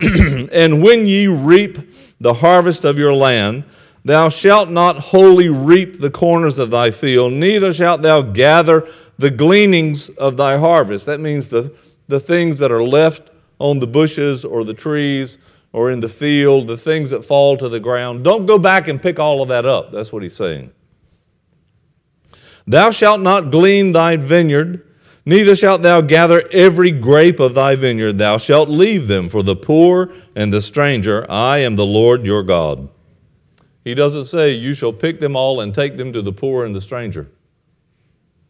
and 0.52 0.80
when 0.80 1.06
ye 1.08 1.26
reap 1.26 1.78
the 2.20 2.34
harvest 2.34 2.84
of 2.84 2.98
your 2.98 3.14
land, 3.14 3.64
thou 4.04 4.28
shalt 4.28 4.70
not 4.70 4.96
wholly 4.98 5.48
reap 5.48 6.00
the 6.00 6.10
corners 6.10 6.58
of 6.58 6.70
thy 6.70 6.92
field, 6.92 7.32
neither 7.32 7.72
shalt 7.72 8.02
thou 8.02 8.22
gather 8.22 8.88
the 9.18 9.30
gleanings 9.30 10.08
of 10.10 10.36
thy 10.36 10.56
harvest. 10.56 11.06
That 11.06 11.18
means 11.18 11.50
the, 11.50 11.74
the 12.06 12.20
things 12.20 12.60
that 12.60 12.70
are 12.70 12.82
left 12.82 13.30
on 13.58 13.78
the 13.78 13.86
bushes 13.86 14.44
or 14.44 14.64
the 14.64 14.74
trees, 14.74 15.38
or 15.72 15.90
in 15.90 16.00
the 16.00 16.08
field, 16.08 16.66
the 16.66 16.76
things 16.76 17.10
that 17.10 17.24
fall 17.24 17.56
to 17.56 17.68
the 17.68 17.80
ground. 17.80 18.24
Don't 18.24 18.46
go 18.46 18.58
back 18.58 18.88
and 18.88 19.00
pick 19.00 19.18
all 19.18 19.42
of 19.42 19.48
that 19.48 19.66
up. 19.66 19.90
That's 19.90 20.12
what 20.12 20.22
he's 20.22 20.34
saying. 20.34 20.72
Thou 22.66 22.90
shalt 22.90 23.20
not 23.20 23.50
glean 23.50 23.92
thy 23.92 24.16
vineyard, 24.16 24.86
neither 25.24 25.56
shalt 25.56 25.82
thou 25.82 26.00
gather 26.00 26.46
every 26.52 26.90
grape 26.90 27.40
of 27.40 27.54
thy 27.54 27.74
vineyard. 27.76 28.18
Thou 28.18 28.38
shalt 28.38 28.68
leave 28.68 29.08
them 29.08 29.28
for 29.28 29.42
the 29.42 29.56
poor 29.56 30.12
and 30.34 30.52
the 30.52 30.62
stranger. 30.62 31.30
I 31.30 31.58
am 31.58 31.76
the 31.76 31.86
Lord 31.86 32.26
your 32.26 32.42
God. 32.42 32.88
He 33.84 33.94
doesn't 33.94 34.26
say, 34.26 34.52
You 34.52 34.74
shall 34.74 34.92
pick 34.92 35.18
them 35.18 35.34
all 35.34 35.60
and 35.60 35.74
take 35.74 35.96
them 35.96 36.12
to 36.12 36.20
the 36.20 36.32
poor 36.32 36.66
and 36.66 36.74
the 36.74 36.80
stranger. 36.80 37.30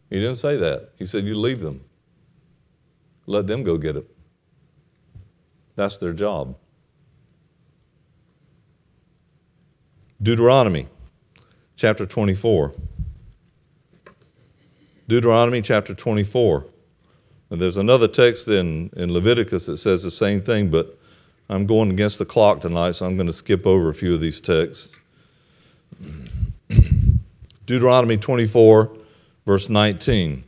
He 0.09 0.17
didn't 0.17 0.35
say 0.35 0.57
that. 0.57 0.89
He 0.97 1.05
said, 1.05 1.23
You 1.25 1.35
leave 1.35 1.61
them. 1.61 1.81
Let 3.25 3.47
them 3.47 3.63
go 3.63 3.77
get 3.77 3.95
it. 3.95 4.09
That's 5.79 5.95
their 5.95 6.11
job. 6.11 6.57
Deuteronomy 10.21 10.89
chapter 11.77 12.05
24. 12.05 12.73
Deuteronomy 15.07 15.61
chapter 15.61 15.95
24. 15.95 16.65
And 17.49 17.61
there's 17.61 17.77
another 17.77 18.09
text 18.09 18.49
in, 18.49 18.89
in 18.97 19.13
Leviticus 19.13 19.67
that 19.67 19.77
says 19.77 20.03
the 20.03 20.11
same 20.11 20.41
thing, 20.41 20.69
but 20.69 20.99
I'm 21.47 21.65
going 21.65 21.91
against 21.91 22.17
the 22.17 22.25
clock 22.25 22.59
tonight, 22.59 22.95
so 22.95 23.05
I'm 23.05 23.15
going 23.15 23.27
to 23.27 23.31
skip 23.31 23.65
over 23.65 23.87
a 23.87 23.95
few 23.95 24.13
of 24.13 24.19
these 24.19 24.41
texts. 24.41 24.93
Deuteronomy 27.65 28.17
24, 28.17 28.97
verse 29.45 29.69
19. 29.69 30.43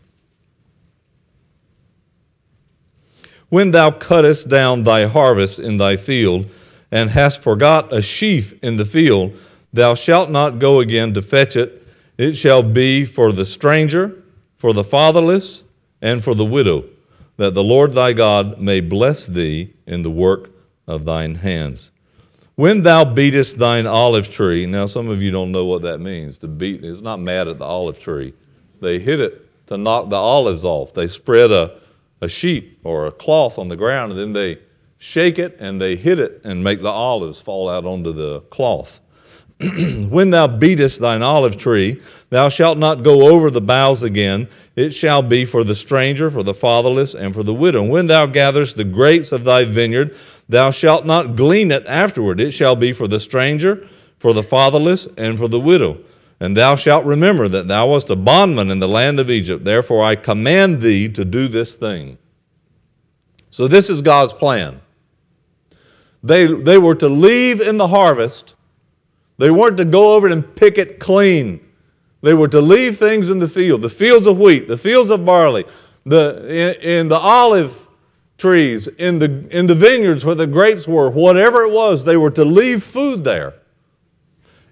When 3.52 3.72
thou 3.72 3.92
cuttest 3.92 4.48
down 4.48 4.84
thy 4.84 5.08
harvest 5.08 5.60
in 5.60 5.76
thy 5.76 5.98
field, 5.98 6.50
and 6.90 7.10
hast 7.10 7.44
forgot 7.44 7.94
a 7.94 8.02
sheaf 8.02 8.54
in 8.64 8.78
the 8.78 8.86
field, 8.86 9.34
thou 9.74 9.94
shalt 9.94 10.32
not 10.32 10.58
go 10.58 10.80
again 10.80 11.14
to 11.16 11.22
fetch 11.22 11.58
it. 11.58 11.86
It 12.18 12.36
shall 12.36 12.64
be 12.64 13.04
for 13.04 13.34
the 13.34 13.46
stranger, 13.46 14.24
for 14.56 14.72
the 14.72 14.86
fatherless, 14.86 15.66
and 16.02 16.24
for 16.24 16.34
the 16.34 16.46
widow, 16.46 16.86
that 17.36 17.54
the 17.54 17.62
Lord 17.62 17.92
thy 17.92 18.14
God 18.14 18.62
may 18.62 18.80
bless 18.80 19.28
thee 19.28 19.74
in 19.86 20.04
the 20.04 20.10
work 20.10 20.50
of 20.88 21.04
thine 21.04 21.36
hands. 21.36 21.92
When 22.56 22.84
thou 22.84 23.04
beatest 23.04 23.58
thine 23.58 23.86
olive 23.86 24.30
tree, 24.30 24.66
now 24.66 24.86
some 24.86 25.10
of 25.10 25.22
you 25.22 25.30
don't 25.30 25.52
know 25.52 25.66
what 25.66 25.82
that 25.82 26.00
means. 26.00 26.38
To 26.38 26.48
beat 26.48 26.86
is 26.86 27.02
not 27.02 27.20
mad 27.20 27.50
at 27.50 27.58
the 27.58 27.66
olive 27.66 28.00
tree. 28.00 28.34
They 28.80 28.98
hit 28.98 29.20
it 29.20 29.68
to 29.68 29.78
knock 29.78 30.10
the 30.10 30.16
olives 30.16 30.64
off. 30.64 30.94
They 30.94 31.10
spread 31.10 31.52
a 31.52 31.81
a 32.22 32.30
sheet 32.30 32.80
or 32.84 33.08
a 33.08 33.12
cloth 33.12 33.58
on 33.58 33.68
the 33.68 33.76
ground, 33.76 34.12
and 34.12 34.20
then 34.20 34.34
they 34.34 34.60
shake 34.98 35.40
it 35.40 35.58
and 35.60 35.82
they 35.82 35.96
hit 35.96 36.20
it 36.20 36.40
and 36.44 36.64
make 36.64 36.82
the 36.82 36.90
olives 36.90 37.42
fall 37.42 37.68
out 37.68 37.86
onto 37.86 38.12
the 38.12 38.42
cloth. 38.52 39.00
when 40.10 40.30
thou 40.30 40.48
beatest 40.48 41.00
thine 41.00 41.22
olive 41.22 41.58
tree, 41.58 42.02
thou 42.30 42.50
shalt 42.50 42.78
not 42.78 43.04
go 43.04 43.30
over 43.32 43.50
the 43.50 43.62
boughs 43.62 44.04
again. 44.04 44.48
It 44.76 44.92
shall 44.92 45.22
be 45.22 45.46
for 45.46 45.64
the 45.64 45.76
stranger, 45.76 46.32
for 46.32 46.44
the 46.44 46.54
fatherless, 46.54 47.14
and 47.14 47.34
for 47.34 47.44
the 47.44 47.54
widow. 47.54 47.82
And 47.82 47.92
when 47.92 48.08
thou 48.08 48.26
gatherest 48.26 48.78
the 48.78 48.84
grapes 48.84 49.32
of 49.32 49.44
thy 49.44 49.66
vineyard, 49.66 50.16
thou 50.48 50.72
shalt 50.72 51.06
not 51.06 51.36
glean 51.36 51.72
it 51.72 51.86
afterward. 51.86 52.40
It 52.40 52.52
shall 52.52 52.76
be 52.76 52.94
for 52.94 53.08
the 53.08 53.20
stranger, 53.20 53.88
for 54.18 54.34
the 54.34 54.44
fatherless, 54.44 55.08
and 55.18 55.38
for 55.38 55.48
the 55.48 55.60
widow. 55.60 56.00
And 56.42 56.58
thou 56.58 56.76
shalt 56.76 57.06
remember 57.06 57.48
that 57.48 57.68
thou 57.68 57.90
wast 57.90 58.10
a 58.10 58.16
bondman 58.16 58.72
in 58.72 58.80
the 58.80 58.88
land 58.88 59.20
of 59.20 59.30
Egypt. 59.30 59.64
Therefore 59.64 60.04
I 60.04 60.16
command 60.16 60.82
thee 60.82 61.08
to 61.08 61.24
do 61.24 61.48
this 61.48 61.76
thing. 61.76 62.18
So 63.52 63.68
this 63.68 63.92
is 63.92 64.02
God's 64.02 64.34
plan. 64.34 64.82
They, 66.24 66.52
they 66.52 66.80
were 66.80 66.96
to 66.96 67.08
leave 67.08 67.62
in 67.62 67.78
the 67.78 67.90
harvest. 67.90 68.56
They 69.38 69.52
weren't 69.52 69.78
to 69.78 69.86
go 69.86 70.16
over 70.16 70.28
and 70.30 70.56
pick 70.56 70.80
it 70.80 71.00
clean. 71.00 71.64
They 72.22 72.34
were 72.34 72.48
to 72.48 72.62
leave 72.62 72.98
things 72.98 73.30
in 73.30 73.38
the 73.38 73.48
field, 73.48 73.84
the 73.84 73.90
fields 73.92 74.26
of 74.26 74.40
wheat, 74.40 74.68
the 74.68 74.80
fields 74.80 75.12
of 75.12 75.24
barley, 75.24 75.66
the, 76.08 76.44
in, 76.48 76.82
in 76.82 77.08
the 77.08 77.20
olive 77.20 77.86
trees, 78.40 78.88
in 78.88 79.20
the, 79.20 79.48
in 79.52 79.68
the 79.68 79.76
vineyards 79.76 80.26
where 80.26 80.36
the 80.36 80.48
grapes 80.48 80.88
were, 80.88 81.12
whatever 81.12 81.62
it 81.62 81.72
was, 81.72 82.04
they 82.04 82.18
were 82.18 82.32
to 82.32 82.44
leave 82.44 82.84
food 82.84 83.24
there. 83.24 83.54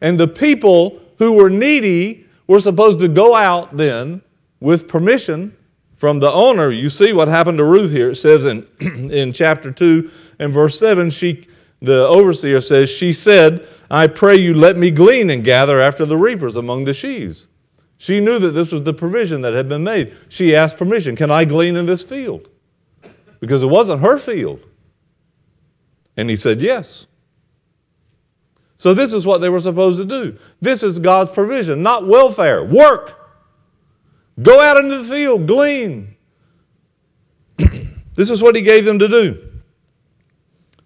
And 0.01 0.19
the 0.19 0.27
people 0.27 0.99
who 1.19 1.33
were 1.33 1.49
needy 1.49 2.25
were 2.47 2.59
supposed 2.59 2.99
to 2.99 3.07
go 3.07 3.35
out 3.35 3.77
then 3.77 4.21
with 4.59 4.87
permission 4.87 5.55
from 5.95 6.19
the 6.19 6.31
owner. 6.31 6.71
You 6.71 6.89
see 6.89 7.13
what 7.13 7.27
happened 7.27 7.59
to 7.59 7.65
Ruth 7.65 7.91
here. 7.91 8.11
It 8.11 8.15
says 8.15 8.45
in, 8.45 8.65
in 9.11 9.33
chapter 9.33 9.71
2 9.71 10.09
and 10.39 10.53
verse 10.53 10.79
7, 10.79 11.09
she, 11.09 11.47
the 11.81 12.07
overseer 12.07 12.61
says, 12.61 12.89
She 12.89 13.13
said, 13.13 13.67
I 13.91 14.07
pray 14.07 14.37
you 14.37 14.53
let 14.53 14.77
me 14.77 14.91
glean 14.91 15.29
and 15.29 15.43
gather 15.43 15.79
after 15.79 16.05
the 16.05 16.17
reapers 16.17 16.55
among 16.55 16.85
the 16.85 16.93
sheaves. 16.93 17.47
She 17.97 18.21
knew 18.21 18.39
that 18.39 18.51
this 18.51 18.71
was 18.71 18.83
the 18.83 18.93
provision 18.93 19.41
that 19.41 19.53
had 19.53 19.67
been 19.67 19.83
made. 19.83 20.15
She 20.29 20.55
asked 20.55 20.77
permission 20.77 21.15
Can 21.17 21.31
I 21.31 21.43
glean 21.43 21.75
in 21.75 21.85
this 21.85 22.01
field? 22.01 22.47
Because 23.41 23.61
it 23.61 23.67
wasn't 23.67 24.01
her 24.01 24.17
field. 24.17 24.61
And 26.15 26.29
he 26.29 26.37
said, 26.37 26.61
Yes. 26.61 27.07
So, 28.79 28.93
this 28.93 29.11
is 29.11 29.25
what 29.25 29.41
they 29.41 29.49
were 29.49 29.59
supposed 29.59 29.99
to 29.99 30.05
do. 30.05 30.37
This 30.61 30.83
is 30.83 30.99
God's 30.99 31.33
provision, 31.33 31.83
not 31.83 32.07
welfare. 32.07 32.63
Work. 32.63 33.13
Go 34.41 34.61
out 34.61 34.77
into 34.77 34.99
the 34.99 35.03
field, 35.03 35.47
glean. 35.47 36.15
this 38.15 38.29
is 38.29 38.41
what 38.41 38.55
he 38.55 38.61
gave 38.61 38.85
them 38.85 38.97
to 38.99 39.09
do. 39.09 39.49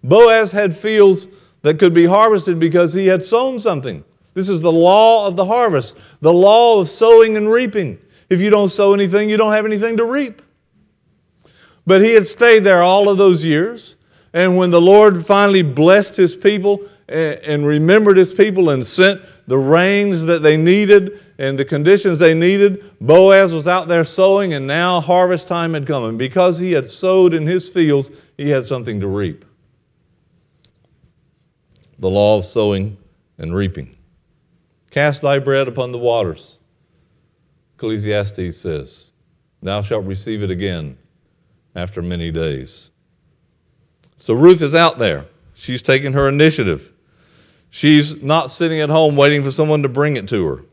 Boaz 0.02 0.50
had 0.50 0.76
fields 0.76 1.28
that 1.62 1.78
could 1.78 1.94
be 1.94 2.04
harvested 2.04 2.58
because 2.58 2.92
he 2.92 3.06
had 3.06 3.24
sown 3.24 3.60
something. 3.60 4.02
This 4.34 4.48
is 4.48 4.60
the 4.60 4.72
law 4.72 5.28
of 5.28 5.36
the 5.36 5.44
harvest, 5.44 5.96
the 6.20 6.32
law 6.32 6.80
of 6.80 6.90
sowing 6.90 7.36
and 7.36 7.48
reaping. 7.48 8.00
If 8.28 8.40
you 8.40 8.50
don't 8.50 8.70
sow 8.70 8.92
anything, 8.92 9.30
you 9.30 9.36
don't 9.36 9.52
have 9.52 9.66
anything 9.66 9.98
to 9.98 10.04
reap. 10.04 10.42
But 11.86 12.02
he 12.02 12.14
had 12.14 12.26
stayed 12.26 12.64
there 12.64 12.82
all 12.82 13.08
of 13.08 13.18
those 13.18 13.44
years. 13.44 13.94
And 14.32 14.56
when 14.56 14.70
the 14.70 14.80
Lord 14.80 15.24
finally 15.24 15.62
blessed 15.62 16.16
his 16.16 16.34
people, 16.34 16.80
and 17.08 17.66
remembered 17.66 18.16
his 18.16 18.32
people 18.32 18.70
and 18.70 18.84
sent 18.86 19.20
the 19.46 19.58
rains 19.58 20.24
that 20.24 20.42
they 20.42 20.56
needed 20.56 21.20
and 21.38 21.58
the 21.58 21.64
conditions 21.64 22.18
they 22.18 22.34
needed. 22.34 22.92
Boaz 23.00 23.52
was 23.52 23.68
out 23.68 23.88
there 23.88 24.04
sowing, 24.04 24.54
and 24.54 24.66
now 24.66 25.00
harvest 25.00 25.48
time 25.48 25.74
had 25.74 25.86
come. 25.86 26.04
And 26.04 26.18
because 26.18 26.58
he 26.58 26.72
had 26.72 26.88
sowed 26.88 27.34
in 27.34 27.46
his 27.46 27.68
fields, 27.68 28.10
he 28.38 28.48
had 28.50 28.64
something 28.64 29.00
to 29.00 29.08
reap. 29.08 29.44
The 31.98 32.10
law 32.10 32.38
of 32.38 32.44
sowing 32.44 32.96
and 33.38 33.54
reaping. 33.54 33.96
Cast 34.90 35.22
thy 35.22 35.38
bread 35.38 35.68
upon 35.68 35.92
the 35.92 35.98
waters. 35.98 36.58
Ecclesiastes 37.76 38.56
says, 38.56 39.10
Thou 39.62 39.82
shalt 39.82 40.04
receive 40.04 40.42
it 40.42 40.50
again 40.50 40.96
after 41.74 42.00
many 42.00 42.30
days. 42.30 42.90
So 44.16 44.34
Ruth 44.34 44.62
is 44.62 44.74
out 44.74 44.98
there. 44.98 45.26
She's 45.54 45.82
taking 45.82 46.12
her 46.12 46.28
initiative. 46.28 46.92
She's 47.74 48.22
not 48.22 48.52
sitting 48.52 48.80
at 48.80 48.88
home 48.88 49.16
waiting 49.16 49.42
for 49.42 49.50
someone 49.50 49.82
to 49.82 49.88
bring 49.88 50.14
it 50.14 50.28
to 50.28 50.46
her. 50.46 50.64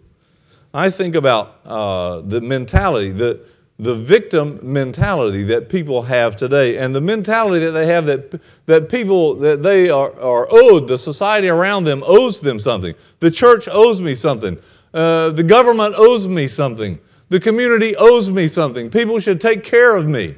I 0.71 0.91
think 0.91 1.15
about 1.15 1.59
uh, 1.65 2.21
the 2.21 2.39
mentality, 2.41 3.09
the, 3.09 3.39
the 3.79 3.95
victim 3.95 4.59
mentality 4.61 5.41
that 5.45 5.67
people 5.67 6.03
have 6.03 6.37
today, 6.37 6.77
and 6.77 6.93
the 6.93 7.01
mentality 7.01 7.65
that 7.65 7.71
they 7.71 7.87
have 7.87 8.05
that, 8.05 8.39
that 8.67 8.87
people 8.87 9.33
that 9.37 9.63
they 9.63 9.89
are, 9.89 10.13
are 10.19 10.47
owed, 10.51 10.87
the 10.87 10.99
society 10.99 11.49
around 11.49 11.85
them 11.85 12.03
owes 12.05 12.39
them 12.39 12.59
something. 12.59 12.93
The 13.19 13.31
church 13.31 13.67
owes 13.67 13.99
me 13.99 14.13
something. 14.13 14.59
Uh, 14.93 15.31
the 15.31 15.43
government 15.43 15.95
owes 15.97 16.27
me 16.27 16.47
something. 16.47 16.99
The 17.29 17.39
community 17.39 17.95
owes 17.95 18.29
me 18.29 18.47
something. 18.47 18.91
People 18.91 19.19
should 19.19 19.41
take 19.41 19.63
care 19.63 19.95
of 19.95 20.07
me 20.07 20.35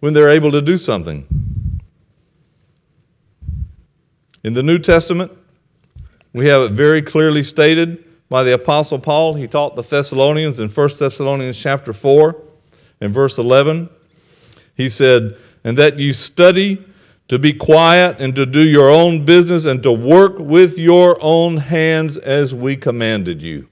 when 0.00 0.14
they're 0.14 0.30
able 0.30 0.50
to 0.50 0.60
do 0.60 0.76
something. 0.76 1.39
In 4.42 4.54
the 4.54 4.62
New 4.62 4.78
Testament, 4.78 5.32
we 6.32 6.46
have 6.46 6.62
it 6.62 6.72
very 6.72 7.02
clearly 7.02 7.44
stated 7.44 8.04
by 8.28 8.42
the 8.42 8.54
Apostle 8.54 8.98
Paul. 8.98 9.34
He 9.34 9.46
taught 9.46 9.76
the 9.76 9.82
Thessalonians 9.82 10.60
in 10.60 10.70
1 10.70 10.88
Thessalonians 10.98 11.58
chapter 11.58 11.92
4 11.92 12.42
and 13.00 13.12
verse 13.12 13.36
11. 13.36 13.90
He 14.74 14.88
said, 14.88 15.36
And 15.64 15.76
that 15.76 15.98
you 15.98 16.12
study 16.12 16.84
to 17.28 17.38
be 17.38 17.52
quiet 17.52 18.16
and 18.18 18.34
to 18.36 18.46
do 18.46 18.62
your 18.62 18.88
own 18.88 19.24
business 19.24 19.64
and 19.64 19.82
to 19.82 19.92
work 19.92 20.38
with 20.38 20.78
your 20.78 21.18
own 21.20 21.58
hands 21.58 22.16
as 22.16 22.54
we 22.54 22.76
commanded 22.76 23.42
you. 23.42 23.68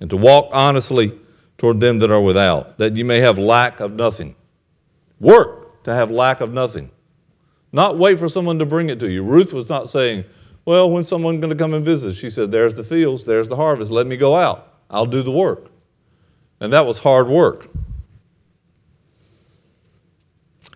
And 0.00 0.08
to 0.10 0.16
walk 0.16 0.48
honestly 0.52 1.18
toward 1.58 1.80
them 1.80 1.98
that 2.00 2.10
are 2.10 2.20
without, 2.20 2.78
that 2.78 2.96
you 2.96 3.04
may 3.04 3.20
have 3.20 3.38
lack 3.38 3.78
of 3.78 3.92
nothing. 3.92 4.34
Work 5.20 5.84
to 5.84 5.94
have 5.94 6.10
lack 6.10 6.40
of 6.40 6.52
nothing. 6.52 6.90
Not 7.72 7.98
wait 7.98 8.18
for 8.18 8.28
someone 8.28 8.58
to 8.58 8.66
bring 8.66 8.90
it 8.90 9.00
to 9.00 9.10
you. 9.10 9.22
Ruth 9.22 9.52
was 9.52 9.68
not 9.68 9.90
saying, 9.90 10.24
Well, 10.64 10.90
when's 10.90 11.08
someone 11.08 11.40
going 11.40 11.50
to 11.50 11.56
come 11.56 11.74
and 11.74 11.84
visit? 11.84 12.14
She 12.14 12.30
said, 12.30 12.52
There's 12.52 12.74
the 12.74 12.84
fields, 12.84 13.24
there's 13.24 13.48
the 13.48 13.56
harvest. 13.56 13.90
Let 13.90 14.06
me 14.06 14.16
go 14.16 14.36
out. 14.36 14.74
I'll 14.90 15.06
do 15.06 15.22
the 15.22 15.30
work. 15.30 15.70
And 16.60 16.72
that 16.72 16.86
was 16.86 16.98
hard 16.98 17.28
work. 17.28 17.68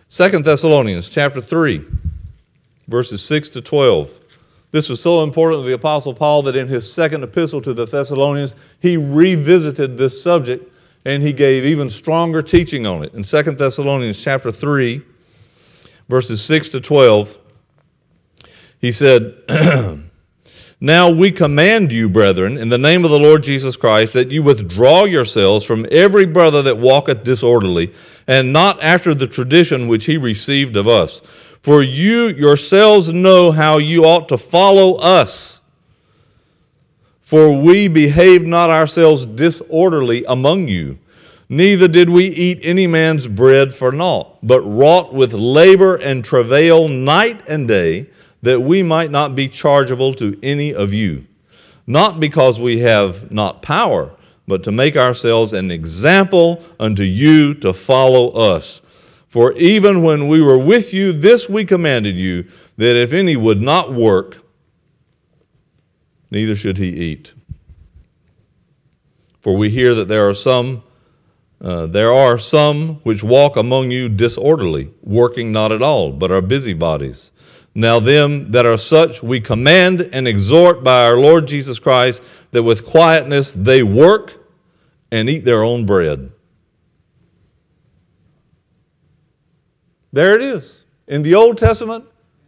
Second 0.09 0.45
Thessalonians 0.45 1.09
chapter 1.09 1.41
3, 1.41 1.85
verses 2.87 3.21
6 3.21 3.49
to 3.49 3.61
12. 3.61 4.11
This 4.71 4.89
was 4.89 5.01
so 5.01 5.23
important 5.23 5.61
to 5.63 5.67
the 5.67 5.75
Apostle 5.75 6.13
Paul 6.13 6.41
that 6.43 6.55
in 6.55 6.67
his 6.67 6.91
second 6.91 7.23
epistle 7.23 7.61
to 7.61 7.73
the 7.73 7.85
Thessalonians, 7.85 8.55
he 8.79 8.97
revisited 8.97 9.97
this 9.97 10.21
subject 10.21 10.73
and 11.05 11.23
he 11.23 11.31
gave 11.31 11.63
even 11.63 11.89
stronger 11.89 12.41
teaching 12.41 12.85
on 12.85 13.03
it. 13.03 13.13
In 13.13 13.23
Second 13.23 13.57
Thessalonians 13.57 14.21
chapter 14.21 14.51
3, 14.51 15.01
verses 16.07 16.41
6 16.41 16.69
to 16.69 16.81
12, 16.81 17.37
he 18.79 18.91
said, 18.91 19.35
Now 20.79 21.09
we 21.09 21.31
command 21.31 21.91
you, 21.91 22.07
brethren, 22.07 22.55
in 22.57 22.69
the 22.69 22.77
name 22.77 23.03
of 23.03 23.09
the 23.09 23.19
Lord 23.19 23.41
Jesus 23.41 23.75
Christ, 23.75 24.13
that 24.13 24.29
you 24.29 24.43
withdraw 24.43 25.05
yourselves 25.05 25.65
from 25.65 25.87
every 25.91 26.27
brother 26.27 26.61
that 26.61 26.77
walketh 26.77 27.23
disorderly, 27.23 27.93
and 28.27 28.53
not 28.53 28.81
after 28.83 29.15
the 29.15 29.25
tradition 29.25 29.87
which 29.87 30.05
he 30.05 30.17
received 30.17 30.77
of 30.77 30.87
us. 30.87 31.21
For 31.63 31.81
you 31.81 32.27
yourselves 32.27 33.11
know 33.11 33.51
how 33.51 33.79
you 33.79 34.05
ought 34.05 34.29
to 34.29 34.37
follow 34.37 34.95
us. 34.97 35.61
For 37.21 37.59
we 37.61 37.87
behaved 37.87 38.45
not 38.45 38.69
ourselves 38.69 39.25
disorderly 39.25 40.23
among 40.25 40.67
you, 40.67 40.99
neither 41.49 41.87
did 41.87 42.09
we 42.09 42.25
eat 42.25 42.59
any 42.61 42.87
man's 42.87 43.27
bread 43.27 43.73
for 43.73 43.91
naught, 43.91 44.37
but 44.43 44.61
wrought 44.61 45.13
with 45.13 45.33
labor 45.33 45.95
and 45.95 46.23
travail 46.23 46.87
night 46.87 47.41
and 47.47 47.67
day 47.67 48.07
that 48.41 48.61
we 48.61 48.83
might 48.83 49.11
not 49.11 49.35
be 49.35 49.47
chargeable 49.47 50.13
to 50.13 50.37
any 50.43 50.73
of 50.73 50.93
you, 50.93 51.25
not 51.85 52.19
because 52.19 52.59
we 52.59 52.79
have 52.79 53.31
not 53.31 53.61
power, 53.61 54.11
but 54.47 54.63
to 54.63 54.71
make 54.71 54.95
ourselves 54.95 55.53
an 55.53 55.71
example 55.71 56.63
unto 56.79 57.03
you 57.03 57.53
to 57.53 57.73
follow 57.73 58.29
us. 58.29 58.81
For 59.27 59.53
even 59.53 60.03
when 60.03 60.27
we 60.27 60.41
were 60.41 60.57
with 60.57 60.93
you, 60.93 61.11
this 61.11 61.49
we 61.49 61.65
commanded 61.65 62.15
you, 62.15 62.47
that 62.77 62.95
if 62.95 63.11
any 63.11 63.35
would 63.35 63.61
not 63.61 63.93
work, 63.93 64.37
neither 66.31 66.55
should 66.55 66.77
he 66.77 66.87
eat. 66.87 67.33
For 69.41 69.57
we 69.57 69.69
hear 69.69 69.93
that 69.95 70.07
there 70.07 70.27
are 70.29 70.33
some 70.33 70.83
uh, 71.59 71.87
there 71.87 72.13
are 72.13 72.37
some 72.37 72.95
which 73.03 73.23
walk 73.23 73.55
among 73.55 73.91
you 73.91 74.09
disorderly, 74.09 74.91
working 75.01 75.51
not 75.51 75.71
at 75.71 75.81
all, 75.81 76.11
but 76.11 76.31
are 76.31 76.41
busybodies. 76.41 77.31
Now, 77.73 77.99
them 77.99 78.51
that 78.51 78.65
are 78.65 78.77
such 78.77 79.21
we 79.21 79.39
command 79.39 80.01
and 80.11 80.27
exhort 80.27 80.83
by 80.83 81.05
our 81.05 81.17
Lord 81.17 81.47
Jesus 81.47 81.79
Christ 81.79 82.21
that 82.51 82.63
with 82.63 82.85
quietness 82.85 83.53
they 83.53 83.83
work 83.83 84.33
and 85.11 85.29
eat 85.29 85.45
their 85.45 85.63
own 85.63 85.85
bread. 85.85 86.31
There 90.13 90.35
it 90.35 90.41
is 90.41 90.85
in 91.07 91.21
the 91.21 91.35
Old 91.35 91.57
Testament 91.57 92.05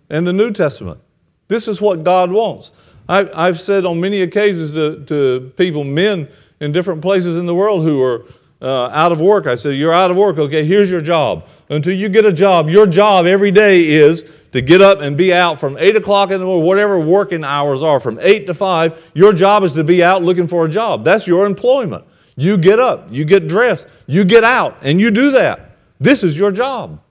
and 0.09 0.25
the 0.25 0.33
New 0.33 0.51
Testament. 0.51 0.99
This 1.47 1.67
is 1.67 1.81
what 1.81 2.03
God 2.03 2.31
wants. 2.31 2.71
I, 3.07 3.45
have 3.47 3.59
said 3.59 3.85
on 3.85 3.99
many 3.99 4.21
occasions 4.21 4.71
to, 4.73 5.03
to, 5.05 5.51
people, 5.57 5.83
men 5.83 6.27
in 6.59 6.71
different 6.71 7.01
places 7.01 7.37
in 7.37 7.47
the 7.47 7.55
world 7.55 7.83
who 7.83 8.01
are 8.03 8.25
uh, 8.61 8.85
out 8.87 9.11
of 9.11 9.21
work, 9.21 9.47
I 9.47 9.55
said, 9.55 9.75
You're 9.75 9.93
out 9.93 10.11
of 10.11 10.17
work. 10.17 10.37
Okay, 10.37 10.65
here's 10.65 10.89
your 10.89 11.01
job. 11.01 11.47
Until 11.69 11.93
you 11.93 12.09
get 12.09 12.25
a 12.25 12.33
job, 12.33 12.69
your 12.69 12.87
job 12.87 13.25
every 13.25 13.51
day 13.51 13.87
is 13.87 14.25
to 14.51 14.61
get 14.61 14.81
up 14.81 14.99
and 14.99 15.15
be 15.15 15.33
out 15.33 15.59
from 15.59 15.77
8 15.77 15.95
o'clock 15.95 16.31
in 16.31 16.39
the 16.39 16.45
morning, 16.45 16.65
whatever 16.65 16.99
working 16.99 17.43
hours 17.43 17.83
are, 17.83 17.99
from 17.99 18.19
8 18.19 18.47
to 18.47 18.53
5, 18.53 19.11
your 19.13 19.31
job 19.31 19.63
is 19.63 19.73
to 19.73 19.83
be 19.83 20.03
out 20.03 20.23
looking 20.23 20.47
for 20.47 20.65
a 20.65 20.69
job. 20.69 21.03
That's 21.03 21.27
your 21.27 21.45
employment. 21.45 22.03
You 22.35 22.57
get 22.57 22.79
up, 22.79 23.07
you 23.11 23.25
get 23.25 23.47
dressed, 23.47 23.87
you 24.07 24.23
get 24.25 24.43
out, 24.43 24.77
and 24.81 24.99
you 24.99 25.11
do 25.11 25.31
that. 25.31 25.77
This 25.99 26.23
is 26.23 26.37
your 26.37 26.51
job. 26.51 27.01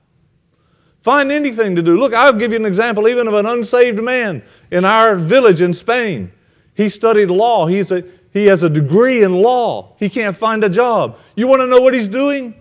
Find 1.03 1.31
anything 1.31 1.77
to 1.77 1.83
do. 1.83 1.97
Look, 1.97 2.13
I'll 2.13 2.33
give 2.33 2.51
you 2.51 2.57
an 2.57 2.67
example 2.67 3.09
even 3.09 3.29
of 3.29 3.35
an 3.35 3.47
unsaved 3.47 4.03
man 4.03 4.43
in 4.71 4.85
our 4.85 5.17
village 5.17 5.61
in 5.61 5.73
Spain. 5.73 6.33
He 6.75 6.89
studied 6.89 7.31
law. 7.31 7.67
He's 7.67 7.93
a, 7.93 8.05
he 8.39 8.47
has 8.47 8.63
a 8.63 8.71
degree 8.71 9.23
in 9.23 9.43
law. 9.43 9.95
He 9.99 10.09
can't 10.09 10.37
find 10.37 10.63
a 10.63 10.69
job. 10.69 11.19
You 11.35 11.47
want 11.47 11.61
to 11.61 11.67
know 11.67 11.81
what 11.81 11.95
he's 11.95 12.09
doing? 12.09 12.55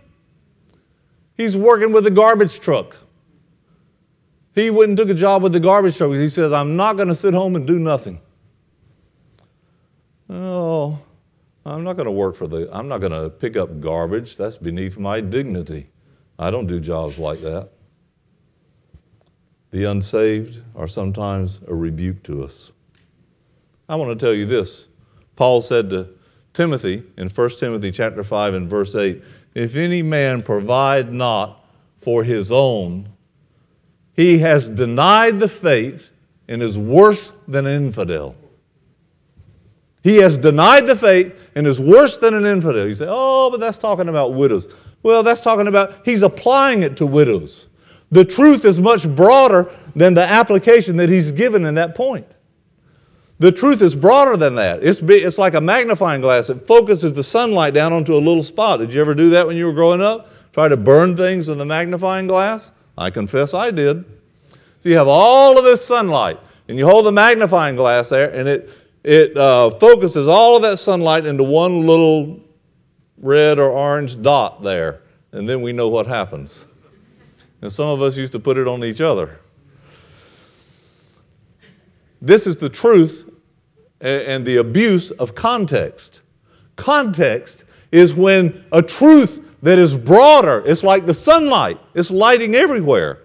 He's 1.35 1.55
working 1.55 1.91
with 1.91 2.07
a 2.07 2.11
garbage 2.11 2.59
truck. 2.59 2.97
He 4.55 4.71
went 4.71 4.89
and 4.89 4.97
took 4.97 5.09
a 5.09 5.13
job 5.13 5.43
with 5.43 5.53
the 5.53 5.59
garbage 5.59 5.97
truck. 5.97 6.11
He 6.13 6.29
says, 6.29 6.51
I'm 6.51 6.75
not 6.75 6.95
going 6.95 7.09
to 7.09 7.15
sit 7.15 7.33
home 7.33 7.55
and 7.55 7.67
do 7.67 7.77
nothing. 7.77 8.19
Oh, 10.29 10.99
I'm 11.63 11.83
not 11.83 11.93
going 11.93 12.07
to 12.07 12.11
work 12.11 12.35
for 12.35 12.47
the, 12.47 12.67
I'm 12.75 12.87
not 12.87 12.99
going 12.99 13.11
to 13.11 13.29
pick 13.29 13.55
up 13.55 13.79
garbage. 13.79 14.35
That's 14.35 14.57
beneath 14.57 14.97
my 14.97 15.21
dignity. 15.21 15.89
I 16.39 16.49
don't 16.49 16.65
do 16.65 16.79
jobs 16.79 17.19
like 17.19 17.41
that. 17.41 17.69
The 19.69 19.83
unsaved 19.83 20.61
are 20.75 20.87
sometimes 20.87 21.59
a 21.67 21.75
rebuke 21.75 22.23
to 22.23 22.43
us. 22.43 22.71
I 23.87 23.95
want 23.95 24.17
to 24.17 24.25
tell 24.25 24.33
you 24.33 24.45
this. 24.45 24.86
Paul 25.37 25.61
said 25.61 25.89
to 25.91 26.09
Timothy 26.53 27.03
in 27.15 27.29
1 27.29 27.49
Timothy 27.51 27.91
chapter 27.91 28.23
5 28.23 28.53
and 28.55 28.69
verse 28.69 28.93
8, 28.93 29.23
if 29.53 29.75
any 29.75 30.01
man 30.01 30.41
provide 30.41 31.13
not 31.13 31.63
for 32.01 32.23
his 32.23 32.51
own, 32.51 33.07
he 34.13 34.39
has 34.39 34.67
denied 34.67 35.39
the 35.39 35.47
faith 35.47 36.09
and 36.49 36.61
is 36.61 36.77
worse 36.77 37.31
than 37.47 37.65
an 37.65 37.85
infidel. 37.85 38.35
He 40.03 40.17
has 40.17 40.37
denied 40.37 40.87
the 40.87 40.95
faith 40.95 41.35
and 41.55 41.67
is 41.67 41.79
worse 41.79 42.17
than 42.17 42.33
an 42.33 42.45
infidel. 42.45 42.87
You 42.87 42.95
say, 42.95 43.07
oh, 43.07 43.49
but 43.51 43.59
that's 43.59 43.77
talking 43.77 44.09
about 44.09 44.33
widows. 44.33 44.67
Well, 45.03 45.21
that's 45.21 45.41
talking 45.41 45.67
about, 45.67 46.01
he's 46.05 46.23
applying 46.23 46.83
it 46.83 46.97
to 46.97 47.05
widows. 47.05 47.67
The 48.09 48.25
truth 48.25 48.65
is 48.65 48.79
much 48.79 49.07
broader 49.15 49.69
than 49.95 50.13
the 50.13 50.23
application 50.23 50.95
that 50.97 51.09
he's 51.09 51.31
given 51.31 51.65
in 51.65 51.75
that 51.75 51.93
point. 51.93 52.25
The 53.39 53.51
truth 53.51 53.83
is 53.83 53.93
broader 53.93 54.35
than 54.35 54.55
that. 54.55 54.83
It's, 54.83 54.99
it's 54.99 55.37
like 55.37 55.53
a 55.53 55.61
magnifying 55.61 56.21
glass. 56.21 56.49
It 56.49 56.65
focuses 56.65 57.13
the 57.13 57.23
sunlight 57.23 57.73
down 57.73 57.93
onto 57.93 58.15
a 58.15 58.17
little 58.17 58.41
spot. 58.41 58.79
Did 58.79 58.91
you 58.91 59.01
ever 59.01 59.13
do 59.13 59.29
that 59.29 59.45
when 59.45 59.55
you 59.55 59.67
were 59.67 59.73
growing 59.73 60.01
up? 60.01 60.31
Try 60.53 60.67
to 60.67 60.77
burn 60.77 61.15
things 61.15 61.47
with 61.47 61.61
a 61.61 61.65
magnifying 61.65 62.25
glass? 62.25 62.71
I 62.97 63.11
confess 63.11 63.53
I 63.53 63.69
did. 63.69 64.03
So 64.79 64.89
you 64.89 64.97
have 64.97 65.07
all 65.07 65.57
of 65.57 65.63
this 65.63 65.85
sunlight, 65.85 66.39
and 66.67 66.79
you 66.79 66.85
hold 66.85 67.05
the 67.05 67.11
magnifying 67.11 67.75
glass 67.75 68.09
there, 68.09 68.31
and 68.33 68.47
it, 68.49 68.69
it 69.03 69.37
uh, 69.37 69.69
focuses 69.69 70.27
all 70.27 70.55
of 70.55 70.63
that 70.63 70.79
sunlight 70.79 71.27
into 71.27 71.43
one 71.43 71.85
little 71.85 72.39
red 73.19 73.59
or 73.59 73.69
orange 73.69 74.19
dot 74.21 74.63
there, 74.63 75.01
and 75.31 75.47
then 75.47 75.61
we 75.61 75.73
know 75.73 75.89
what 75.89 76.07
happens. 76.07 76.65
And 77.61 77.71
some 77.71 77.87
of 77.87 78.01
us 78.01 78.17
used 78.17 78.31
to 78.31 78.39
put 78.39 78.57
it 78.57 78.67
on 78.67 78.83
each 78.83 79.01
other. 79.01 79.39
This 82.19 82.47
is 82.47 82.57
the 82.57 82.69
truth 82.69 83.26
and 84.01 84.45
the 84.45 84.57
abuse 84.57 85.11
of 85.11 85.35
context. 85.35 86.21
Context 86.75 87.65
is 87.91 88.13
when 88.13 88.63
a 88.71 88.81
truth 88.81 89.43
that 89.63 89.79
is 89.79 89.95
broader. 89.95 90.63
It's 90.65 90.83
like 90.83 91.05
the 91.05 91.13
sunlight, 91.13 91.79
it's 91.93 92.11
lighting 92.11 92.55
everywhere. 92.55 93.23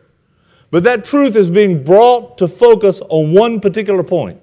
But 0.70 0.85
that 0.85 1.05
truth 1.05 1.37
is 1.37 1.51
being 1.51 1.85
brought 1.85 2.39
to 2.39 2.49
focus 2.49 3.01
on 3.11 3.35
one 3.35 3.61
particular 3.61 4.03
point. 4.03 4.41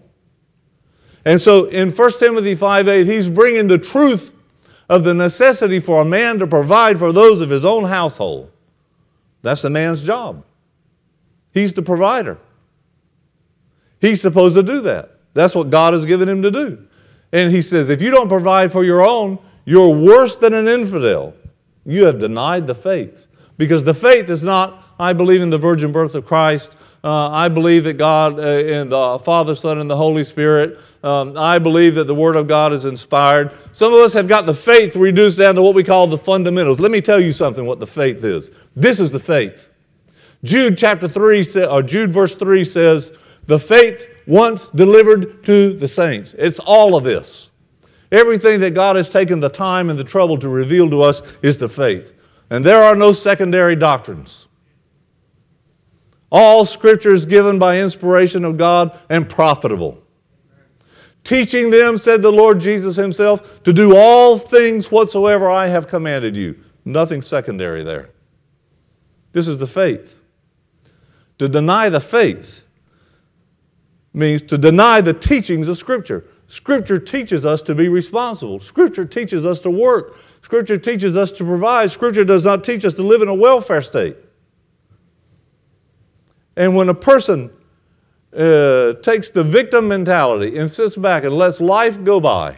And 1.25 1.41
so 1.41 1.65
in 1.65 1.91
1 1.91 2.11
Timothy 2.19 2.55
5 2.55 2.87
8, 2.87 3.07
he's 3.07 3.27
bringing 3.27 3.67
the 3.67 3.79
truth 3.79 4.31
of 4.89 5.03
the 5.03 5.13
necessity 5.13 5.79
for 5.79 6.01
a 6.01 6.05
man 6.05 6.39
to 6.39 6.47
provide 6.47 6.99
for 6.99 7.11
those 7.11 7.41
of 7.41 7.49
his 7.49 7.65
own 7.65 7.83
household. 7.83 8.51
That's 9.41 9.61
the 9.61 9.69
man's 9.69 10.03
job. 10.03 10.43
He's 11.51 11.73
the 11.73 11.81
provider. 11.81 12.37
He's 13.99 14.21
supposed 14.21 14.55
to 14.55 14.63
do 14.63 14.81
that. 14.81 15.18
That's 15.33 15.55
what 15.55 15.69
God 15.69 15.93
has 15.93 16.05
given 16.05 16.27
him 16.27 16.41
to 16.41 16.51
do. 16.51 16.85
And 17.31 17.51
he 17.51 17.61
says, 17.61 17.89
if 17.89 18.01
you 18.01 18.11
don't 18.11 18.29
provide 18.29 18.71
for 18.71 18.83
your 18.83 19.05
own, 19.05 19.39
you're 19.65 19.89
worse 19.89 20.35
than 20.35 20.53
an 20.53 20.67
infidel 20.67 21.35
you 21.85 22.05
have 22.05 22.19
denied 22.19 22.67
the 22.67 22.75
faith. 22.75 23.25
Because 23.57 23.83
the 23.83 23.93
faith 23.93 24.29
is 24.29 24.43
not, 24.43 24.83
I 24.99 25.13
believe 25.13 25.41
in 25.41 25.49
the 25.49 25.57
virgin 25.57 25.91
birth 25.91 26.15
of 26.15 26.25
Christ. 26.25 26.75
Uh, 27.03 27.29
I 27.29 27.49
believe 27.49 27.85
that 27.85 27.93
God 27.93 28.39
uh, 28.39 28.43
in 28.43 28.89
the 28.89 29.19
Father, 29.19 29.55
Son, 29.55 29.79
and 29.79 29.89
the 29.89 29.95
Holy 29.95 30.23
Spirit. 30.23 30.79
Um, 31.03 31.37
I 31.37 31.59
believe 31.59 31.95
that 31.95 32.05
the 32.05 32.15
Word 32.15 32.35
of 32.35 32.47
God 32.47 32.73
is 32.73 32.85
inspired. 32.85 33.51
Some 33.71 33.93
of 33.93 33.99
us 33.99 34.13
have 34.13 34.27
got 34.27 34.45
the 34.45 34.53
faith 34.53 34.95
reduced 34.95 35.37
down 35.37 35.55
to 35.55 35.61
what 35.61 35.75
we 35.75 35.83
call 35.83 36.07
the 36.07 36.17
fundamentals. 36.17 36.79
Let 36.79 36.91
me 36.91 37.01
tell 37.01 37.19
you 37.19 37.31
something 37.31 37.65
what 37.65 37.79
the 37.79 37.87
faith 37.87 38.23
is. 38.23 38.51
This 38.75 38.99
is 38.99 39.11
the 39.11 39.19
faith. 39.19 39.69
Jude 40.43 40.77
chapter 40.77 41.07
3, 41.07 41.65
or 41.65 41.81
Jude 41.81 42.11
verse 42.11 42.35
3 42.35 42.65
says, 42.65 43.11
The 43.47 43.59
faith 43.59 44.07
once 44.29 44.69
delivered 44.69 45.43
to 45.43 45.73
the 45.73 45.87
saints. 45.87 46.35
It's 46.37 46.59
all 46.59 46.95
of 46.95 47.03
this. 47.03 47.49
Everything 48.11 48.59
that 48.59 48.75
God 48.75 48.95
has 48.95 49.09
taken 49.09 49.39
the 49.39 49.49
time 49.49 49.89
and 49.89 49.97
the 49.97 50.03
trouble 50.03 50.37
to 50.37 50.47
reveal 50.47 50.87
to 50.91 51.01
us 51.01 51.23
is 51.41 51.57
the 51.57 51.67
faith. 51.67 52.13
And 52.51 52.63
there 52.63 52.83
are 52.83 52.95
no 52.95 53.11
secondary 53.11 53.75
doctrines. 53.75 54.47
All 56.31 56.63
scripture 56.63 57.13
is 57.13 57.25
given 57.25 57.57
by 57.57 57.79
inspiration 57.79 58.45
of 58.45 58.57
God 58.57 58.97
and 59.09 59.27
profitable. 59.27 60.03
Teaching 61.23 61.71
them, 61.71 61.97
said 61.97 62.21
the 62.21 62.31
Lord 62.31 62.59
Jesus 62.59 62.95
Himself, 62.95 63.63
to 63.63 63.73
do 63.73 63.97
all 63.97 64.37
things 64.37 64.91
whatsoever 64.91 65.49
I 65.49 65.67
have 65.67 65.87
commanded 65.87 66.35
you. 66.35 66.63
Nothing 66.85 67.23
secondary 67.23 67.83
there. 67.83 68.11
This 69.31 69.47
is 69.47 69.57
the 69.57 69.67
faith. 69.67 70.19
To 71.39 71.49
deny 71.49 71.89
the 71.89 71.99
faith 71.99 72.63
means 74.13 74.41
to 74.43 74.57
deny 74.57 75.01
the 75.01 75.13
teachings 75.13 75.67
of 75.67 75.77
Scripture. 75.77 76.25
Scripture 76.47 76.97
teaches 76.97 77.45
us 77.45 77.61
to 77.61 77.75
be 77.75 77.89
responsible. 77.89 78.59
Scripture 78.59 79.05
teaches 79.05 79.45
us 79.45 79.59
to 79.61 79.69
work. 79.69 80.17
Scripture 80.41 80.79
teaches 80.79 81.15
us 81.15 81.31
to 81.33 81.43
provide. 81.43 81.91
Scripture 81.91 82.23
does 82.23 82.43
not 82.43 82.63
teach 82.63 82.83
us 82.85 82.95
to 82.95 83.03
live 83.03 83.21
in 83.21 83.27
a 83.27 83.35
welfare 83.35 83.83
state. 83.83 84.17
And 86.55 86.75
when 86.75 86.89
a 86.89 86.93
person 86.93 87.51
uh, 88.35 88.93
takes 88.93 89.29
the 89.29 89.43
victim 89.43 89.87
mentality 89.87 90.57
and 90.57 90.71
sits 90.71 90.95
back 90.95 91.23
and 91.23 91.33
lets 91.33 91.61
life 91.61 92.03
go 92.03 92.19
by 92.19 92.57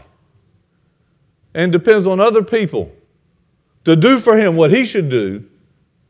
and 1.53 1.71
depends 1.71 2.07
on 2.07 2.19
other 2.19 2.43
people 2.43 2.91
to 3.83 3.95
do 3.95 4.19
for 4.19 4.37
him 4.37 4.55
what 4.55 4.71
he 4.71 4.85
should 4.85 5.09
do, 5.09 5.43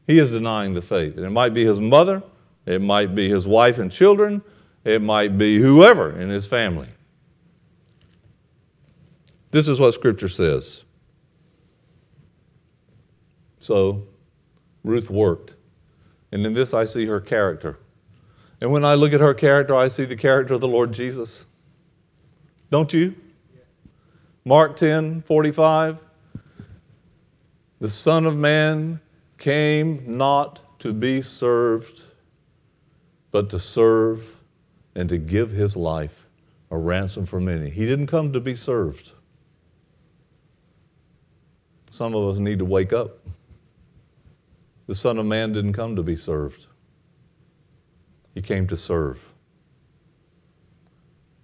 he 0.05 0.19
is 0.19 0.31
denying 0.31 0.73
the 0.73 0.81
faith. 0.81 1.15
And 1.17 1.25
it 1.25 1.31
might 1.31 1.53
be 1.53 1.65
his 1.65 1.79
mother, 1.79 2.21
it 2.65 2.81
might 2.81 3.15
be 3.15 3.27
his 3.27 3.47
wife 3.47 3.79
and 3.79 3.91
children, 3.91 4.43
it 4.83 5.01
might 5.01 5.37
be 5.37 5.59
whoever 5.59 6.19
in 6.19 6.29
his 6.29 6.45
family. 6.45 6.89
This 9.51 9.67
is 9.67 9.79
what 9.79 9.93
Scripture 9.93 10.29
says. 10.29 10.83
So, 13.59 14.07
Ruth 14.83 15.09
worked. 15.09 15.53
And 16.31 16.45
in 16.45 16.53
this, 16.53 16.73
I 16.73 16.85
see 16.85 17.05
her 17.05 17.19
character. 17.19 17.77
And 18.61 18.71
when 18.71 18.85
I 18.85 18.95
look 18.95 19.13
at 19.13 19.19
her 19.19 19.33
character, 19.33 19.75
I 19.75 19.87
see 19.87 20.05
the 20.05 20.15
character 20.15 20.53
of 20.53 20.61
the 20.61 20.67
Lord 20.67 20.93
Jesus. 20.93 21.45
Don't 22.69 22.91
you? 22.93 23.15
Mark 24.45 24.77
10 24.77 25.21
45. 25.23 25.97
The 27.79 27.89
Son 27.89 28.25
of 28.25 28.35
Man 28.35 28.99
came 29.37 30.17
not 30.17 30.79
to 30.79 30.93
be 30.93 31.21
served, 31.21 32.01
but 33.31 33.49
to 33.49 33.59
serve 33.59 34.25
and 34.95 35.09
to 35.09 35.17
give 35.17 35.51
his 35.51 35.75
life 35.75 36.27
a 36.69 36.77
ransom 36.77 37.25
for 37.25 37.39
many. 37.39 37.69
He 37.69 37.85
didn't 37.85 38.07
come 38.07 38.33
to 38.33 38.39
be 38.39 38.55
served. 38.55 39.11
Some 41.91 42.15
of 42.15 42.33
us 42.33 42.39
need 42.39 42.59
to 42.59 42.65
wake 42.65 42.93
up. 42.93 43.19
The 44.87 44.95
Son 44.95 45.17
of 45.17 45.25
Man 45.25 45.53
didn't 45.53 45.73
come 45.73 45.95
to 45.95 46.03
be 46.03 46.15
served, 46.15 46.65
He 48.33 48.41
came 48.41 48.67
to 48.67 48.77
serve. 48.77 49.19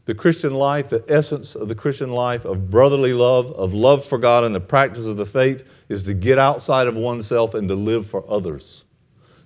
The 0.05 0.15
Christian 0.15 0.53
life, 0.53 0.87
the 0.87 1.03
essence 1.09 1.53
of 1.53 1.67
the 1.67 1.75
Christian 1.75 2.11
life 2.11 2.45
of 2.45 2.69
brotherly 2.69 3.11
love, 3.11 3.51
of 3.51 3.73
love 3.73 4.05
for 4.05 4.17
God, 4.17 4.45
and 4.45 4.55
the 4.55 4.61
practice 4.61 5.05
of 5.05 5.17
the 5.17 5.25
faith 5.25 5.65
is 5.89 6.03
to 6.03 6.13
get 6.13 6.37
outside 6.39 6.87
of 6.87 6.95
oneself 6.95 7.53
and 7.53 7.67
to 7.67 7.75
live 7.75 8.07
for 8.07 8.23
others. 8.29 8.85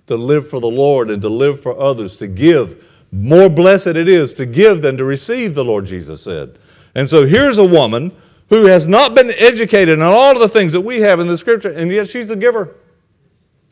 To 0.06 0.16
live 0.16 0.48
for 0.48 0.60
the 0.60 0.70
Lord 0.70 1.10
and 1.10 1.20
to 1.22 1.28
live 1.28 1.60
for 1.60 1.76
others, 1.76 2.14
to 2.16 2.28
give. 2.28 2.84
More 3.12 3.50
blessed 3.50 3.88
it 3.88 4.08
is 4.08 4.32
to 4.34 4.46
give 4.46 4.80
than 4.82 4.96
to 4.96 5.04
receive, 5.04 5.54
the 5.54 5.64
Lord 5.64 5.84
Jesus 5.84 6.22
said. 6.22 6.58
And 6.94 7.08
so 7.08 7.26
here's 7.26 7.58
a 7.58 7.64
woman 7.64 8.10
who 8.48 8.64
has 8.66 8.88
not 8.88 9.14
been 9.14 9.30
educated 9.30 9.98
in 9.98 10.02
all 10.02 10.32
of 10.32 10.40
the 10.40 10.48
things 10.48 10.72
that 10.72 10.80
we 10.80 11.00
have 11.00 11.20
in 11.20 11.26
the 11.26 11.36
scripture, 11.36 11.70
and 11.70 11.90
yet 11.90 12.08
she's 12.08 12.30
a 12.30 12.36
giver. 12.36 12.74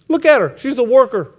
Look 0.08 0.26
at 0.26 0.40
her. 0.40 0.56
She's 0.58 0.78
a 0.78 0.84
worker. 0.84 1.34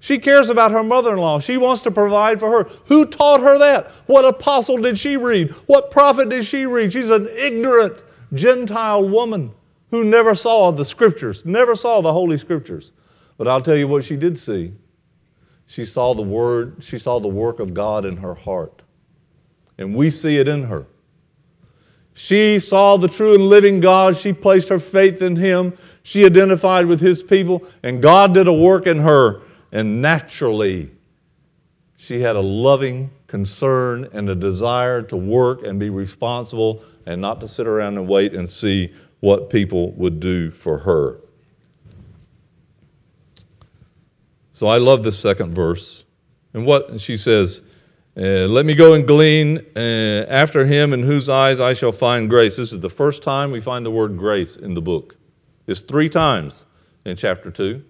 She 0.00 0.18
cares 0.18 0.48
about 0.48 0.70
her 0.70 0.84
mother 0.84 1.12
in 1.12 1.18
law. 1.18 1.40
She 1.40 1.56
wants 1.56 1.82
to 1.82 1.90
provide 1.90 2.38
for 2.38 2.50
her. 2.50 2.70
Who 2.86 3.06
taught 3.06 3.40
her 3.40 3.58
that? 3.58 3.90
What 4.06 4.24
apostle 4.24 4.76
did 4.76 4.98
she 4.98 5.16
read? 5.16 5.50
What 5.66 5.90
prophet 5.90 6.28
did 6.28 6.44
she 6.44 6.66
read? 6.66 6.92
She's 6.92 7.10
an 7.10 7.28
ignorant 7.36 7.98
Gentile 8.32 9.08
woman 9.08 9.52
who 9.90 10.04
never 10.04 10.34
saw 10.34 10.70
the 10.70 10.84
scriptures, 10.84 11.44
never 11.44 11.74
saw 11.74 12.00
the 12.00 12.12
Holy 12.12 12.38
Scriptures. 12.38 12.92
But 13.38 13.48
I'll 13.48 13.62
tell 13.62 13.76
you 13.76 13.88
what 13.88 14.04
she 14.04 14.16
did 14.16 14.36
see. 14.36 14.72
She 15.68 15.84
saw 15.84 16.14
the 16.14 16.22
word, 16.22 16.76
she 16.80 16.98
saw 16.98 17.20
the 17.20 17.28
work 17.28 17.60
of 17.60 17.74
God 17.74 18.04
in 18.04 18.16
her 18.16 18.34
heart. 18.34 18.82
And 19.76 19.94
we 19.94 20.10
see 20.10 20.38
it 20.38 20.48
in 20.48 20.64
her. 20.64 20.86
She 22.14 22.58
saw 22.58 22.96
the 22.96 23.06
true 23.06 23.34
and 23.34 23.44
living 23.44 23.78
God. 23.78 24.16
She 24.16 24.32
placed 24.32 24.70
her 24.70 24.80
faith 24.80 25.22
in 25.22 25.36
Him. 25.36 25.76
She 26.02 26.24
identified 26.24 26.86
with 26.86 27.00
his 27.00 27.22
people, 27.22 27.62
and 27.82 28.00
God 28.00 28.32
did 28.32 28.48
a 28.48 28.52
work 28.52 28.86
in 28.86 28.98
her. 29.00 29.42
And 29.70 30.00
naturally, 30.00 30.90
she 31.98 32.22
had 32.22 32.34
a 32.34 32.40
loving 32.40 33.10
concern 33.26 34.08
and 34.14 34.30
a 34.30 34.34
desire 34.34 35.02
to 35.02 35.16
work 35.16 35.64
and 35.64 35.78
be 35.78 35.90
responsible 35.90 36.82
and 37.04 37.20
not 37.20 37.42
to 37.42 37.46
sit 37.46 37.66
around 37.66 37.98
and 37.98 38.08
wait 38.08 38.34
and 38.34 38.48
see 38.48 38.94
what 39.20 39.50
people 39.50 39.92
would 39.92 40.18
do 40.18 40.50
for 40.50 40.78
her. 40.78 41.20
So 44.58 44.66
I 44.66 44.78
love 44.78 45.04
this 45.04 45.16
second 45.16 45.54
verse. 45.54 46.04
And 46.52 46.66
what 46.66 47.00
she 47.00 47.16
says, 47.16 47.62
uh, 48.16 48.48
let 48.48 48.66
me 48.66 48.74
go 48.74 48.94
and 48.94 49.06
glean 49.06 49.64
uh, 49.76 50.26
after 50.28 50.66
him 50.66 50.92
in 50.92 51.04
whose 51.04 51.28
eyes 51.28 51.60
I 51.60 51.74
shall 51.74 51.92
find 51.92 52.28
grace. 52.28 52.56
This 52.56 52.72
is 52.72 52.80
the 52.80 52.90
first 52.90 53.22
time 53.22 53.52
we 53.52 53.60
find 53.60 53.86
the 53.86 53.92
word 53.92 54.18
grace 54.18 54.56
in 54.56 54.74
the 54.74 54.82
book. 54.82 55.14
It's 55.68 55.82
three 55.82 56.08
times 56.08 56.64
in 57.04 57.16
chapter 57.16 57.52
2. 57.52 57.84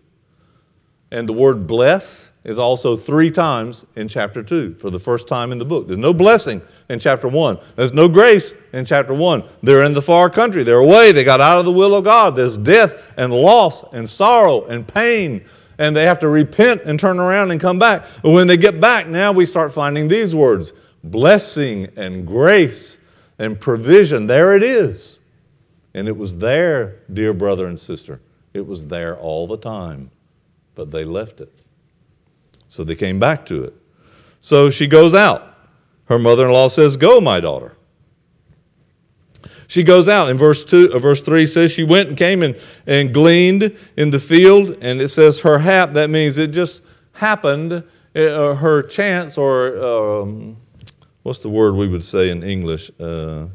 And 1.11 1.27
the 1.27 1.33
word 1.33 1.67
bless 1.67 2.29
is 2.45 2.59
also 2.59 2.99
three 2.99 3.31
times 3.31 3.87
in 3.97 4.07
chapter 4.07 4.43
2 4.43 4.75
for 4.75 4.91
the 4.91 5.01
first 5.01 5.27
time 5.27 5.53
in 5.53 5.59
the 5.59 5.65
book. 5.65 5.87
There's 5.87 5.99
no 5.99 6.13
blessing 6.13 6.61
in 6.91 6.99
chapter 6.99 7.29
1. 7.29 7.59
There's 7.77 7.95
no 7.95 8.11
grace 8.11 8.53
in 8.75 8.85
chapter 8.85 9.15
1. 9.15 9.43
They're 9.63 9.85
in 9.85 9.95
the 9.95 10.03
far 10.03 10.29
country. 10.29 10.65
They're 10.65 10.77
away. 10.77 11.13
They 11.13 11.25
got 11.25 11.41
out 11.41 11.59
of 11.59 11.65
the 11.65 11.73
will 11.73 11.95
of 11.95 12.05
God. 12.05 12.37
There's 12.37 12.59
death 12.59 13.15
and 13.17 13.33
loss 13.33 13.85
and 13.95 14.07
sorrow 14.07 14.67
and 14.67 14.87
pain. 14.87 15.47
And 15.79 15.95
they 15.95 16.05
have 16.07 16.19
to 16.21 16.29
repent 16.29 16.83
and 16.83 16.99
turn 16.99 17.21
around 17.21 17.53
and 17.53 17.61
come 17.61 17.79
back. 17.79 18.05
But 18.23 18.31
when 18.31 18.47
they 18.49 18.57
get 18.57 18.81
back, 18.81 19.07
now 19.07 19.33
we 19.33 19.47
start 19.47 19.73
finding 19.73 20.09
these 20.09 20.35
words 20.35 20.73
blessing 21.05 21.89
and 21.97 22.27
grace 22.27 22.99
and 23.39 23.59
provision. 23.59 24.27
There 24.27 24.55
it 24.55 24.63
is. 24.63 25.19
And 25.95 26.09
it 26.09 26.17
was 26.17 26.37
there, 26.37 27.01
dear 27.13 27.33
brother 27.33 27.67
and 27.67 27.79
sister. 27.79 28.21
It 28.55 28.67
was 28.67 28.87
there 28.87 29.17
all 29.17 29.47
the 29.47 29.57
time, 29.57 30.11
but 30.75 30.91
they 30.91 31.05
left 31.05 31.41
it. 31.41 31.53
So 32.69 32.85
they 32.85 32.97
came 32.97 33.19
back 33.19 33.47
to 33.47 33.65
it. 33.65 33.75
So 34.41 34.71
she 34.71 34.87
goes 34.87 35.15
out. 35.15 35.57
Her 36.07 36.19
mother 36.19 36.47
in 36.47 36.53
law 36.53 36.69
says, 36.69 36.97
Go, 36.97 37.21
my 37.21 37.41
daughter. 37.41 37.78
She 39.69 39.83
goes 39.83 40.09
out. 40.09 40.31
In 40.31 40.39
verse, 40.39 40.65
two, 40.65 40.91
uh, 40.93 40.99
verse 40.99 41.21
3 41.21 41.47
says, 41.47 41.71
She 41.71 41.85
went 41.85 42.09
and 42.09 42.19
came 42.19 42.43
and, 42.43 42.59
and 42.87 43.13
gleaned 43.13 43.77
in 43.97 44.11
the 44.11 44.19
field. 44.19 44.79
And 44.81 45.01
it 45.01 45.11
says, 45.11 45.41
Her 45.41 45.59
hap, 45.59 45.93
that 45.93 46.11
means 46.11 46.39
it 46.39 46.49
just 46.49 46.83
happened, 47.13 47.85
uh, 48.17 48.55
her 48.55 48.83
chance, 48.83 49.37
or 49.37 49.79
um, 49.85 50.57
what's 51.23 51.41
the 51.41 51.51
word 51.51 51.75
we 51.75 51.87
would 51.87 52.03
say 52.03 52.31
in 52.31 52.43
English? 52.43 52.91
Uh, 52.99 53.47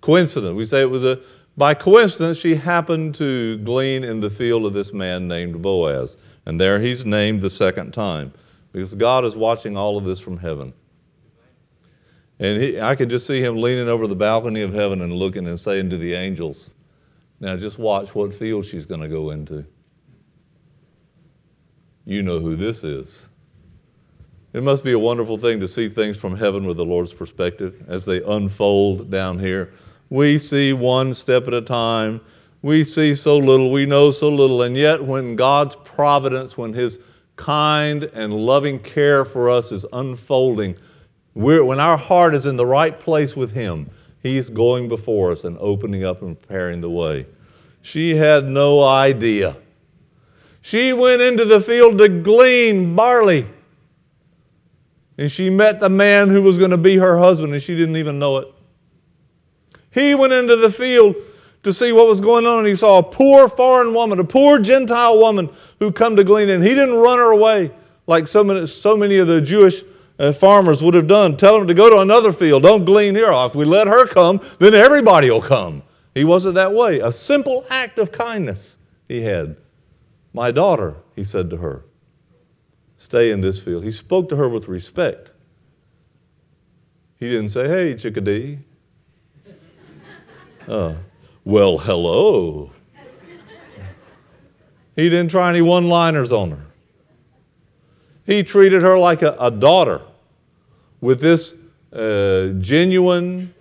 coincidence. 0.00 0.56
We 0.56 0.64
say 0.64 0.80
it 0.80 0.90
was 0.90 1.04
a, 1.04 1.20
by 1.56 1.74
coincidence, 1.74 2.38
she 2.38 2.54
happened 2.54 3.14
to 3.16 3.58
glean 3.58 4.04
in 4.04 4.20
the 4.20 4.30
field 4.30 4.64
of 4.64 4.72
this 4.72 4.94
man 4.94 5.28
named 5.28 5.60
Boaz. 5.60 6.16
And 6.46 6.58
there 6.58 6.80
he's 6.80 7.04
named 7.04 7.42
the 7.42 7.50
second 7.50 7.92
time 7.92 8.32
because 8.72 8.94
God 8.94 9.26
is 9.26 9.36
watching 9.36 9.76
all 9.76 9.98
of 9.98 10.04
this 10.04 10.18
from 10.18 10.38
heaven. 10.38 10.72
And 12.40 12.60
he, 12.60 12.80
I 12.80 12.94
can 12.94 13.10
just 13.10 13.26
see 13.26 13.40
him 13.42 13.58
leaning 13.58 13.88
over 13.88 14.06
the 14.06 14.16
balcony 14.16 14.62
of 14.62 14.72
heaven 14.72 15.02
and 15.02 15.12
looking 15.12 15.46
and 15.46 15.60
saying 15.60 15.90
to 15.90 15.98
the 15.98 16.14
angels, 16.14 16.72
Now 17.38 17.56
just 17.56 17.78
watch 17.78 18.14
what 18.14 18.32
field 18.32 18.64
she's 18.64 18.86
going 18.86 19.02
to 19.02 19.08
go 19.08 19.30
into. 19.30 19.64
You 22.06 22.22
know 22.22 22.40
who 22.40 22.56
this 22.56 22.82
is. 22.82 23.28
It 24.54 24.62
must 24.62 24.82
be 24.82 24.92
a 24.92 24.98
wonderful 24.98 25.36
thing 25.36 25.60
to 25.60 25.68
see 25.68 25.88
things 25.88 26.16
from 26.16 26.36
heaven 26.36 26.66
with 26.66 26.78
the 26.78 26.84
Lord's 26.84 27.12
perspective 27.12 27.84
as 27.86 28.04
they 28.04 28.22
unfold 28.22 29.10
down 29.10 29.38
here. 29.38 29.72
We 30.08 30.38
see 30.40 30.72
one 30.72 31.14
step 31.14 31.46
at 31.46 31.54
a 31.54 31.62
time. 31.62 32.20
We 32.62 32.84
see 32.84 33.14
so 33.14 33.38
little, 33.38 33.70
we 33.70 33.86
know 33.86 34.10
so 34.10 34.28
little, 34.28 34.62
and 34.62 34.76
yet 34.76 35.04
when 35.04 35.36
God's 35.36 35.76
providence, 35.84 36.58
when 36.58 36.72
His 36.72 36.98
kind 37.36 38.04
and 38.04 38.34
loving 38.34 38.80
care 38.80 39.24
for 39.24 39.48
us 39.48 39.70
is 39.70 39.86
unfolding, 39.92 40.76
when 41.40 41.80
our 41.80 41.96
heart 41.96 42.34
is 42.34 42.46
in 42.46 42.56
the 42.56 42.66
right 42.66 42.98
place 42.98 43.36
with 43.36 43.52
Him, 43.52 43.90
He's 44.22 44.50
going 44.50 44.88
before 44.88 45.32
us 45.32 45.44
and 45.44 45.56
opening 45.58 46.04
up 46.04 46.20
and 46.20 46.38
preparing 46.38 46.80
the 46.80 46.90
way. 46.90 47.26
She 47.82 48.16
had 48.16 48.44
no 48.44 48.84
idea. 48.84 49.56
She 50.60 50.92
went 50.92 51.22
into 51.22 51.46
the 51.46 51.60
field 51.60 51.98
to 51.98 52.08
glean 52.08 52.94
barley. 52.94 53.46
And 55.16 55.32
she 55.32 55.48
met 55.48 55.80
the 55.80 55.88
man 55.88 56.28
who 56.28 56.42
was 56.42 56.58
going 56.58 56.70
to 56.70 56.76
be 56.76 56.96
her 56.96 57.18
husband, 57.18 57.52
and 57.52 57.62
she 57.62 57.74
didn't 57.74 57.96
even 57.96 58.18
know 58.18 58.38
it. 58.38 58.48
He 59.90 60.14
went 60.14 60.32
into 60.32 60.56
the 60.56 60.70
field 60.70 61.16
to 61.62 61.72
see 61.72 61.92
what 61.92 62.06
was 62.06 62.20
going 62.20 62.46
on, 62.46 62.58
and 62.60 62.68
he 62.68 62.74
saw 62.74 62.98
a 62.98 63.02
poor 63.02 63.48
foreign 63.48 63.92
woman, 63.92 64.18
a 64.18 64.24
poor 64.24 64.58
Gentile 64.58 65.18
woman 65.18 65.50
who 65.78 65.92
come 65.92 66.16
to 66.16 66.24
glean, 66.24 66.48
and 66.48 66.62
he 66.62 66.74
didn't 66.74 66.96
run 66.96 67.18
her 67.18 67.32
away 67.32 67.70
like 68.06 68.28
so 68.28 68.42
many, 68.42 68.66
so 68.66 68.96
many 68.96 69.18
of 69.18 69.26
the 69.26 69.40
Jewish 69.40 69.82
uh, 70.20 70.34
farmers 70.34 70.82
would 70.82 70.92
have 70.92 71.06
done. 71.06 71.36
Tell 71.36 71.58
them 71.58 71.66
to 71.66 71.74
go 71.74 71.88
to 71.88 71.98
another 72.00 72.30
field. 72.30 72.62
Don't 72.62 72.84
glean 72.84 73.14
here. 73.14 73.30
If 73.32 73.54
we 73.54 73.64
let 73.64 73.86
her 73.86 74.06
come, 74.06 74.40
then 74.58 74.74
everybody 74.74 75.30
will 75.30 75.40
come. 75.40 75.82
He 76.14 76.24
wasn't 76.24 76.56
that 76.56 76.74
way. 76.74 77.00
A 77.00 77.10
simple 77.10 77.64
act 77.70 77.98
of 77.98 78.12
kindness 78.12 78.76
he 79.08 79.22
had. 79.22 79.56
My 80.34 80.50
daughter, 80.50 80.96
he 81.16 81.24
said 81.24 81.48
to 81.50 81.56
her. 81.56 81.86
Stay 82.98 83.30
in 83.30 83.40
this 83.40 83.58
field. 83.58 83.82
He 83.82 83.92
spoke 83.92 84.28
to 84.28 84.36
her 84.36 84.46
with 84.46 84.68
respect. 84.68 85.30
He 87.16 87.28
didn't 87.28 87.48
say, 87.48 87.66
Hey, 87.68 87.96
chickadee. 87.96 88.58
Uh, 90.68 90.94
well, 91.44 91.78
hello. 91.78 92.70
He 94.94 95.08
didn't 95.08 95.30
try 95.30 95.48
any 95.48 95.62
one 95.62 95.88
liners 95.88 96.30
on 96.30 96.50
her. 96.52 96.66
He 98.24 98.44
treated 98.44 98.82
her 98.82 98.96
like 98.96 99.22
a, 99.22 99.34
a 99.40 99.50
daughter 99.50 100.02
with 101.00 101.20
this 101.20 101.54
uh, 101.92 102.48
genuine, 102.58 103.54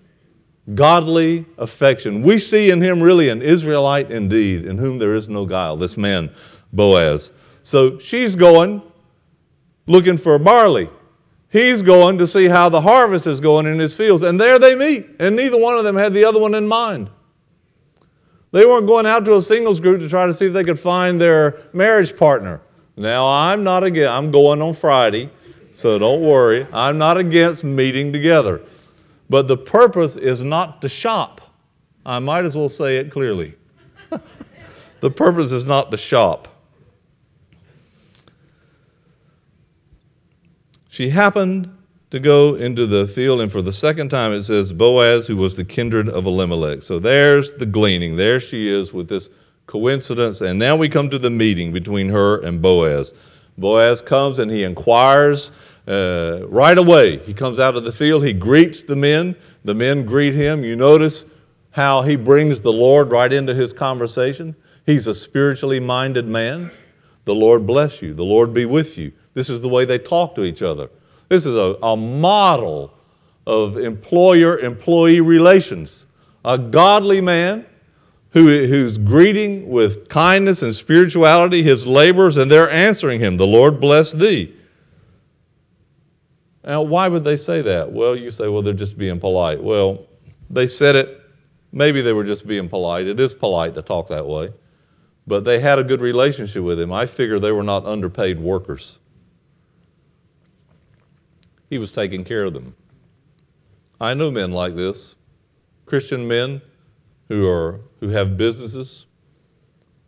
godly 0.74 1.46
affection. 1.58 2.22
We 2.22 2.40
see 2.40 2.72
in 2.72 2.82
him 2.82 3.02
really 3.02 3.30
an 3.30 3.42
Israelite 3.42 4.12
indeed, 4.12 4.66
in 4.66 4.78
whom 4.78 5.00
there 5.00 5.16
is 5.16 5.28
no 5.28 5.46
guile, 5.46 5.78
this 5.78 5.98
man, 5.98 6.32
Boaz. 6.72 7.32
So 7.62 8.00
she's 8.00 8.36
going 8.36 8.82
looking 9.88 10.18
for 10.18 10.38
barley. 10.40 10.90
He's 11.52 11.82
going 11.82 12.20
to 12.20 12.28
see 12.28 12.48
how 12.48 12.70
the 12.70 12.82
harvest 12.82 13.26
is 13.26 13.40
going 13.40 13.66
in 13.66 13.80
his 13.80 13.96
fields. 13.96 14.22
And 14.22 14.40
there 14.40 14.60
they 14.60 14.76
meet. 14.76 15.08
And 15.20 15.36
neither 15.36 15.58
one 15.58 15.76
of 15.78 15.84
them 15.84 15.96
had 15.96 16.14
the 16.14 16.24
other 16.24 16.40
one 16.40 16.54
in 16.54 16.68
mind. 16.68 17.10
They 18.52 18.66
weren't 18.66 18.88
going 18.88 19.08
out 19.08 19.26
to 19.26 19.36
a 19.36 19.42
singles 19.42 19.80
group 19.80 20.00
to 20.00 20.10
try 20.10 20.28
to 20.28 20.34
see 20.34 20.46
if 20.46 20.54
they 20.54 20.64
could 20.64 20.80
find 20.80 21.20
their 21.20 21.58
marriage 21.74 22.16
partner. 22.16 22.62
Now, 22.96 23.28
I'm 23.28 23.64
not 23.64 23.84
against, 23.84 24.12
I'm 24.12 24.32
going 24.32 24.62
on 24.62 24.74
Friday, 24.74 25.32
so 25.80 25.98
don't 25.98 26.20
worry. 26.20 26.68
I'm 26.74 26.98
not 26.98 27.18
against 27.18 27.64
meeting 27.64 28.12
together. 28.12 28.60
But 29.30 29.48
the 29.48 29.56
purpose 29.56 30.18
is 30.18 30.44
not 30.44 30.82
to 30.82 30.90
shop. 30.90 31.40
I 32.06 32.20
might 32.20 32.44
as 32.44 32.58
well 32.58 32.68
say 32.68 32.98
it 32.98 33.10
clearly. 33.10 33.56
the 35.00 35.10
purpose 35.10 35.54
is 35.54 35.66
not 35.66 35.90
to 35.92 35.96
shop. 35.96 36.50
She 40.90 41.12
happened 41.12 41.74
to 42.12 42.20
go 42.20 42.56
into 42.56 42.86
the 42.86 43.08
field, 43.08 43.40
and 43.40 43.50
for 43.50 43.62
the 43.62 43.72
second 43.72 44.10
time 44.10 44.34
it 44.34 44.42
says 44.42 44.74
Boaz, 44.74 45.28
who 45.28 45.38
was 45.38 45.56
the 45.56 45.64
kindred 45.64 46.10
of 46.10 46.26
Elimelech. 46.26 46.84
So 46.84 47.00
there's 47.00 47.54
the 47.54 47.66
gleaning. 47.66 48.18
There 48.18 48.42
she 48.42 48.68
is 48.68 48.92
with 48.92 49.08
this 49.08 49.30
coincidence. 49.66 50.42
And 50.42 50.60
now 50.60 50.76
we 50.76 50.90
come 50.90 51.10
to 51.10 51.20
the 51.20 51.30
meeting 51.30 51.72
between 51.72 52.10
her 52.10 52.42
and 52.42 52.62
Boaz. 52.62 53.14
Boaz 53.58 54.02
comes 54.02 54.40
and 54.40 54.52
he 54.52 54.64
inquires 54.64 55.52
uh, 55.90 56.46
right 56.48 56.78
away. 56.78 57.18
He 57.18 57.34
comes 57.34 57.60
out 57.60 57.76
of 57.76 57.84
the 57.84 57.92
field, 57.92 58.24
he 58.24 58.34
greets 58.34 58.84
the 58.84 58.96
men. 58.96 59.36
The 59.66 59.74
men 59.74 60.06
greet 60.06 60.36
him. 60.36 60.64
You 60.64 60.76
notice 60.76 61.26
how 61.72 62.04
he 62.04 62.16
brings 62.16 62.62
the 62.62 62.72
Lord 62.72 63.12
right 63.12 63.32
into 63.32 63.54
his 63.54 63.74
conversation. 63.74 64.56
He's 64.86 65.08
a 65.08 65.16
spiritually 65.16 65.80
minded 65.80 66.28
man. 66.28 66.72
The 67.26 67.36
Lord 67.36 67.68
bless 67.68 68.02
you. 68.02 68.14
The 68.14 68.24
Lord 68.24 68.54
be 68.54 68.66
with 68.66 68.98
you. 68.98 69.12
This 69.34 69.50
is 69.50 69.62
the 69.62 69.68
way 69.68 69.86
they 69.86 69.98
talk 69.98 70.36
to 70.36 70.44
each 70.44 70.62
other. 70.62 70.90
This 71.28 71.46
is 71.46 71.56
a, 71.56 71.78
a 71.84 71.98
model 71.98 72.94
of 73.46 73.78
employer 73.78 74.60
employee 74.60 75.22
relations. 75.22 76.06
A 76.46 76.58
godly 76.58 77.22
man 77.22 77.66
who, 78.32 78.48
who's 78.68 78.98
greeting 78.98 79.70
with 79.70 80.08
kindness 80.08 80.62
and 80.62 80.74
spirituality 80.74 81.64
his 81.64 81.86
laborers, 81.86 82.38
and 82.38 82.50
they're 82.50 82.70
answering 82.70 83.20
him, 83.20 83.38
The 83.38 83.48
Lord 83.48 83.82
bless 83.82 84.12
thee. 84.12 84.56
Now, 86.64 86.82
why 86.82 87.08
would 87.08 87.24
they 87.24 87.38
say 87.38 87.62
that? 87.62 87.92
Well, 87.92 88.16
you 88.16 88.32
say, 88.32 88.48
well, 88.48 88.62
they're 88.62 88.74
just 88.74 88.98
being 88.98 89.20
polite. 89.20 89.64
Well, 89.64 90.06
they 90.50 90.68
said 90.68 90.96
it, 90.96 91.22
maybe 91.72 92.02
they 92.02 92.14
were 92.14 92.24
just 92.24 92.46
being 92.46 92.68
polite. 92.68 93.08
It 93.08 93.20
is 93.20 93.34
polite 93.34 93.76
to 93.76 93.82
talk 93.82 94.08
that 94.10 94.26
way. 94.26 94.52
But 95.26 95.46
they 95.46 95.60
had 95.60 95.80
a 95.80 95.84
good 95.84 96.02
relationship 96.02 96.64
with 96.64 96.80
him. 96.80 96.92
I 96.92 97.06
figure 97.06 97.40
they 97.40 97.52
were 97.52 97.64
not 97.64 97.86
underpaid 97.86 98.40
workers. 98.40 98.98
He 101.70 101.78
was 101.78 101.92
taking 101.92 102.24
care 102.24 102.44
of 102.46 102.54
them. 102.54 102.76
I 104.02 104.14
know 104.14 104.32
men 104.32 104.52
like 104.52 104.76
this 104.76 105.16
Christian 105.86 106.28
men 106.28 106.62
who, 107.28 107.48
are, 107.48 107.82
who 108.00 108.10
have 108.10 108.38
businesses, 108.38 109.06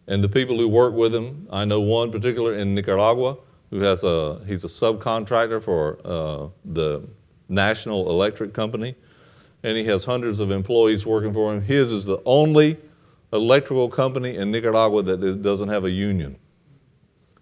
and 0.08 0.24
the 0.24 0.30
people 0.30 0.58
who 0.58 0.68
work 0.68 0.94
with 0.94 1.14
him. 1.14 1.48
I 1.52 1.66
know 1.66 1.82
one 1.82 2.12
particular 2.12 2.56
in 2.56 2.74
Nicaragua 2.74 3.38
who 3.72 3.80
has 3.80 4.04
a, 4.04 4.42
he's 4.46 4.64
a 4.64 4.68
subcontractor 4.68 5.64
for 5.64 5.98
uh, 6.06 6.50
the 6.66 7.02
National 7.50 8.10
Electric 8.10 8.54
Company, 8.54 8.96
and 9.64 9.78
he 9.78 9.86
has 9.86 10.06
hundreds 10.06 10.40
of 10.40 10.52
employees 10.52 11.06
working 11.06 11.34
for 11.34 11.54
him. 11.54 11.62
His 11.62 11.92
is 11.92 12.06
the 12.06 12.22
only 12.26 12.78
electrical 13.34 13.90
company 13.90 14.36
in 14.36 14.52
Nicaragua 14.52 15.04
that 15.04 15.24
is, 15.24 15.38
doesn't 15.38 15.70
have 15.70 15.86
a 15.86 15.90
union. 15.90 16.38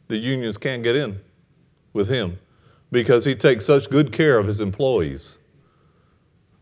The 0.08 0.18
unions 0.18 0.58
can't 0.58 0.84
get 0.84 0.96
in 0.96 1.20
with 1.94 2.08
him 2.08 2.40
because 2.92 3.26
he 3.26 3.36
takes 3.36 3.66
such 3.66 3.90
good 3.90 4.12
care 4.12 4.38
of 4.38 4.48
his 4.48 4.62
employees. 4.62 5.38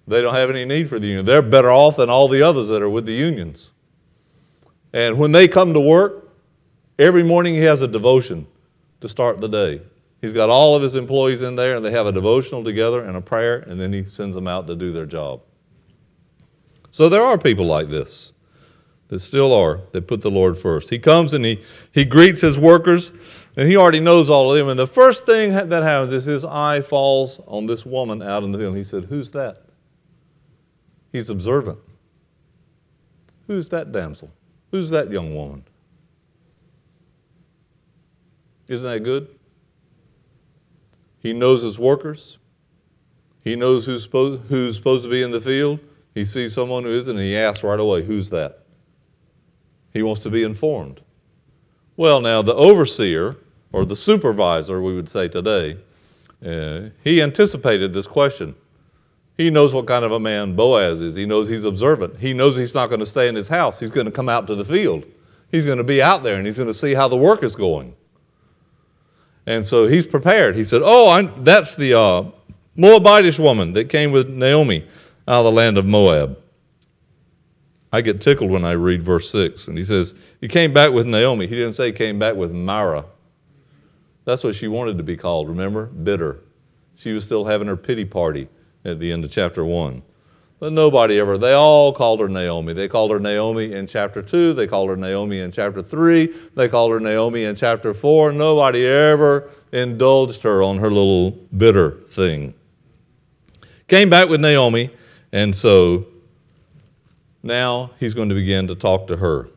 They 0.08 0.22
don't 0.22 0.36
have 0.36 0.50
any 0.50 0.64
need 0.64 0.88
for 0.88 1.00
the 1.00 1.08
union. 1.08 1.26
They're 1.26 1.42
better 1.42 1.70
off 1.70 1.98
than 1.98 2.10
all 2.10 2.30
the 2.30 2.42
others 2.42 2.70
that 2.70 2.82
are 2.82 2.90
with 2.90 3.06
the 3.06 3.14
unions. 3.14 3.72
And 4.94 5.18
when 5.18 5.34
they 5.34 5.50
come 5.50 5.74
to 5.74 5.82
work, 5.82 6.30
every 6.98 7.24
morning 7.24 7.56
he 7.56 7.62
has 7.62 7.82
a 7.82 7.88
devotion 7.88 8.48
to 9.02 9.10
start 9.10 9.40
the 9.40 9.48
day. 9.48 9.82
He's 10.22 10.34
got 10.34 10.50
all 10.50 10.76
of 10.76 10.82
his 10.82 10.96
employees 10.96 11.42
in 11.42 11.56
there, 11.56 11.76
and 11.76 11.86
they 11.86 11.92
have 11.92 12.08
a 12.08 12.12
devotional 12.12 12.64
together 12.64 13.04
and 13.04 13.16
a 13.16 13.22
prayer, 13.22 13.60
and 13.60 13.80
then 13.80 13.94
he 13.94 14.04
sends 14.04 14.36
them 14.36 14.48
out 14.48 14.68
to 14.68 14.76
do 14.76 14.92
their 14.92 15.06
job. 15.06 15.42
So 16.90 17.10
there 17.10 17.22
are 17.22 17.38
people 17.38 17.66
like 17.66 17.90
this 17.90 18.32
that 19.10 19.20
still 19.20 19.54
are, 19.54 19.82
that 19.92 20.08
put 20.08 20.22
the 20.22 20.32
Lord 20.32 20.58
first. 20.58 20.90
He 20.90 21.00
comes 21.00 21.34
and 21.34 21.46
he, 21.46 21.64
he 21.92 22.04
greets 22.04 22.42
his 22.42 22.60
workers, 22.60 23.12
and 23.56 23.68
he 23.68 23.78
already 23.78 24.00
knows 24.00 24.30
all 24.30 24.52
of 24.52 24.58
them. 24.58 24.68
And 24.70 24.80
the 24.80 24.88
first 24.88 25.26
thing 25.26 25.52
that 25.52 25.84
happens 25.84 26.12
is 26.12 26.26
his 26.26 26.44
eye 26.44 26.82
falls 26.82 27.40
on 27.48 27.68
this 27.68 27.86
woman 27.86 28.22
out 28.22 28.44
in 28.44 28.52
the 28.52 28.58
field. 28.58 28.76
He 28.76 28.84
said, 28.84 29.06
Who's 29.06 29.32
that? 29.32 29.64
He's 31.12 31.30
observant. 31.30 31.80
Who's 33.48 33.70
that 33.70 33.92
damsel? 33.92 34.32
Who's 34.72 34.90
that 34.90 35.10
young 35.10 35.36
woman? 35.36 35.64
Isn't 38.68 38.90
that 38.90 39.00
good? 39.00 39.30
He 41.20 41.34
knows 41.34 41.62
his 41.62 41.80
workers. 41.80 42.38
He 43.44 43.56
knows 43.56 43.86
who's 43.86 44.04
supposed, 44.04 44.44
who's 44.50 44.76
supposed 44.76 45.04
to 45.04 45.10
be 45.10 45.24
in 45.24 45.32
the 45.32 45.42
field. 45.42 45.80
He 46.14 46.26
sees 46.26 46.54
someone 46.54 46.84
who 46.84 46.92
isn't, 46.92 47.16
and 47.16 47.26
he 47.26 47.38
asks 47.38 47.64
right 47.64 47.80
away, 47.80 48.04
Who's 48.04 48.30
that? 48.32 48.64
He 49.94 50.04
wants 50.04 50.22
to 50.24 50.30
be 50.30 50.44
informed. 50.44 51.02
Well, 51.96 52.22
now, 52.22 52.42
the 52.42 52.54
overseer, 52.54 53.38
or 53.72 53.86
the 53.86 53.96
supervisor, 53.96 54.82
we 54.82 54.96
would 54.96 55.10
say 55.10 55.28
today, 55.28 55.78
uh, 56.46 56.90
he 57.04 57.22
anticipated 57.22 57.94
this 57.94 58.06
question. 58.06 58.56
He 59.38 59.50
knows 59.50 59.74
what 59.74 59.88
kind 59.88 60.04
of 60.04 60.12
a 60.12 60.20
man 60.20 60.56
Boaz 60.56 61.00
is. 61.00 61.16
He 61.16 61.26
knows 61.26 61.48
he's 61.48 61.64
observant. 61.64 62.18
He 62.18 62.34
knows 62.34 62.56
he's 62.56 62.74
not 62.74 62.88
going 62.88 63.00
to 63.00 63.06
stay 63.06 63.28
in 63.28 63.36
his 63.36 63.48
house. 63.48 63.80
He's 63.80 63.92
going 63.92 64.06
to 64.06 64.12
come 64.12 64.30
out 64.30 64.48
to 64.48 64.56
the 64.56 64.66
field. 64.66 65.06
He's 65.52 65.66
going 65.66 65.78
to 65.78 65.84
be 65.84 66.02
out 66.02 66.24
there 66.24 66.38
and 66.38 66.46
he's 66.46 66.58
going 66.58 66.68
to 66.68 66.74
see 66.74 66.94
how 66.94 67.08
the 67.08 67.18
work 67.18 67.44
is 67.44 67.56
going. 67.56 67.96
And 69.48 69.66
so 69.66 69.88
he's 69.88 70.06
prepared. 70.06 70.58
He 70.58 70.66
said, 70.66 70.82
Oh, 70.84 71.10
I'm, 71.10 71.44
that's 71.44 71.76
the 71.76 71.98
uh, 71.98 72.24
Moabitish 72.78 73.40
woman 73.40 73.74
that 73.74 73.86
came 73.86 74.12
with 74.12 74.30
Naomi 74.30 74.86
out 75.26 75.40
of 75.40 75.46
the 75.46 75.52
land 75.54 75.78
of 75.78 75.86
Moab. 75.86 76.38
I 77.92 78.02
get 78.02 78.20
tickled 78.20 78.52
when 78.52 78.66
I 78.66 78.74
read 78.74 79.02
verse 79.02 79.32
6. 79.32 79.70
And 79.70 79.78
he 79.78 79.86
says, 79.86 80.14
He 80.42 80.50
came 80.50 80.74
back 80.74 80.92
with 80.92 81.08
Naomi. 81.08 81.48
He 81.48 81.56
didn't 81.56 81.74
say 81.74 81.88
he 81.88 81.92
came 81.94 82.20
back 82.20 82.36
with 82.36 82.52
Mara. 82.52 83.06
That's 84.26 84.44
what 84.44 84.54
she 84.54 84.68
wanted 84.68 84.98
to 84.98 85.04
be 85.04 85.16
called, 85.16 85.48
remember? 85.48 85.86
Bitter. 85.86 86.42
She 86.96 87.14
was 87.14 87.24
still 87.24 87.46
having 87.46 87.68
her 87.68 87.78
pity 87.78 88.04
party 88.04 88.50
at 88.84 89.00
the 89.00 89.14
end 89.14 89.24
of 89.24 89.32
chapter 89.32 89.64
1. 89.64 90.02
But 90.60 90.74
nobody 90.74 91.20
ever, 91.20 91.38
they 91.38 91.54
all 91.54 91.94
called 91.94 92.20
her 92.20 92.28
Naomi. 92.28 92.74
They 92.74 92.88
called 92.88 93.12
her 93.12 93.20
Naomi 93.20 93.74
in 93.74 93.86
chapter 93.86 94.24
2. 94.24 94.54
They 94.54 94.66
called 94.66 94.90
her 94.90 94.98
Naomi 94.98 95.40
in 95.40 95.52
chapter 95.52 95.84
3. 95.84 96.34
They 96.56 96.68
called 96.68 96.92
her 96.92 97.00
Naomi 97.00 97.44
in 97.44 97.56
chapter 97.56 97.94
4. 97.94 98.32
Nobody 98.32 98.86
ever 98.86 99.52
indulged 99.72 100.42
her 100.42 100.64
on 100.64 100.80
her 100.80 100.90
little 100.90 101.32
bitter 101.56 101.92
thing. 102.10 102.56
Came 103.88 104.10
back 104.10 104.30
with 104.30 104.42
Naomi, 104.42 104.90
and 105.32 105.56
so 105.56 106.08
now 107.44 107.92
he's 108.00 108.16
going 108.16 108.30
to 108.30 108.36
begin 108.36 108.68
to 108.68 108.76
talk 108.76 109.08
to 109.08 109.18
her. 109.18 109.50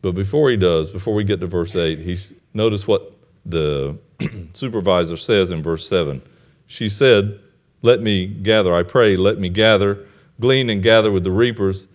But 0.00 0.12
before 0.12 0.48
he 0.48 0.56
does, 0.56 0.90
before 0.90 1.14
we 1.14 1.22
get 1.22 1.40
to 1.40 1.46
verse 1.46 1.76
8, 1.76 1.98
he's, 1.98 2.32
notice 2.54 2.86
what 2.86 3.12
the 3.44 3.98
supervisor 4.54 5.18
says 5.18 5.50
in 5.50 5.62
verse 5.62 5.86
7. 5.86 6.22
She 6.66 6.88
said, 6.88 7.40
let 7.82 8.00
me 8.00 8.26
gather, 8.26 8.74
I 8.74 8.82
pray, 8.82 9.16
let 9.16 9.38
me 9.38 9.48
gather, 9.48 10.06
glean 10.40 10.70
and 10.70 10.82
gather 10.82 11.12
with 11.12 11.24
the 11.24 11.30
reapers. 11.30 11.86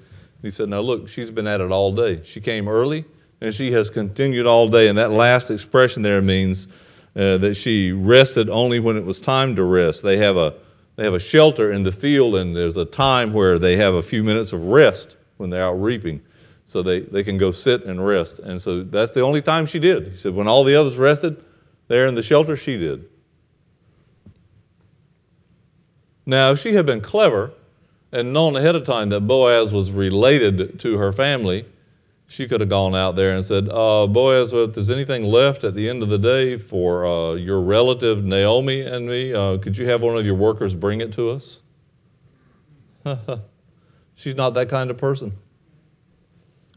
He 0.41 0.51
said, 0.51 0.69
Now 0.69 0.79
look, 0.79 1.07
she's 1.07 1.31
been 1.31 1.47
at 1.47 1.61
it 1.61 1.71
all 1.71 1.93
day. 1.93 2.21
She 2.23 2.41
came 2.41 2.67
early 2.67 3.05
and 3.41 3.53
she 3.53 3.71
has 3.73 3.89
continued 3.89 4.45
all 4.45 4.69
day. 4.69 4.88
And 4.88 4.97
that 4.97 5.11
last 5.11 5.51
expression 5.51 6.01
there 6.01 6.21
means 6.21 6.67
uh, 7.15 7.38
that 7.38 7.55
she 7.55 7.91
rested 7.91 8.49
only 8.49 8.79
when 8.79 8.97
it 8.97 9.05
was 9.05 9.19
time 9.19 9.55
to 9.55 9.63
rest. 9.63 10.01
They 10.01 10.17
have, 10.17 10.38
a, 10.38 10.55
they 10.95 11.03
have 11.03 11.13
a 11.13 11.19
shelter 11.19 11.71
in 11.71 11.84
the 11.84 11.91
field, 11.91 12.36
and 12.36 12.55
there's 12.55 12.77
a 12.77 12.86
time 12.86 13.34
where 13.34 13.59
they 13.59 13.75
have 13.77 13.93
a 13.93 14.01
few 14.01 14.23
minutes 14.23 14.53
of 14.53 14.63
rest 14.65 15.17
when 15.38 15.49
they're 15.49 15.63
out 15.63 15.81
reaping. 15.81 16.21
so 16.65 16.81
they, 16.81 17.01
they 17.01 17.23
can 17.23 17.38
go 17.38 17.51
sit 17.51 17.84
and 17.84 18.05
rest. 18.05 18.39
And 18.39 18.61
so 18.61 18.84
that's 18.84 19.11
the 19.11 19.21
only 19.21 19.41
time 19.41 19.65
she 19.65 19.79
did. 19.79 20.07
He 20.07 20.17
said, 20.17 20.34
when 20.34 20.47
all 20.47 20.63
the 20.63 20.75
others 20.75 20.97
rested 20.97 21.43
there 21.88 22.07
in 22.07 22.15
the 22.15 22.23
shelter, 22.23 22.55
she 22.55 22.77
did. 22.77 23.07
Now, 26.26 26.51
if 26.51 26.59
she 26.59 26.74
had 26.74 26.86
been 26.86 27.01
clever 27.01 27.51
and 28.11 28.32
known 28.32 28.55
ahead 28.55 28.76
of 28.76 28.86
time 28.86 29.09
that 29.09 29.21
Boaz 29.21 29.71
was 29.74 29.91
related 29.91 30.80
to 30.80 30.97
her 30.97 31.11
family, 31.11 31.65
she 32.28 32.47
could 32.47 32.61
have 32.61 32.69
gone 32.69 32.95
out 32.95 33.15
there 33.15 33.36
and 33.36 33.45
said, 33.45 33.67
uh, 33.69 34.07
Boaz, 34.07 34.53
if 34.53 34.74
there's 34.74 34.89
anything 34.89 35.24
left 35.24 35.63
at 35.63 35.76
the 35.76 35.89
end 35.89 36.01
of 36.01 36.09
the 36.09 36.17
day 36.17 36.57
for 36.57 37.05
uh, 37.05 37.34
your 37.34 37.61
relative 37.61 38.24
Naomi 38.24 38.82
and 38.82 39.07
me, 39.07 39.34
uh, 39.34 39.57
could 39.57 39.78
you 39.78 39.88
have 39.88 40.01
one 40.01 40.17
of 40.17 40.26
your 40.26 40.36
workers 40.36 40.74
bring 40.74 41.01
it 41.01 41.11
to 41.13 41.30
us? 41.30 41.59
She's 44.15 44.36
not 44.36 44.53
that 44.53 44.69
kind 44.69 44.89
of 44.89 44.97
person. 44.97 45.34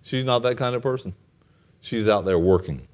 She's 0.02 0.24
not 0.24 0.42
that 0.42 0.56
kind 0.56 0.74
of 0.74 0.82
person. 0.82 1.14
She's 1.80 2.08
out 2.08 2.24
there 2.24 2.38
working. 2.38 2.86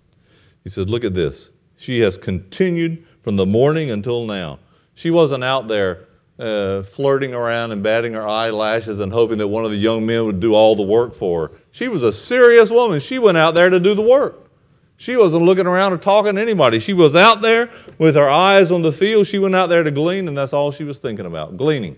He 0.65 0.71
said, 0.71 0.89
Look 0.89 1.05
at 1.05 1.15
this. 1.15 1.51
She 1.77 2.01
has 2.01 2.17
continued 2.17 3.05
from 3.23 3.37
the 3.37 3.47
morning 3.47 3.91
until 3.91 4.25
now. 4.25 4.59
She 4.95 5.11
wasn't 5.11 5.45
out 5.45 5.69
there 5.69 6.07
uh, 6.43 6.83
flirting 6.83 7.35
around 7.35 7.71
and 7.71 7.83
batting 7.83 8.15
her 8.15 8.27
eyelashes 8.27 8.99
and 8.99 9.13
hoping 9.13 9.39
that 9.39 9.47
one 9.47 9.65
of 9.65 9.71
the 9.71 9.77
young 9.77 10.05
men 10.05 10.25
would 10.25 10.41
do 10.41 10.55
all 10.55 10.75
the 10.75 10.83
work 10.83 11.15
for 11.15 11.49
her. 11.49 11.55
She 11.71 11.87
was 11.87 12.03
a 12.03 12.13
serious 12.13 12.71
woman. 12.71 12.99
She 12.99 13.19
went 13.21 13.39
out 13.39 13.55
there 13.55 13.71
to 13.71 13.79
do 13.79 13.95
the 13.95 14.03
work. 14.03 14.51
She 14.97 15.17
wasn't 15.17 15.45
looking 15.45 15.67
around 15.67 15.93
or 15.93 15.99
talking 15.99 16.35
to 16.35 16.41
anybody. 16.41 16.81
She 16.81 16.93
was 16.93 17.15
out 17.15 17.43
there 17.43 17.71
with 17.99 18.17
her 18.17 18.29
eyes 18.29 18.71
on 18.71 18.83
the 18.83 18.93
field. 18.93 19.27
She 19.27 19.39
went 19.39 19.55
out 19.55 19.69
there 19.69 19.83
to 19.83 19.91
glean, 19.91 20.27
and 20.27 20.37
that's 20.37 20.53
all 20.53 20.73
she 20.73 20.85
was 20.85 20.99
thinking 20.99 21.27
about 21.27 21.57
gleaning. 21.57 21.97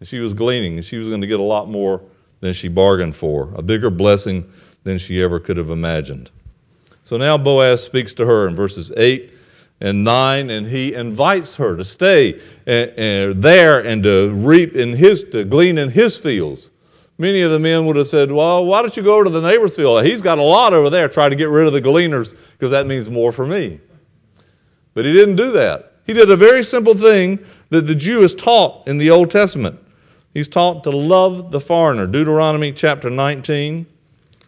And 0.00 0.08
she 0.08 0.18
was 0.18 0.32
gleaning, 0.32 0.76
and 0.76 0.84
she 0.84 0.96
was 0.96 1.08
going 1.08 1.20
to 1.20 1.26
get 1.26 1.40
a 1.40 1.44
lot 1.44 1.68
more 1.68 2.02
than 2.40 2.52
she 2.52 2.68
bargained 2.68 3.14
for, 3.14 3.52
a 3.54 3.62
bigger 3.62 3.90
blessing 3.90 4.52
than 4.82 4.98
she 4.98 5.22
ever 5.22 5.38
could 5.38 5.56
have 5.56 5.70
imagined. 5.70 6.30
So 7.04 7.16
now 7.16 7.38
Boaz 7.38 7.82
speaks 7.82 8.14
to 8.14 8.26
her 8.26 8.48
in 8.48 8.56
verses 8.56 8.92
8 8.96 9.31
and 9.82 10.04
9, 10.04 10.48
and 10.48 10.68
he 10.68 10.94
invites 10.94 11.56
her 11.56 11.76
to 11.76 11.84
stay 11.84 12.40
eh, 12.68 12.86
eh, 12.96 13.32
there 13.34 13.84
and 13.84 14.04
to 14.04 14.32
reap 14.32 14.76
in 14.76 14.92
his, 14.92 15.24
to 15.24 15.44
glean 15.44 15.76
in 15.76 15.90
his 15.90 16.16
fields. 16.16 16.70
Many 17.18 17.42
of 17.42 17.50
the 17.50 17.58
men 17.58 17.84
would 17.86 17.96
have 17.96 18.06
said, 18.06 18.30
Well, 18.30 18.64
why 18.64 18.80
don't 18.80 18.96
you 18.96 19.02
go 19.02 19.16
over 19.16 19.24
to 19.24 19.30
the 19.30 19.40
neighbor's 19.40 19.74
field? 19.74 20.04
He's 20.04 20.20
got 20.20 20.38
a 20.38 20.42
lot 20.42 20.72
over 20.72 20.88
there. 20.88 21.08
Try 21.08 21.28
to 21.28 21.34
get 21.34 21.48
rid 21.48 21.66
of 21.66 21.72
the 21.72 21.80
gleaners 21.80 22.36
because 22.52 22.70
that 22.70 22.86
means 22.86 23.10
more 23.10 23.32
for 23.32 23.44
me. 23.44 23.80
But 24.94 25.04
he 25.04 25.12
didn't 25.12 25.36
do 25.36 25.50
that. 25.50 25.94
He 26.06 26.12
did 26.12 26.30
a 26.30 26.36
very 26.36 26.62
simple 26.62 26.94
thing 26.94 27.44
that 27.70 27.82
the 27.82 27.94
Jew 27.94 28.22
is 28.22 28.36
taught 28.36 28.86
in 28.86 28.98
the 28.98 29.10
Old 29.10 29.32
Testament. 29.32 29.80
He's 30.32 30.48
taught 30.48 30.84
to 30.84 30.90
love 30.90 31.50
the 31.50 31.60
foreigner. 31.60 32.06
Deuteronomy 32.06 32.72
chapter 32.72 33.10
19, 33.10 33.86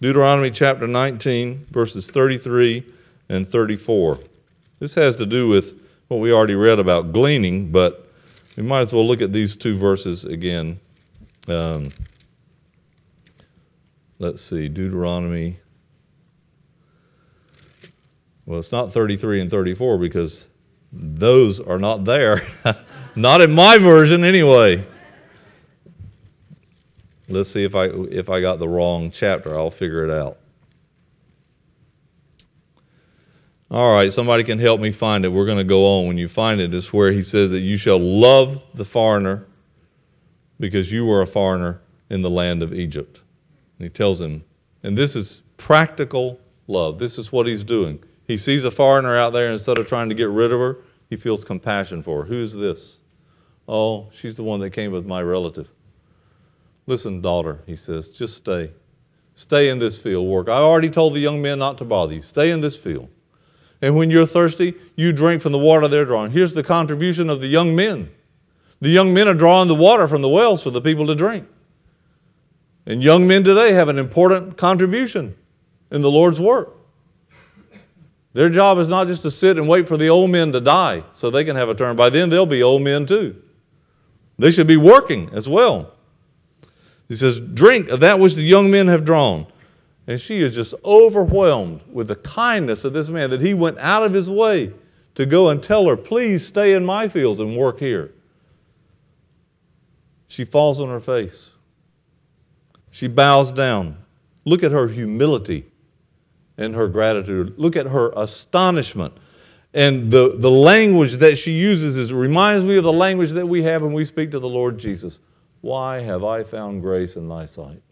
Deuteronomy 0.00 0.50
chapter 0.50 0.86
19, 0.86 1.66
verses 1.70 2.08
33 2.08 2.84
and 3.28 3.48
34. 3.48 4.20
This 4.84 4.96
has 4.96 5.16
to 5.16 5.24
do 5.24 5.48
with 5.48 5.80
what 6.08 6.18
we 6.18 6.30
already 6.30 6.56
read 6.56 6.78
about 6.78 7.10
gleaning, 7.10 7.72
but 7.72 8.06
we 8.54 8.64
might 8.64 8.80
as 8.80 8.92
well 8.92 9.06
look 9.06 9.22
at 9.22 9.32
these 9.32 9.56
two 9.56 9.74
verses 9.78 10.26
again. 10.26 10.78
Um, 11.48 11.90
let's 14.18 14.42
see, 14.42 14.68
Deuteronomy. 14.68 15.58
Well, 18.44 18.58
it's 18.58 18.72
not 18.72 18.92
33 18.92 19.40
and 19.40 19.50
34 19.50 19.96
because 19.96 20.44
those 20.92 21.60
are 21.60 21.78
not 21.78 22.04
there. 22.04 22.46
not 23.16 23.40
in 23.40 23.52
my 23.52 23.78
version, 23.78 24.22
anyway. 24.22 24.86
Let's 27.30 27.50
see 27.50 27.64
if 27.64 27.74
I, 27.74 27.86
if 27.86 28.28
I 28.28 28.42
got 28.42 28.58
the 28.58 28.68
wrong 28.68 29.10
chapter. 29.10 29.58
I'll 29.58 29.70
figure 29.70 30.04
it 30.04 30.10
out. 30.10 30.36
All 33.74 33.92
right, 33.92 34.12
somebody 34.12 34.44
can 34.44 34.60
help 34.60 34.80
me 34.80 34.92
find 34.92 35.24
it. 35.24 35.30
We're 35.30 35.46
going 35.46 35.58
to 35.58 35.64
go 35.64 35.84
on. 35.84 36.06
When 36.06 36.16
you 36.16 36.28
find 36.28 36.60
it, 36.60 36.72
it's 36.72 36.92
where 36.92 37.10
he 37.10 37.24
says 37.24 37.50
that 37.50 37.58
you 37.58 37.76
shall 37.76 37.98
love 37.98 38.62
the 38.72 38.84
foreigner 38.84 39.48
because 40.60 40.92
you 40.92 41.04
were 41.04 41.20
a 41.20 41.26
foreigner 41.26 41.80
in 42.08 42.22
the 42.22 42.30
land 42.30 42.62
of 42.62 42.72
Egypt. 42.72 43.18
And 43.76 43.84
he 43.84 43.88
tells 43.88 44.20
him, 44.20 44.44
and 44.84 44.96
this 44.96 45.16
is 45.16 45.42
practical 45.56 46.38
love. 46.68 47.00
This 47.00 47.18
is 47.18 47.32
what 47.32 47.48
he's 47.48 47.64
doing. 47.64 47.98
He 48.28 48.38
sees 48.38 48.62
a 48.62 48.70
foreigner 48.70 49.16
out 49.16 49.32
there, 49.32 49.50
instead 49.50 49.78
of 49.78 49.88
trying 49.88 50.08
to 50.08 50.14
get 50.14 50.28
rid 50.28 50.52
of 50.52 50.60
her, 50.60 50.76
he 51.10 51.16
feels 51.16 51.42
compassion 51.42 52.00
for 52.00 52.20
her. 52.20 52.28
Who's 52.28 52.54
this? 52.54 52.98
Oh, 53.66 54.08
she's 54.12 54.36
the 54.36 54.44
one 54.44 54.60
that 54.60 54.70
came 54.70 54.92
with 54.92 55.04
my 55.04 55.20
relative. 55.20 55.68
Listen, 56.86 57.20
daughter, 57.20 57.58
he 57.66 57.74
says, 57.74 58.08
just 58.08 58.36
stay. 58.36 58.70
Stay 59.34 59.68
in 59.68 59.80
this 59.80 59.98
field, 59.98 60.28
work. 60.28 60.48
I 60.48 60.58
already 60.58 60.90
told 60.90 61.14
the 61.14 61.18
young 61.18 61.42
men 61.42 61.58
not 61.58 61.76
to 61.78 61.84
bother 61.84 62.14
you. 62.14 62.22
Stay 62.22 62.52
in 62.52 62.60
this 62.60 62.76
field. 62.76 63.08
And 63.84 63.94
when 63.94 64.10
you're 64.10 64.24
thirsty, 64.24 64.76
you 64.96 65.12
drink 65.12 65.42
from 65.42 65.52
the 65.52 65.58
water 65.58 65.88
they're 65.88 66.06
drawing. 66.06 66.30
Here's 66.30 66.54
the 66.54 66.62
contribution 66.62 67.28
of 67.28 67.42
the 67.42 67.48
young 67.48 67.76
men. 67.76 68.10
The 68.80 68.88
young 68.88 69.12
men 69.12 69.28
are 69.28 69.34
drawing 69.34 69.68
the 69.68 69.74
water 69.74 70.08
from 70.08 70.22
the 70.22 70.28
wells 70.28 70.62
for 70.62 70.70
the 70.70 70.80
people 70.80 71.06
to 71.08 71.14
drink. 71.14 71.46
And 72.86 73.02
young 73.02 73.26
men 73.26 73.44
today 73.44 73.72
have 73.72 73.90
an 73.90 73.98
important 73.98 74.56
contribution 74.56 75.36
in 75.90 76.00
the 76.00 76.10
Lord's 76.10 76.40
work. 76.40 76.74
Their 78.32 78.48
job 78.48 78.78
is 78.78 78.88
not 78.88 79.06
just 79.06 79.20
to 79.20 79.30
sit 79.30 79.58
and 79.58 79.68
wait 79.68 79.86
for 79.86 79.98
the 79.98 80.08
old 80.08 80.30
men 80.30 80.50
to 80.52 80.62
die 80.62 81.04
so 81.12 81.28
they 81.28 81.44
can 81.44 81.54
have 81.54 81.68
a 81.68 81.74
turn. 81.74 81.94
By 81.94 82.08
then, 82.08 82.30
they'll 82.30 82.46
be 82.46 82.62
old 82.62 82.80
men 82.80 83.04
too. 83.04 83.36
They 84.38 84.50
should 84.50 84.66
be 84.66 84.78
working 84.78 85.28
as 85.34 85.46
well. 85.46 85.92
He 87.06 87.16
says, 87.16 87.38
Drink 87.38 87.90
of 87.90 88.00
that 88.00 88.18
which 88.18 88.34
the 88.34 88.40
young 88.40 88.70
men 88.70 88.88
have 88.88 89.04
drawn. 89.04 89.46
And 90.06 90.20
she 90.20 90.42
is 90.42 90.54
just 90.54 90.74
overwhelmed 90.84 91.80
with 91.90 92.08
the 92.08 92.16
kindness 92.16 92.84
of 92.84 92.92
this 92.92 93.08
man 93.08 93.30
that 93.30 93.40
he 93.40 93.54
went 93.54 93.78
out 93.78 94.02
of 94.02 94.12
his 94.12 94.28
way 94.28 94.72
to 95.14 95.24
go 95.24 95.48
and 95.48 95.62
tell 95.62 95.88
her, 95.88 95.96
Please 95.96 96.46
stay 96.46 96.74
in 96.74 96.84
my 96.84 97.08
fields 97.08 97.40
and 97.40 97.56
work 97.56 97.78
here. 97.78 98.12
She 100.28 100.44
falls 100.44 100.80
on 100.80 100.88
her 100.88 101.00
face. 101.00 101.50
She 102.90 103.06
bows 103.06 103.50
down. 103.52 103.98
Look 104.44 104.62
at 104.62 104.72
her 104.72 104.88
humility 104.88 105.66
and 106.58 106.74
her 106.74 106.88
gratitude. 106.88 107.54
Look 107.56 107.76
at 107.76 107.86
her 107.86 108.12
astonishment. 108.16 109.14
And 109.72 110.10
the, 110.10 110.36
the 110.36 110.50
language 110.50 111.14
that 111.14 111.36
she 111.36 111.52
uses 111.52 111.96
is, 111.96 112.12
reminds 112.12 112.64
me 112.64 112.76
of 112.76 112.84
the 112.84 112.92
language 112.92 113.30
that 113.30 113.46
we 113.46 113.62
have 113.62 113.82
when 113.82 113.92
we 113.92 114.04
speak 114.04 114.30
to 114.32 114.38
the 114.38 114.48
Lord 114.48 114.78
Jesus. 114.78 115.18
Why 115.62 116.00
have 116.00 116.22
I 116.22 116.44
found 116.44 116.82
grace 116.82 117.16
in 117.16 117.26
thy 117.26 117.46
sight? 117.46 117.82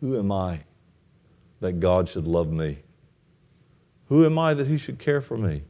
Who 0.00 0.18
am 0.18 0.32
I 0.32 0.60
that 1.60 1.80
God 1.80 2.08
should 2.08 2.26
love 2.26 2.50
me? 2.50 2.78
Who 4.08 4.24
am 4.24 4.38
I 4.38 4.54
that 4.54 4.66
he 4.66 4.78
should 4.78 4.98
care 4.98 5.20
for 5.20 5.36
me? 5.36 5.62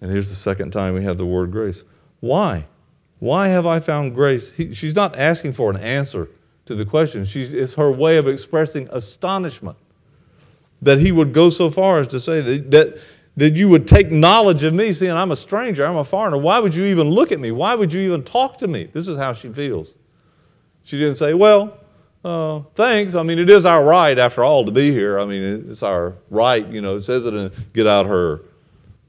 And 0.00 0.10
here's 0.10 0.28
the 0.28 0.36
second 0.36 0.70
time 0.70 0.94
we 0.94 1.02
have 1.02 1.18
the 1.18 1.26
word 1.26 1.50
grace. 1.50 1.84
Why? 2.20 2.66
Why 3.18 3.48
have 3.48 3.66
I 3.66 3.80
found 3.80 4.14
grace? 4.14 4.52
He, 4.52 4.72
she's 4.72 4.94
not 4.94 5.18
asking 5.18 5.54
for 5.54 5.70
an 5.70 5.76
answer 5.76 6.28
to 6.66 6.74
the 6.74 6.84
question. 6.84 7.24
She's, 7.24 7.52
it's 7.52 7.74
her 7.74 7.90
way 7.90 8.16
of 8.16 8.28
expressing 8.28 8.88
astonishment 8.92 9.76
that 10.80 11.00
he 11.00 11.10
would 11.10 11.32
go 11.32 11.50
so 11.50 11.70
far 11.70 11.98
as 11.98 12.08
to 12.08 12.20
say 12.20 12.40
that, 12.40 12.70
that 12.70 12.98
that 13.38 13.54
you 13.54 13.68
would 13.68 13.86
take 13.86 14.10
knowledge 14.10 14.64
of 14.64 14.74
me, 14.74 14.92
seeing 14.92 15.12
I'm 15.12 15.30
a 15.30 15.36
stranger, 15.36 15.86
I'm 15.86 15.96
a 15.96 16.02
foreigner. 16.02 16.38
Why 16.38 16.58
would 16.58 16.74
you 16.74 16.86
even 16.86 17.08
look 17.08 17.30
at 17.30 17.38
me? 17.38 17.52
Why 17.52 17.76
would 17.76 17.92
you 17.92 18.00
even 18.00 18.24
talk 18.24 18.58
to 18.58 18.66
me? 18.66 18.90
This 18.92 19.06
is 19.06 19.16
how 19.16 19.32
she 19.32 19.48
feels. 19.50 19.94
She 20.82 20.98
didn't 20.98 21.14
say, 21.14 21.34
Well, 21.34 21.78
uh, 22.24 22.60
thanks. 22.74 23.14
I 23.14 23.22
mean, 23.22 23.38
it 23.38 23.48
is 23.48 23.64
our 23.64 23.84
right, 23.84 24.18
after 24.18 24.42
all, 24.42 24.64
to 24.64 24.72
be 24.72 24.90
here. 24.90 25.20
I 25.20 25.24
mean, 25.24 25.70
it's 25.70 25.82
our 25.82 26.16
right. 26.30 26.66
You 26.66 26.80
know, 26.80 26.96
it 26.96 27.02
says 27.02 27.26
it 27.26 27.34
in 27.34 27.52
Get 27.72 27.86
Out 27.86 28.06
Her. 28.06 28.42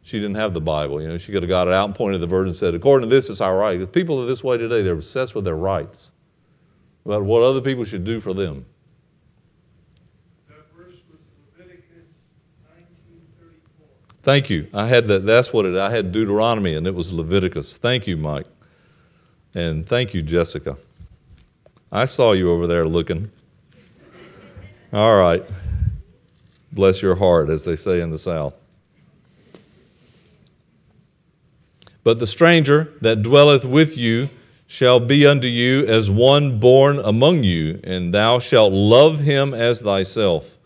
She 0.03 0.20
didn't 0.20 0.36
have 0.36 0.53
the 0.53 0.62
Bible. 0.62 1.01
You 1.01 1.07
know, 1.07 1.18
she 1.18 1.32
could 1.32 1.43
have 1.43 1.49
got 1.49 1.68
it 1.68 1.74
out 1.74 1.86
and 1.86 1.95
pointed 1.95 2.22
the 2.22 2.28
verse 2.28 2.47
and 2.47 2.55
said, 2.55 2.74
According 2.76 3.10
to 3.10 3.16
this, 3.16 3.30
it's 3.30 3.41
our 3.41 3.57
right. 3.57 3.78
Because 3.80 3.91
people 3.91 4.22
are 4.22 4.26
this 4.26 4.43
way 4.43 4.57
today. 4.57 4.82
They're 4.82 4.93
obsessed 4.93 5.36
with 5.36 5.45
their 5.45 5.55
rights, 5.55 6.12
about 7.05 7.24
what 7.24 7.41
other 7.41 7.62
people 7.62 7.84
should 7.84 8.03
do 8.03 8.20
for 8.20 8.34
them. 8.34 8.66
That 10.47 10.57
verse 10.76 11.01
was 11.12 11.20
Leviticus. 11.57 12.05
Thank 14.22 14.49
you. 14.49 14.68
I 14.74 14.86
had 14.86 15.07
that. 15.07 15.26
That's 15.26 15.51
what 15.51 15.66
it. 15.66 15.76
I 15.76 15.89
had 15.89 16.12
Deuteronomy, 16.12 16.76
and 16.76 16.86
it 16.86 16.93
was 16.93 17.12
Leviticus. 17.12 17.78
Thank 17.78 18.07
you, 18.07 18.18
Mike, 18.18 18.47
and 19.53 19.86
thank 19.86 20.14
you, 20.14 20.22
Jessica. 20.22 20.78
I 21.91 22.05
saw 22.05 22.33
you 22.33 22.51
over 22.51 22.67
there 22.67 22.87
looking. 22.87 23.31
All 24.93 25.17
right. 25.17 25.43
Bless 26.71 27.01
your 27.01 27.15
heart, 27.15 27.49
as 27.49 27.63
they 27.63 27.75
say 27.75 27.99
in 28.01 28.11
the 28.11 28.19
South. 28.19 28.53
But 32.03 32.19
the 32.19 32.27
stranger 32.27 32.93
that 33.01 33.23
dwelleth 33.23 33.65
with 33.65 33.97
you 33.97 34.29
shall 34.67 34.99
be 34.99 35.25
unto 35.25 35.47
you 35.47 35.85
as 35.87 36.11
one 36.11 36.59
born 36.59 36.99
among 36.99 37.43
you, 37.43 37.79
and 37.83 38.13
thou 38.13 38.37
shalt 38.37 38.71
love 38.71 39.19
him 39.19 39.53
as 39.53 39.81
thyself. 39.81 40.57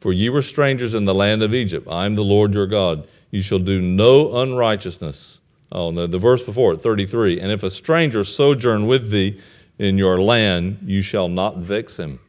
For 0.00 0.12
ye 0.12 0.28
were 0.28 0.42
strangers 0.42 0.94
in 0.94 1.04
the 1.04 1.14
land 1.14 1.44
of 1.44 1.54
Egypt. 1.54 1.86
I 1.88 2.06
am 2.06 2.16
the 2.16 2.24
Lord 2.24 2.54
your 2.54 2.66
God. 2.66 3.06
You 3.30 3.40
shall 3.40 3.60
do 3.60 3.80
no 3.80 4.36
unrighteousness. 4.36 5.38
Oh, 5.70 5.92
no, 5.92 6.08
the 6.08 6.18
verse 6.18 6.42
before 6.42 6.74
it, 6.74 6.82
33. 6.82 7.40
And 7.40 7.52
if 7.52 7.62
a 7.62 7.70
stranger 7.70 8.24
sojourn 8.24 8.86
with 8.88 9.10
thee 9.10 9.40
in 9.78 9.98
your 9.98 10.20
land, 10.20 10.78
you 10.84 11.02
shall 11.02 11.28
not 11.28 11.58
vex 11.58 11.98
him. 11.98 12.20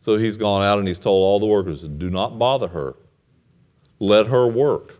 So 0.00 0.16
he's 0.16 0.36
gone 0.36 0.62
out 0.62 0.78
and 0.78 0.86
he's 0.86 0.98
told 0.98 1.24
all 1.24 1.40
the 1.40 1.46
workers, 1.46 1.82
do 1.82 2.10
not 2.10 2.38
bother 2.38 2.68
her. 2.68 2.96
Let 3.98 4.26
her 4.28 4.46
work. 4.46 4.94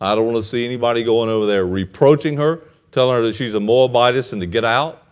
I 0.00 0.14
don't 0.14 0.26
want 0.26 0.36
to 0.38 0.42
see 0.42 0.64
anybody 0.64 1.04
going 1.04 1.30
over 1.30 1.46
there 1.46 1.64
reproaching 1.64 2.36
her, 2.36 2.64
telling 2.90 3.16
her 3.16 3.22
that 3.22 3.34
she's 3.34 3.54
a 3.54 3.60
Moabitess 3.60 4.32
and 4.32 4.40
to 4.40 4.46
get 4.46 4.64
out. 4.64 5.02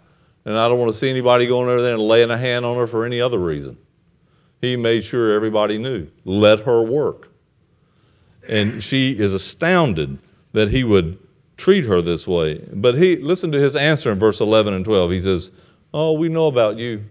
And 0.44 0.58
I 0.58 0.68
don't 0.68 0.78
want 0.78 0.92
to 0.92 0.98
see 0.98 1.08
anybody 1.08 1.46
going 1.46 1.68
over 1.68 1.80
there 1.80 1.94
and 1.94 2.02
laying 2.02 2.30
a 2.30 2.36
hand 2.36 2.64
on 2.64 2.76
her 2.76 2.86
for 2.86 3.04
any 3.04 3.20
other 3.20 3.38
reason. 3.38 3.78
He 4.60 4.76
made 4.76 5.04
sure 5.04 5.32
everybody 5.32 5.78
knew. 5.78 6.08
Let 6.24 6.60
her 6.60 6.82
work. 6.82 7.28
And 8.48 8.82
she 8.82 9.12
is 9.12 9.32
astounded 9.32 10.18
that 10.52 10.70
he 10.70 10.82
would 10.82 11.18
treat 11.60 11.84
her 11.84 12.00
this 12.02 12.26
way. 12.26 12.64
But 12.72 12.96
he 12.96 13.16
listen 13.16 13.52
to 13.52 13.60
his 13.60 13.76
answer 13.76 14.10
in 14.10 14.18
verse 14.18 14.40
11 14.40 14.74
and 14.74 14.84
12. 14.84 15.10
He 15.10 15.20
says, 15.20 15.50
"Oh, 15.92 16.12
we 16.12 16.28
know 16.28 16.46
about 16.46 16.78
you. 16.78 17.02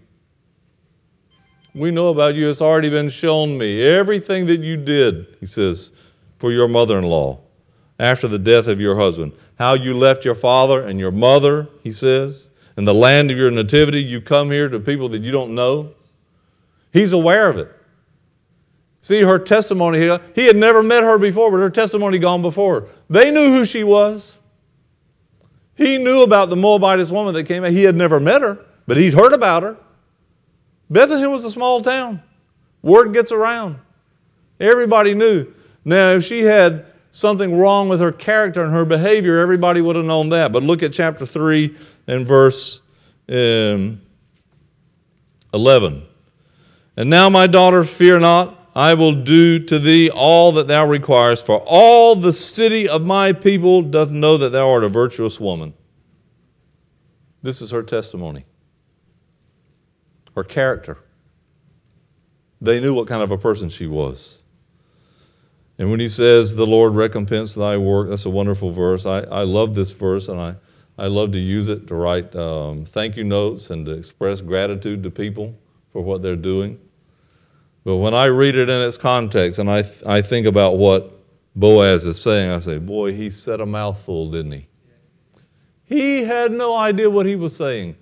We 1.74 1.90
know 1.90 2.08
about 2.08 2.34
you. 2.34 2.50
It's 2.50 2.60
already 2.60 2.90
been 2.90 3.08
shown 3.08 3.56
me. 3.56 3.80
Everything 3.80 4.46
that 4.46 4.60
you 4.60 4.76
did," 4.76 5.26
he 5.38 5.46
says, 5.46 5.92
"for 6.38 6.50
your 6.50 6.66
mother-in-law 6.66 7.38
after 7.98 8.26
the 8.26 8.38
death 8.38 8.66
of 8.66 8.80
your 8.80 8.96
husband. 8.96 9.32
How 9.58 9.74
you 9.74 9.96
left 9.96 10.24
your 10.24 10.34
father 10.34 10.82
and 10.82 10.98
your 10.98 11.12
mother," 11.12 11.68
he 11.84 11.92
says, 11.92 12.48
"in 12.76 12.86
the 12.86 12.94
land 12.94 13.30
of 13.30 13.38
your 13.38 13.50
nativity, 13.50 14.02
you 14.02 14.20
come 14.20 14.50
here 14.50 14.68
to 14.68 14.80
people 14.80 15.08
that 15.10 15.22
you 15.22 15.30
don't 15.30 15.54
know." 15.54 15.90
He's 16.92 17.12
aware 17.12 17.48
of 17.48 17.56
it. 17.56 17.70
See 19.00 19.22
her 19.22 19.38
testimony 19.38 19.98
here. 19.98 20.18
He 20.34 20.46
had 20.46 20.56
never 20.56 20.82
met 20.82 21.04
her 21.04 21.18
before, 21.18 21.50
but 21.50 21.58
her 21.58 21.70
testimony 21.70 22.18
gone 22.18 22.42
before. 22.42 22.86
They 23.08 23.30
knew 23.30 23.52
who 23.54 23.64
she 23.64 23.84
was. 23.84 24.36
He 25.80 25.96
knew 25.96 26.22
about 26.22 26.50
the 26.50 26.56
Moabitess 26.56 27.10
woman 27.10 27.32
that 27.32 27.44
came 27.44 27.64
out. 27.64 27.70
He 27.70 27.84
had 27.84 27.96
never 27.96 28.20
met 28.20 28.42
her, 28.42 28.58
but 28.86 28.98
he'd 28.98 29.14
heard 29.14 29.32
about 29.32 29.62
her. 29.62 29.78
Bethlehem 30.90 31.30
was 31.30 31.42
a 31.42 31.50
small 31.50 31.80
town. 31.80 32.22
Word 32.82 33.14
gets 33.14 33.32
around. 33.32 33.78
Everybody 34.60 35.14
knew. 35.14 35.46
Now, 35.82 36.10
if 36.10 36.24
she 36.24 36.42
had 36.42 36.84
something 37.12 37.56
wrong 37.56 37.88
with 37.88 37.98
her 38.00 38.12
character 38.12 38.62
and 38.62 38.74
her 38.74 38.84
behavior, 38.84 39.38
everybody 39.38 39.80
would 39.80 39.96
have 39.96 40.04
known 40.04 40.28
that. 40.28 40.52
But 40.52 40.62
look 40.64 40.82
at 40.82 40.92
chapter 40.92 41.24
3 41.24 41.74
and 42.06 42.26
verse 42.26 42.82
um, 43.30 44.02
11. 45.54 46.02
And 46.98 47.08
now, 47.08 47.30
my 47.30 47.46
daughter, 47.46 47.84
fear 47.84 48.18
not. 48.18 48.59
I 48.74 48.94
will 48.94 49.14
do 49.14 49.58
to 49.66 49.78
thee 49.78 50.10
all 50.10 50.52
that 50.52 50.68
thou 50.68 50.86
requirest, 50.86 51.46
for 51.46 51.62
all 51.66 52.14
the 52.14 52.32
city 52.32 52.88
of 52.88 53.02
my 53.02 53.32
people 53.32 53.82
doth 53.82 54.10
know 54.10 54.36
that 54.36 54.50
thou 54.50 54.68
art 54.70 54.84
a 54.84 54.88
virtuous 54.88 55.40
woman. 55.40 55.74
This 57.42 57.60
is 57.60 57.70
her 57.70 57.82
testimony, 57.82 58.44
her 60.36 60.44
character. 60.44 60.98
They 62.60 62.78
knew 62.78 62.94
what 62.94 63.08
kind 63.08 63.22
of 63.22 63.30
a 63.30 63.38
person 63.38 63.70
she 63.70 63.86
was. 63.86 64.40
And 65.78 65.90
when 65.90 65.98
he 65.98 66.10
says, 66.10 66.54
The 66.54 66.66
Lord 66.66 66.94
recompense 66.94 67.54
thy 67.54 67.78
work, 67.78 68.10
that's 68.10 68.26
a 68.26 68.30
wonderful 68.30 68.70
verse. 68.70 69.06
I, 69.06 69.20
I 69.20 69.42
love 69.42 69.74
this 69.74 69.92
verse, 69.92 70.28
and 70.28 70.38
I, 70.38 70.54
I 70.98 71.06
love 71.06 71.32
to 71.32 71.38
use 71.38 71.70
it 71.70 71.86
to 71.88 71.94
write 71.94 72.36
um, 72.36 72.84
thank 72.84 73.16
you 73.16 73.24
notes 73.24 73.70
and 73.70 73.86
to 73.86 73.92
express 73.92 74.42
gratitude 74.42 75.02
to 75.02 75.10
people 75.10 75.58
for 75.90 76.02
what 76.02 76.20
they're 76.20 76.36
doing. 76.36 76.78
But 77.90 77.96
when 77.96 78.14
I 78.14 78.26
read 78.26 78.54
it 78.54 78.68
in 78.68 78.80
its 78.82 78.96
context 78.96 79.58
and 79.58 79.68
I, 79.68 79.82
th- 79.82 80.04
I 80.06 80.22
think 80.22 80.46
about 80.46 80.78
what 80.78 81.12
Boaz 81.56 82.04
is 82.04 82.22
saying, 82.22 82.48
I 82.48 82.60
say, 82.60 82.78
boy, 82.78 83.12
he 83.12 83.32
said 83.32 83.60
a 83.60 83.66
mouthful, 83.66 84.30
didn't 84.30 84.52
he? 84.52 84.68
He 85.86 86.22
had 86.22 86.52
no 86.52 86.76
idea 86.76 87.10
what 87.10 87.26
he 87.26 87.34
was 87.34 87.56
saying. 87.56 87.96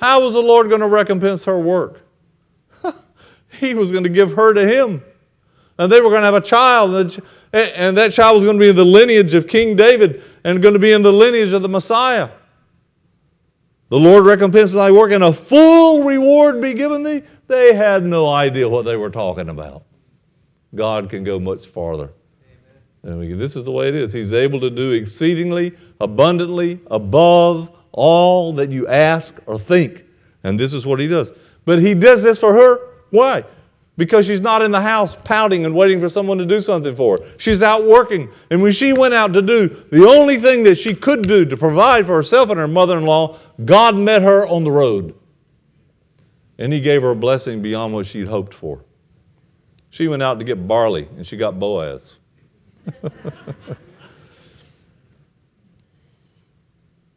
How 0.00 0.24
was 0.24 0.34
the 0.34 0.40
Lord 0.40 0.70
going 0.70 0.80
to 0.80 0.88
recompense 0.88 1.44
her 1.44 1.56
work? 1.56 2.00
he 3.60 3.74
was 3.74 3.92
going 3.92 4.02
to 4.02 4.10
give 4.10 4.32
her 4.32 4.52
to 4.52 4.66
him. 4.66 5.04
And 5.78 5.92
they 5.92 6.00
were 6.00 6.10
going 6.10 6.22
to 6.22 6.26
have 6.26 6.34
a 6.34 6.40
child, 6.40 7.22
and 7.52 7.96
that 7.96 8.12
child 8.12 8.34
was 8.34 8.42
going 8.42 8.56
to 8.56 8.60
be 8.60 8.70
in 8.70 8.74
the 8.74 8.84
lineage 8.84 9.34
of 9.34 9.46
King 9.46 9.76
David 9.76 10.20
and 10.42 10.60
going 10.60 10.74
to 10.74 10.80
be 10.80 10.90
in 10.90 11.02
the 11.02 11.12
lineage 11.12 11.52
of 11.52 11.62
the 11.62 11.68
Messiah. 11.68 12.30
The 13.92 14.00
Lord 14.00 14.24
recompenses 14.24 14.72
thy 14.72 14.90
work, 14.90 15.12
and 15.12 15.22
a 15.22 15.34
full 15.34 16.02
reward 16.02 16.62
be 16.62 16.72
given 16.72 17.02
thee. 17.02 17.24
They 17.46 17.74
had 17.74 18.02
no 18.02 18.26
idea 18.26 18.66
what 18.66 18.86
they 18.86 18.96
were 18.96 19.10
talking 19.10 19.50
about. 19.50 19.82
God 20.74 21.10
can 21.10 21.24
go 21.24 21.38
much 21.38 21.66
farther. 21.66 22.08
And 23.02 23.38
this 23.38 23.54
is 23.54 23.66
the 23.66 23.70
way 23.70 23.88
it 23.88 23.94
is. 23.94 24.10
He's 24.10 24.32
able 24.32 24.60
to 24.60 24.70
do 24.70 24.92
exceedingly, 24.92 25.74
abundantly, 26.00 26.80
above 26.90 27.68
all 27.92 28.54
that 28.54 28.70
you 28.70 28.88
ask 28.88 29.34
or 29.44 29.58
think. 29.58 30.04
And 30.42 30.58
this 30.58 30.72
is 30.72 30.86
what 30.86 30.98
he 30.98 31.06
does. 31.06 31.30
But 31.66 31.80
he 31.80 31.92
does 31.92 32.22
this 32.22 32.38
for 32.40 32.54
her. 32.54 32.78
Why? 33.10 33.44
Because 33.96 34.26
she's 34.26 34.40
not 34.40 34.62
in 34.62 34.70
the 34.70 34.80
house 34.80 35.14
pouting 35.14 35.66
and 35.66 35.74
waiting 35.74 36.00
for 36.00 36.08
someone 36.08 36.38
to 36.38 36.46
do 36.46 36.60
something 36.60 36.96
for 36.96 37.18
her. 37.18 37.24
She's 37.36 37.62
out 37.62 37.84
working. 37.84 38.30
And 38.50 38.62
when 38.62 38.72
she 38.72 38.92
went 38.92 39.12
out 39.12 39.34
to 39.34 39.42
do 39.42 39.68
the 39.90 40.06
only 40.06 40.38
thing 40.38 40.62
that 40.64 40.76
she 40.76 40.94
could 40.94 41.28
do 41.28 41.44
to 41.44 41.56
provide 41.56 42.06
for 42.06 42.16
herself 42.16 42.48
and 42.48 42.58
her 42.58 42.68
mother 42.68 42.96
in 42.96 43.04
law, 43.04 43.38
God 43.64 43.94
met 43.94 44.22
her 44.22 44.46
on 44.46 44.64
the 44.64 44.70
road 44.70 45.14
and 46.62 46.72
he 46.72 46.80
gave 46.80 47.02
her 47.02 47.10
a 47.10 47.16
blessing 47.16 47.60
beyond 47.60 47.92
what 47.92 48.06
she'd 48.06 48.28
hoped 48.28 48.54
for. 48.54 48.84
She 49.90 50.06
went 50.06 50.22
out 50.22 50.38
to 50.38 50.44
get 50.44 50.68
barley, 50.68 51.08
and 51.16 51.26
she 51.26 51.36
got 51.36 51.58
Boaz. 51.58 52.20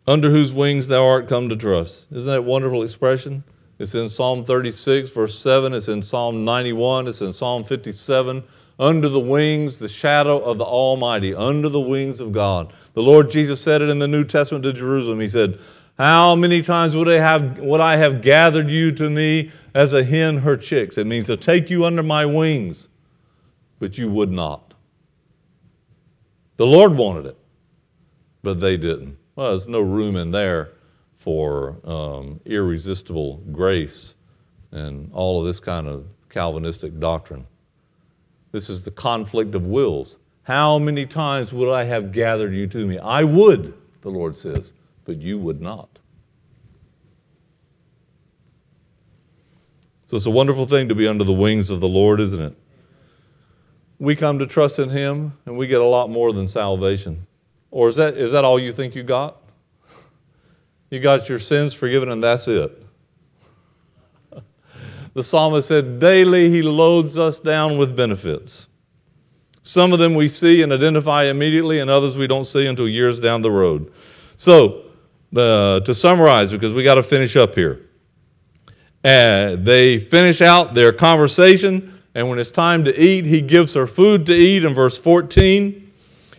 Under 0.08 0.30
whose 0.32 0.52
wings 0.52 0.88
thou 0.88 1.06
art 1.06 1.30
come 1.30 1.48
to 1.50 1.56
trust. 1.56 2.08
Isn't 2.12 2.26
that 2.32 2.40
a 2.40 2.42
wonderful 2.42 2.82
expression? 2.84 3.44
It's 3.78 3.96
in 3.96 4.08
Psalm 4.08 4.46
36, 4.46 5.10
verse 5.12 5.38
7. 5.38 5.74
It's 5.74 5.88
in 5.88 6.02
Psalm 6.02 6.46
91. 6.46 7.08
It's 7.08 7.22
in 7.22 7.34
Psalm 7.34 7.64
57. 7.64 8.44
Under 8.78 9.10
the 9.10 9.20
wings, 9.20 9.80
the 9.80 9.88
shadow 9.88 10.40
of 10.40 10.58
the 10.58 10.66
Almighty, 10.66 11.34
under 11.34 11.70
the 11.70 11.80
wings 11.80 12.20
of 12.20 12.32
God. 12.34 12.74
The 12.94 13.04
Lord 13.04 13.30
Jesus 13.30 13.62
said 13.62 13.82
it 13.82 13.90
in 13.90 14.00
the 14.00 14.08
New 14.08 14.24
Testament 14.24 14.64
to 14.64 14.74
Jerusalem. 14.74 15.20
He 15.20 15.30
said, 15.30 15.60
how 15.98 16.36
many 16.36 16.62
times 16.62 16.96
would 16.96 17.08
I 17.08 17.20
have, 17.20 17.58
would 17.60 17.80
I 17.80 17.96
have 17.96 18.22
gathered 18.22 18.70
you 18.70 18.92
to 18.94 19.10
me 19.10 19.52
as 19.74 19.94
a 19.94 20.04
hen 20.04 20.38
her 20.38 20.58
chicks? 20.58 20.98
It 20.98 21.08
means 21.08 21.26
to 21.26 21.38
take 21.38 21.70
you 21.70 21.86
under 21.86 22.04
my 22.04 22.26
wings, 22.26 22.90
but 23.80 23.98
you 23.98 24.12
would 24.12 24.32
not. 24.32 24.74
The 26.58 26.66
Lord 26.66 26.98
wanted 26.98 27.28
it, 27.28 27.38
but 28.44 28.60
they 28.60 28.76
didn't. 28.76 29.18
Well, 29.36 29.52
there's 29.52 29.68
no 29.68 29.82
room 29.82 30.18
in 30.18 30.32
there 30.32 30.72
for 31.26 31.78
um, 31.84 32.40
irresistible 32.46 33.38
grace 33.52 34.14
and 34.72 35.12
all 35.12 35.42
of 35.42 35.46
this 35.46 35.60
kind 35.60 35.88
of 35.88 36.06
Calvinistic 36.30 37.00
doctrine. 37.00 37.46
This 38.52 38.70
is 38.70 38.84
the 38.84 38.92
conflict 38.92 39.56
of 39.56 39.66
wills. 39.66 40.20
How 40.44 40.78
many 40.78 41.06
times 41.06 41.52
would 41.52 41.74
I 41.74 41.84
have 41.84 42.12
gathered 42.12 42.54
you 42.54 42.68
to 42.68 42.86
me? 42.86 43.00
I 43.00 43.24
would, 43.24 43.74
the 44.02 44.10
Lord 44.10 44.36
says 44.36 44.72
but 45.06 45.22
you 45.22 45.38
would 45.38 45.62
not. 45.62 45.88
So 50.08 50.18
it's 50.18 50.26
a 50.26 50.32
wonderful 50.32 50.66
thing 50.66 50.90
to 50.90 50.96
be 50.96 51.08
under 51.08 51.24
the 51.24 51.34
wings 51.34 51.70
of 51.70 51.80
the 51.80 51.88
Lord, 51.88 52.20
isn't 52.20 52.42
it? 52.42 52.56
We 53.98 54.16
come 54.16 54.40
to 54.40 54.48
trust 54.48 54.78
in 54.80 54.90
Him 54.90 55.34
and 55.46 55.58
we 55.58 55.68
get 55.68 55.82
a 55.82 55.86
lot 55.86 56.10
more 56.10 56.34
than 56.34 56.48
salvation. 56.48 57.26
Or 57.72 57.88
is 57.88 57.96
that, 57.96 58.16
is 58.16 58.32
that 58.34 58.44
all 58.44 58.60
you 58.60 58.72
think 58.72 58.96
you 58.96 59.04
got? 59.04 59.42
You 60.90 61.00
got 61.00 61.28
your 61.30 61.40
sins 61.40 61.74
forgiven 61.74 62.10
and 62.10 62.24
that's 62.24 62.48
it. 62.48 62.86
The 65.16 65.24
psalmist 65.24 65.70
said, 65.70 66.00
Daily 66.00 66.50
He 66.50 66.62
loads 66.62 67.18
us 67.18 67.40
down 67.40 67.78
with 67.78 67.96
benefits. 67.96 68.68
Some 69.64 69.94
of 69.94 70.00
them 70.00 70.14
we 70.14 70.30
see 70.30 70.62
and 70.62 70.72
identify 70.72 71.24
immediately, 71.24 71.80
and 71.80 71.90
others 71.90 72.16
we 72.16 72.28
don't 72.28 72.46
see 72.46 72.68
until 72.68 72.88
years 72.88 73.20
down 73.20 73.42
the 73.42 73.50
road. 73.50 73.92
So, 74.36 74.84
uh, 75.36 75.80
to 75.80 75.96
summarize, 75.96 76.52
because 76.52 76.74
we 76.74 76.84
got 76.84 76.96
to 76.96 77.04
finish 77.04 77.36
up 77.36 77.56
here. 77.56 77.82
Uh, 79.04 79.56
they 79.56 80.00
finish 80.00 80.42
out 80.42 80.76
their 80.76 80.92
conversation, 80.92 82.00
and 82.14 82.30
when 82.30 82.38
it's 82.38 82.52
time 82.52 82.84
to 82.84 83.02
eat, 83.02 83.26
he 83.26 83.42
gives 83.42 83.74
her 83.74 83.88
food 83.88 84.26
to 84.26 84.34
eat 84.34 84.66
in 84.66 84.74
verse 84.74 84.98
14. 84.98 85.85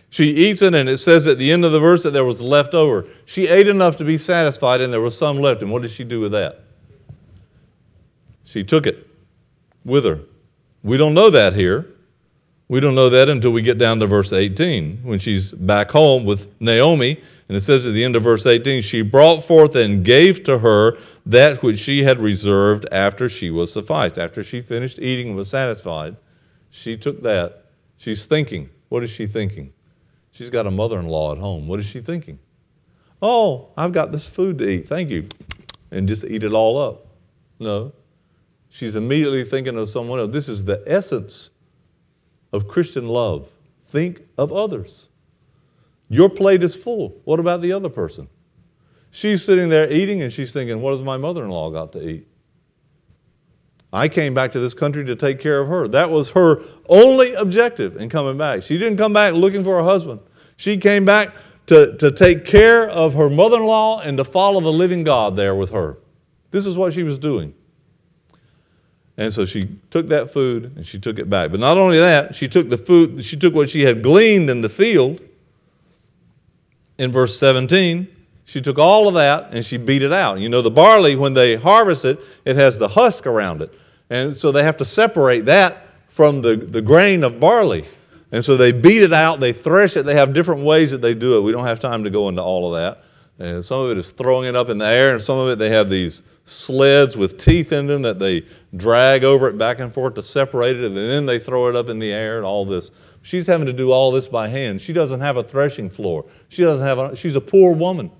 She 0.09 0.29
eats 0.29 0.61
it, 0.61 0.73
and 0.73 0.87
it 0.87 0.99
says 0.99 1.27
at 1.27 1.37
the 1.37 1.51
end 1.51 1.65
of 1.65 1.71
the 1.71 1.79
verse 1.79 2.03
that 2.03 2.11
there 2.11 2.23
was 2.25 2.41
left 2.41 2.73
over. 2.73 3.05
She 3.25 3.47
ate 3.47 3.67
enough 3.67 3.97
to 3.97 4.05
be 4.05 4.17
satisfied, 4.17 4.81
and 4.81 4.91
there 4.91 5.01
was 5.01 5.17
some 5.17 5.39
left. 5.39 5.61
And 5.61 5.71
what 5.71 5.81
did 5.81 5.91
she 5.91 6.03
do 6.03 6.21
with 6.21 6.31
that? 6.31 6.61
She 8.45 8.63
took 8.63 8.87
it 8.87 9.07
with 9.83 10.05
her. 10.05 10.21
We 10.83 10.97
don't 10.97 11.13
know 11.13 11.29
that 11.29 11.53
here. 11.53 11.93
We 12.69 12.79
don't 12.79 12.95
know 12.95 13.09
that 13.09 13.29
until 13.29 13.51
we 13.51 13.61
get 13.61 13.77
down 13.77 13.99
to 13.99 14.07
verse 14.07 14.31
18 14.33 14.99
when 15.03 15.19
she's 15.19 15.51
back 15.51 15.91
home 15.91 16.25
with 16.25 16.49
Naomi 16.61 17.21
and 17.47 17.55
it 17.55 17.61
says 17.61 17.85
at 17.85 17.93
the 17.93 18.03
end 18.03 18.15
of 18.15 18.23
verse 18.23 18.45
18, 18.45 18.81
she 18.81 19.01
brought 19.01 19.43
forth 19.43 19.75
and 19.75 20.03
gave 20.03 20.43
to 20.43 20.59
her 20.59 20.97
that 21.25 21.63
which 21.63 21.79
she 21.79 22.03
had 22.03 22.19
reserved 22.19 22.85
after 22.91 23.29
she 23.29 23.49
was 23.49 23.71
sufficed. 23.71 24.17
After 24.17 24.43
she 24.43 24.61
finished 24.61 24.99
eating 24.99 25.29
and 25.29 25.37
was 25.37 25.49
satisfied, 25.49 26.17
she 26.69 26.97
took 26.97 27.21
that. 27.23 27.65
She's 27.97 28.25
thinking. 28.25 28.69
What 28.89 29.03
is 29.03 29.09
she 29.09 29.27
thinking? 29.27 29.73
She's 30.37 30.51
got 30.51 30.67
a 30.67 30.71
mother 30.71 30.99
in 30.99 31.07
law 31.07 31.31
at 31.31 31.39
home. 31.39 31.67
What 31.67 31.79
is 31.79 31.87
she 31.87 31.99
thinking? 31.99 32.37
Oh, 33.23 33.69
I've 33.75 33.91
got 33.91 34.11
this 34.11 34.27
food 34.27 34.59
to 34.59 34.69
eat. 34.69 34.87
Thank 34.87 35.09
you. 35.09 35.27
And 35.89 36.07
just 36.07 36.23
eat 36.25 36.43
it 36.43 36.53
all 36.53 36.77
up. 36.77 37.07
No. 37.57 37.91
She's 38.69 38.95
immediately 38.95 39.43
thinking 39.45 39.75
of 39.79 39.89
someone 39.89 40.19
else. 40.19 40.29
This 40.29 40.47
is 40.47 40.63
the 40.63 40.83
essence 40.85 41.49
of 42.53 42.67
Christian 42.67 43.07
love. 43.07 43.49
Think 43.87 44.27
of 44.37 44.53
others. 44.53 45.07
Your 46.07 46.29
plate 46.29 46.61
is 46.61 46.75
full. 46.75 47.19
What 47.23 47.39
about 47.39 47.63
the 47.63 47.71
other 47.71 47.89
person? 47.89 48.27
She's 49.09 49.43
sitting 49.43 49.69
there 49.69 49.91
eating 49.91 50.21
and 50.21 50.31
she's 50.31 50.51
thinking, 50.51 50.81
what 50.81 50.91
has 50.91 51.01
my 51.01 51.17
mother 51.17 51.43
in 51.45 51.49
law 51.49 51.71
got 51.71 51.93
to 51.93 52.07
eat? 52.07 52.27
I 53.91 54.07
came 54.07 54.35
back 54.35 54.51
to 54.51 54.59
this 54.59 54.75
country 54.75 55.03
to 55.05 55.15
take 55.15 55.39
care 55.39 55.61
of 55.61 55.67
her. 55.69 55.87
That 55.87 56.11
was 56.11 56.29
her 56.31 56.61
only 56.89 57.33
objective 57.33 57.97
in 57.97 58.09
coming 58.09 58.37
back. 58.37 58.61
She 58.61 58.77
didn't 58.77 58.99
come 58.99 59.13
back 59.13 59.33
looking 59.33 59.63
for 59.63 59.79
a 59.79 59.83
husband. 59.83 60.19
She 60.57 60.77
came 60.77 61.05
back 61.05 61.33
to, 61.67 61.95
to 61.97 62.11
take 62.11 62.45
care 62.45 62.89
of 62.89 63.13
her 63.13 63.29
mother 63.29 63.57
in 63.57 63.65
law 63.65 64.01
and 64.01 64.17
to 64.17 64.23
follow 64.23 64.59
the 64.59 64.71
living 64.71 65.03
God 65.03 65.35
there 65.35 65.55
with 65.55 65.69
her. 65.69 65.97
This 66.51 66.65
is 66.65 66.75
what 66.75 66.93
she 66.93 67.03
was 67.03 67.17
doing. 67.17 67.53
And 69.17 69.33
so 69.33 69.45
she 69.45 69.69
took 69.89 70.07
that 70.07 70.29
food 70.29 70.75
and 70.75 70.85
she 70.85 70.99
took 70.99 71.19
it 71.19 71.29
back. 71.29 71.51
But 71.51 71.59
not 71.59 71.77
only 71.77 71.97
that, 71.97 72.35
she 72.35 72.47
took 72.47 72.69
the 72.69 72.77
food, 72.77 73.25
she 73.25 73.35
took 73.35 73.53
what 73.53 73.69
she 73.69 73.81
had 73.81 74.03
gleaned 74.03 74.49
in 74.49 74.61
the 74.61 74.69
field. 74.69 75.21
In 76.97 77.11
verse 77.11 77.37
17, 77.37 78.07
she 78.45 78.61
took 78.61 78.77
all 78.77 79.07
of 79.07 79.15
that 79.15 79.49
and 79.51 79.65
she 79.65 79.77
beat 79.77 80.03
it 80.03 80.13
out. 80.13 80.39
You 80.39 80.49
know, 80.49 80.61
the 80.61 80.71
barley, 80.71 81.15
when 81.15 81.33
they 81.33 81.55
harvest 81.55 82.05
it, 82.05 82.19
it 82.45 82.55
has 82.55 82.77
the 82.77 82.87
husk 82.87 83.25
around 83.25 83.61
it. 83.61 83.73
And 84.09 84.35
so 84.35 84.51
they 84.51 84.63
have 84.63 84.77
to 84.77 84.85
separate 84.85 85.45
that 85.45 85.83
from 86.07 86.41
the, 86.41 86.55
the 86.55 86.81
grain 86.81 87.23
of 87.23 87.39
barley. 87.39 87.85
And 88.31 88.43
so 88.43 88.57
they 88.57 88.71
beat 88.71 89.03
it 89.03 89.13
out, 89.13 89.39
they 89.39 89.53
thresh 89.53 89.95
it, 89.95 90.05
they 90.05 90.15
have 90.15 90.33
different 90.33 90.61
ways 90.61 90.91
that 90.91 91.01
they 91.01 91.13
do 91.13 91.37
it. 91.37 91.41
We 91.41 91.51
don't 91.51 91.65
have 91.65 91.79
time 91.79 92.03
to 92.03 92.09
go 92.09 92.27
into 92.27 92.41
all 92.41 92.73
of 92.73 92.79
that. 92.79 93.03
And 93.39 93.63
some 93.63 93.81
of 93.81 93.91
it 93.91 93.97
is 93.97 94.11
throwing 94.11 94.47
it 94.47 94.55
up 94.55 94.69
in 94.69 94.79
the 94.79 94.87
air, 94.87 95.13
and 95.13 95.21
some 95.21 95.37
of 95.37 95.49
it 95.49 95.59
they 95.59 95.69
have 95.69 95.89
these 95.89 96.23
sleds 96.43 97.15
with 97.15 97.37
teeth 97.37 97.71
in 97.71 97.85
them 97.87 98.01
that 98.01 98.19
they 98.19 98.45
drag 98.75 99.23
over 99.23 99.47
it 99.47 99.57
back 99.57 99.79
and 99.79 99.93
forth 99.93 100.15
to 100.15 100.23
separate 100.23 100.75
it, 100.75 100.85
and 100.85 100.97
then 100.97 101.25
they 101.25 101.39
throw 101.39 101.69
it 101.69 101.75
up 101.75 101.87
in 101.87 101.99
the 101.99 102.11
air 102.11 102.37
and 102.37 102.45
all 102.45 102.65
this. 102.65 102.91
She's 103.21 103.45
having 103.45 103.67
to 103.67 103.73
do 103.73 103.91
all 103.91 104.11
this 104.11 104.27
by 104.27 104.47
hand. 104.47 104.81
She 104.81 104.93
doesn't 104.93 105.19
have 105.19 105.37
a 105.37 105.43
threshing 105.43 105.89
floor. 105.89 106.25
She 106.49 106.63
doesn't 106.63 106.85
have 106.85 106.97
a, 106.97 107.15
she's 107.15 107.35
a 107.35 107.41
poor 107.41 107.73
woman. 107.73 108.11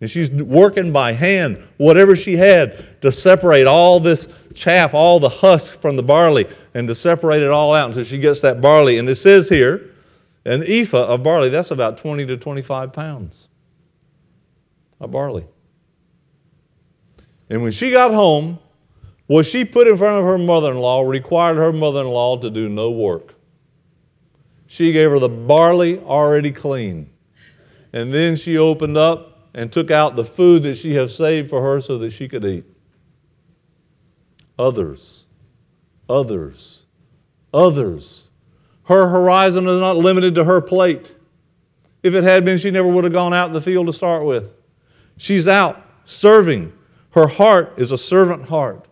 And 0.00 0.10
she's 0.10 0.30
working 0.30 0.92
by 0.92 1.12
hand, 1.12 1.62
whatever 1.78 2.14
she 2.14 2.36
had, 2.36 3.00
to 3.00 3.10
separate 3.10 3.66
all 3.66 3.98
this 3.98 4.28
chaff, 4.54 4.92
all 4.92 5.20
the 5.20 5.28
husk 5.28 5.80
from 5.80 5.96
the 5.96 6.02
barley, 6.02 6.46
and 6.74 6.86
to 6.88 6.94
separate 6.94 7.42
it 7.42 7.50
all 7.50 7.72
out 7.74 7.88
until 7.88 8.04
she 8.04 8.18
gets 8.18 8.40
that 8.40 8.60
barley. 8.60 8.98
And 8.98 9.08
it 9.08 9.14
says 9.16 9.48
here, 9.48 9.90
an 10.44 10.62
ephah 10.66 11.06
of 11.06 11.22
barley, 11.22 11.48
that's 11.48 11.70
about 11.70 11.98
20 11.98 12.26
to 12.26 12.36
25 12.36 12.92
pounds 12.92 13.48
of 15.00 15.10
barley. 15.10 15.46
And 17.48 17.62
when 17.62 17.72
she 17.72 17.90
got 17.90 18.12
home, 18.12 18.58
what 19.26 19.46
she 19.46 19.64
put 19.64 19.88
in 19.88 19.96
front 19.96 20.18
of 20.18 20.24
her 20.24 20.38
mother 20.38 20.70
in 20.70 20.78
law 20.78 21.02
required 21.02 21.56
her 21.56 21.72
mother 21.72 22.02
in 22.02 22.08
law 22.08 22.38
to 22.38 22.50
do 22.50 22.68
no 22.68 22.90
work. 22.90 23.34
She 24.66 24.92
gave 24.92 25.10
her 25.10 25.18
the 25.18 25.28
barley 25.28 25.98
already 25.98 26.52
clean. 26.52 27.10
And 27.92 28.12
then 28.12 28.36
she 28.36 28.58
opened 28.58 28.96
up 28.96 29.35
and 29.56 29.72
took 29.72 29.90
out 29.90 30.14
the 30.14 30.24
food 30.24 30.62
that 30.64 30.76
she 30.76 30.94
had 30.94 31.08
saved 31.08 31.48
for 31.48 31.62
her 31.62 31.80
so 31.80 31.96
that 31.96 32.10
she 32.10 32.28
could 32.28 32.44
eat. 32.44 32.64
Others, 34.58 35.24
others, 36.08 36.82
others. 37.52 38.28
Her 38.84 39.08
horizon 39.08 39.66
is 39.66 39.80
not 39.80 39.96
limited 39.96 40.34
to 40.36 40.44
her 40.44 40.60
plate. 40.60 41.12
If 42.02 42.14
it 42.14 42.22
had 42.22 42.44
been, 42.44 42.58
she 42.58 42.70
never 42.70 42.86
would 42.86 43.04
have 43.04 43.14
gone 43.14 43.32
out 43.32 43.48
in 43.48 43.52
the 43.54 43.62
field 43.62 43.86
to 43.86 43.92
start 43.92 44.24
with. 44.24 44.54
She's 45.16 45.48
out 45.48 45.82
serving. 46.04 46.72
Her 47.12 47.26
heart 47.26 47.72
is 47.78 47.90
a 47.90 47.98
servant 47.98 48.48
heart. 48.48 48.86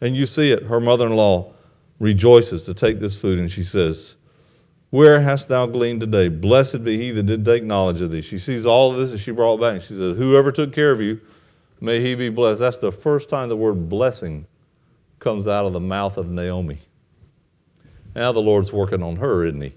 And 0.00 0.16
you 0.16 0.26
see 0.26 0.50
it. 0.50 0.64
Her 0.64 0.80
mother 0.80 1.06
in 1.06 1.14
law 1.14 1.54
rejoices 2.00 2.64
to 2.64 2.74
take 2.74 2.98
this 2.98 3.16
food, 3.16 3.38
and 3.38 3.50
she 3.50 3.62
says, 3.62 4.16
Where 4.92 5.22
hast 5.22 5.48
thou 5.48 5.64
gleaned 5.64 6.02
today? 6.02 6.28
Blessed 6.28 6.84
be 6.84 6.98
he 6.98 7.12
that 7.12 7.22
did 7.22 7.46
take 7.46 7.64
knowledge 7.64 8.02
of 8.02 8.10
thee. 8.10 8.20
She 8.20 8.38
sees 8.38 8.66
all 8.66 8.92
of 8.92 8.98
this 8.98 9.10
and 9.12 9.18
she 9.18 9.30
brought 9.30 9.56
back. 9.56 9.80
She 9.80 9.94
says, 9.94 10.18
Whoever 10.18 10.52
took 10.52 10.70
care 10.70 10.92
of 10.92 11.00
you, 11.00 11.18
may 11.80 11.98
he 12.02 12.14
be 12.14 12.28
blessed. 12.28 12.60
That's 12.60 12.76
the 12.76 12.92
first 12.92 13.30
time 13.30 13.48
the 13.48 13.56
word 13.56 13.88
blessing 13.88 14.46
comes 15.18 15.46
out 15.46 15.64
of 15.64 15.72
the 15.72 15.80
mouth 15.80 16.18
of 16.18 16.28
Naomi. 16.28 16.78
Now 18.14 18.32
the 18.32 18.42
Lord's 18.42 18.70
working 18.70 19.02
on 19.02 19.16
her, 19.16 19.46
isn't 19.46 19.62
he? 19.62 19.72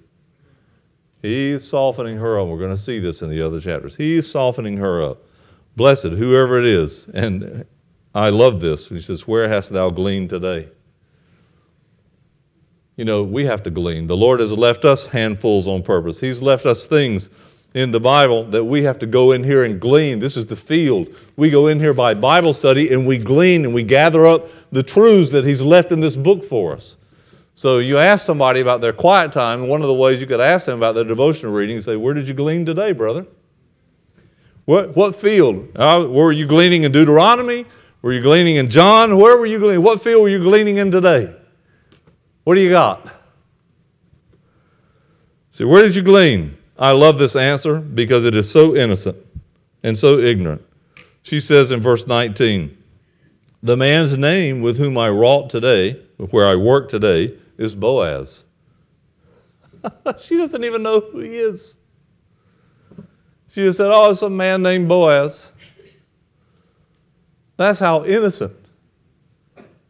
He's 1.21 1.65
softening 1.65 2.17
her 2.17 2.37
up. 2.37 2.49
We're 2.49 2.59
going 2.59 2.75
to 2.75 2.77
see 2.77 2.99
this 2.99 3.21
in 3.21 3.29
the 3.29 3.41
other 3.41 3.61
chapters. 3.61 3.95
He's 3.95 4.29
softening 4.29 4.75
her 4.77 5.01
up. 5.01 5.23
Blessed, 5.77 6.07
whoever 6.07 6.59
it 6.59 6.65
is. 6.65 7.05
And 7.13 7.63
I 8.13 8.31
love 8.31 8.59
this. 8.59 8.89
He 8.89 8.99
says, 8.99 9.25
Where 9.25 9.47
hast 9.47 9.71
thou 9.71 9.91
gleaned 9.91 10.29
today? 10.29 10.67
You 12.95 13.03
know, 13.03 13.23
we 13.23 13.45
have 13.45 13.61
to 13.63 13.69
glean. 13.69 14.07
The 14.07 14.15
Lord 14.15 14.39
has 14.39 14.51
left 14.51 14.85
us 14.85 15.05
handfuls 15.05 15.67
on 15.67 15.83
purpose. 15.83 16.19
He's 16.19 16.41
left 16.41 16.65
us 16.65 16.85
things 16.85 17.29
in 17.73 17.91
the 17.91 17.99
Bible 17.99 18.45
that 18.45 18.63
we 18.63 18.83
have 18.83 18.97
to 18.99 19.05
go 19.05 19.33
in 19.33 19.43
here 19.43 19.65
and 19.65 19.81
glean. 19.81 20.19
This 20.19 20.37
is 20.37 20.45
the 20.45 20.55
field. 20.55 21.09
We 21.35 21.49
go 21.49 21.67
in 21.67 21.77
here 21.77 21.93
by 21.93 22.13
Bible 22.13 22.53
study 22.53 22.93
and 22.93 23.05
we 23.05 23.17
glean 23.17 23.65
and 23.65 23.73
we 23.73 23.83
gather 23.83 24.25
up 24.25 24.47
the 24.71 24.81
truths 24.81 25.31
that 25.31 25.43
He's 25.43 25.61
left 25.61 25.91
in 25.91 25.99
this 25.99 26.15
book 26.15 26.43
for 26.43 26.73
us. 26.73 26.95
So 27.53 27.79
you 27.79 27.97
ask 27.97 28.25
somebody 28.25 28.61
about 28.61 28.81
their 28.81 28.91
quiet 28.91 29.31
time, 29.31 29.61
and 29.61 29.69
one 29.69 29.81
of 29.81 29.87
the 29.87 29.93
ways 29.93 30.19
you 30.19 30.27
could 30.27 30.41
ask 30.41 30.65
them 30.65 30.77
about 30.77 30.93
their 30.93 31.05
devotional 31.05 31.53
reading, 31.53 31.77
is 31.77 31.85
say, 31.85 31.95
Where 31.95 32.13
did 32.13 32.27
you 32.27 32.33
glean 32.33 32.65
today, 32.65 32.91
brother? 32.91 33.25
What, 34.65 34.95
what 34.95 35.15
field? 35.15 35.69
Uh, 35.73 36.05
were 36.09 36.33
you 36.33 36.47
gleaning 36.47 36.83
in 36.83 36.91
Deuteronomy? 36.91 37.65
Were 38.01 38.11
you 38.11 38.21
gleaning 38.21 38.57
in 38.57 38.69
John? 38.69 39.17
Where 39.17 39.37
were 39.37 39.45
you 39.45 39.59
gleaning? 39.59 39.83
What 39.83 40.01
field 40.01 40.23
were 40.23 40.29
you 40.29 40.39
gleaning 40.39 40.77
in 40.77 40.91
today? 40.91 41.33
What 42.45 42.55
do 42.55 42.61
you 42.61 42.69
got? 42.69 43.11
See, 45.49 45.63
where 45.63 45.81
did 45.81 45.95
you 45.95 46.03
glean? 46.03 46.55
I 46.77 46.91
love 46.91 47.17
this 47.17 47.35
answer 47.35 47.79
because 47.79 48.23
it 48.23 48.35
is 48.35 48.49
so 48.49 48.75
innocent 48.75 49.17
and 49.81 49.97
so 49.97 50.19
ignorant. 50.19 50.61
She 51.23 51.39
says 51.39 51.71
in 51.71 51.81
verse 51.81 52.05
19, 52.05 52.77
The 53.63 53.75
man's 53.75 54.15
name 54.15 54.61
with 54.61 54.77
whom 54.77 54.95
I 54.95 55.09
wrought 55.09 55.49
today, 55.49 55.99
where 56.17 56.45
I 56.45 56.55
work 56.55 56.87
today, 56.87 57.35
is 57.57 57.73
Boaz. 57.73 58.45
she 60.21 60.37
doesn't 60.37 60.63
even 60.63 60.83
know 60.83 60.99
who 60.99 61.19
he 61.19 61.37
is. 61.37 61.77
She 63.49 63.63
just 63.63 63.77
said, 63.77 63.89
Oh, 63.91 64.11
it's 64.11 64.21
a 64.21 64.29
man 64.29 64.61
named 64.61 64.87
Boaz. 64.87 65.51
That's 67.57 67.79
how 67.79 68.05
innocent 68.05 68.55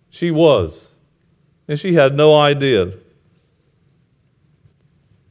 she 0.09 0.31
was. 0.31 0.91
And 1.67 1.79
she 1.79 1.93
had 1.93 2.15
no 2.15 2.35
idea. 2.35 2.93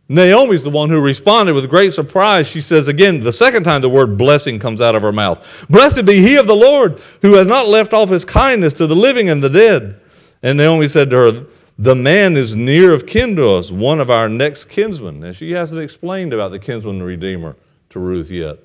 Naomi's 0.08 0.64
the 0.64 0.70
one 0.70 0.90
who 0.90 1.02
responded 1.02 1.54
with 1.54 1.68
great 1.70 1.94
surprise. 1.94 2.46
She 2.46 2.60
says 2.60 2.88
again, 2.88 3.20
the 3.20 3.32
second 3.32 3.64
time 3.64 3.80
the 3.80 3.88
word 3.88 4.18
blessing 4.18 4.58
comes 4.58 4.80
out 4.80 4.94
of 4.94 5.02
her 5.02 5.12
mouth 5.12 5.66
Blessed 5.70 6.04
be 6.04 6.20
he 6.20 6.36
of 6.36 6.46
the 6.46 6.54
Lord 6.54 7.00
who 7.22 7.34
has 7.34 7.46
not 7.46 7.68
left 7.68 7.94
off 7.94 8.10
his 8.10 8.24
kindness 8.24 8.74
to 8.74 8.86
the 8.86 8.96
living 8.96 9.30
and 9.30 9.42
the 9.42 9.48
dead. 9.48 10.00
And 10.42 10.58
Naomi 10.58 10.88
said 10.88 11.08
to 11.10 11.16
her, 11.16 11.46
The 11.78 11.94
man 11.94 12.36
is 12.36 12.54
near 12.54 12.92
of 12.92 13.06
kin 13.06 13.34
to 13.36 13.48
us, 13.48 13.70
one 13.70 13.98
of 13.98 14.10
our 14.10 14.28
next 14.28 14.66
kinsmen. 14.66 15.24
And 15.24 15.34
she 15.34 15.52
hasn't 15.52 15.80
explained 15.80 16.34
about 16.34 16.50
the 16.50 16.58
kinsman 16.58 17.02
redeemer 17.02 17.56
to 17.90 17.98
Ruth 17.98 18.30
yet. 18.30 18.58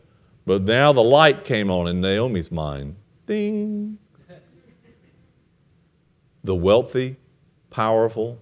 But 0.45 0.63
now 0.63 0.91
the 0.91 1.03
light 1.03 1.45
came 1.45 1.71
on 1.71 1.87
in 1.87 2.01
Naomi's 2.01 2.51
mind. 2.51 2.95
Ding. 3.27 3.97
The 6.43 6.55
wealthy, 6.55 7.17
powerful 7.69 8.39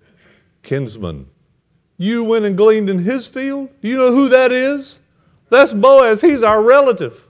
kinsman. 0.63 1.27
You 1.97 2.23
went 2.23 2.45
and 2.45 2.55
gleaned 2.55 2.89
in 2.89 2.99
his 2.99 3.27
field? 3.27 3.69
Do 3.81 3.87
you 3.87 3.97
know 3.97 4.13
who 4.13 4.29
that 4.29 4.51
is? 4.51 5.01
That's 5.49 5.73
Boaz. 5.73 6.21
He's 6.21 6.43
our 6.43 6.61
relative. 6.61 7.23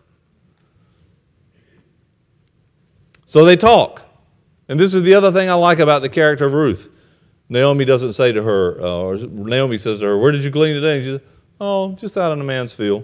So 3.26 3.46
they 3.46 3.56
talk. 3.56 4.02
And 4.70 4.80
this 4.80 4.94
is 4.94 5.04
the 5.04 5.14
other 5.14 5.32
thing 5.32 5.50
I 5.50 5.54
like 5.54 5.80
about 5.80 6.02
the 6.02 6.10
character 6.10 6.46
of 6.46 6.54
Ruth. 6.54 6.90
Naomi 7.50 7.86
doesn't 7.86 8.14
say 8.14 8.32
to 8.34 8.44
her, 8.44 8.82
uh, 8.82 8.98
or 8.98 9.18
Naomi 9.18 9.78
says 9.78 10.00
to 10.00 10.06
her, 10.08 10.18
Where 10.18 10.32
did 10.32 10.44
you 10.44 10.50
glean 10.50 10.76
today? 10.76 10.98
And 10.98 11.06
she 11.06 11.12
says, 11.12 11.22
Oh, 11.62 11.94
just 11.94 12.18
out 12.18 12.32
in 12.32 12.42
a 12.42 12.44
man's 12.44 12.74
field. 12.74 13.04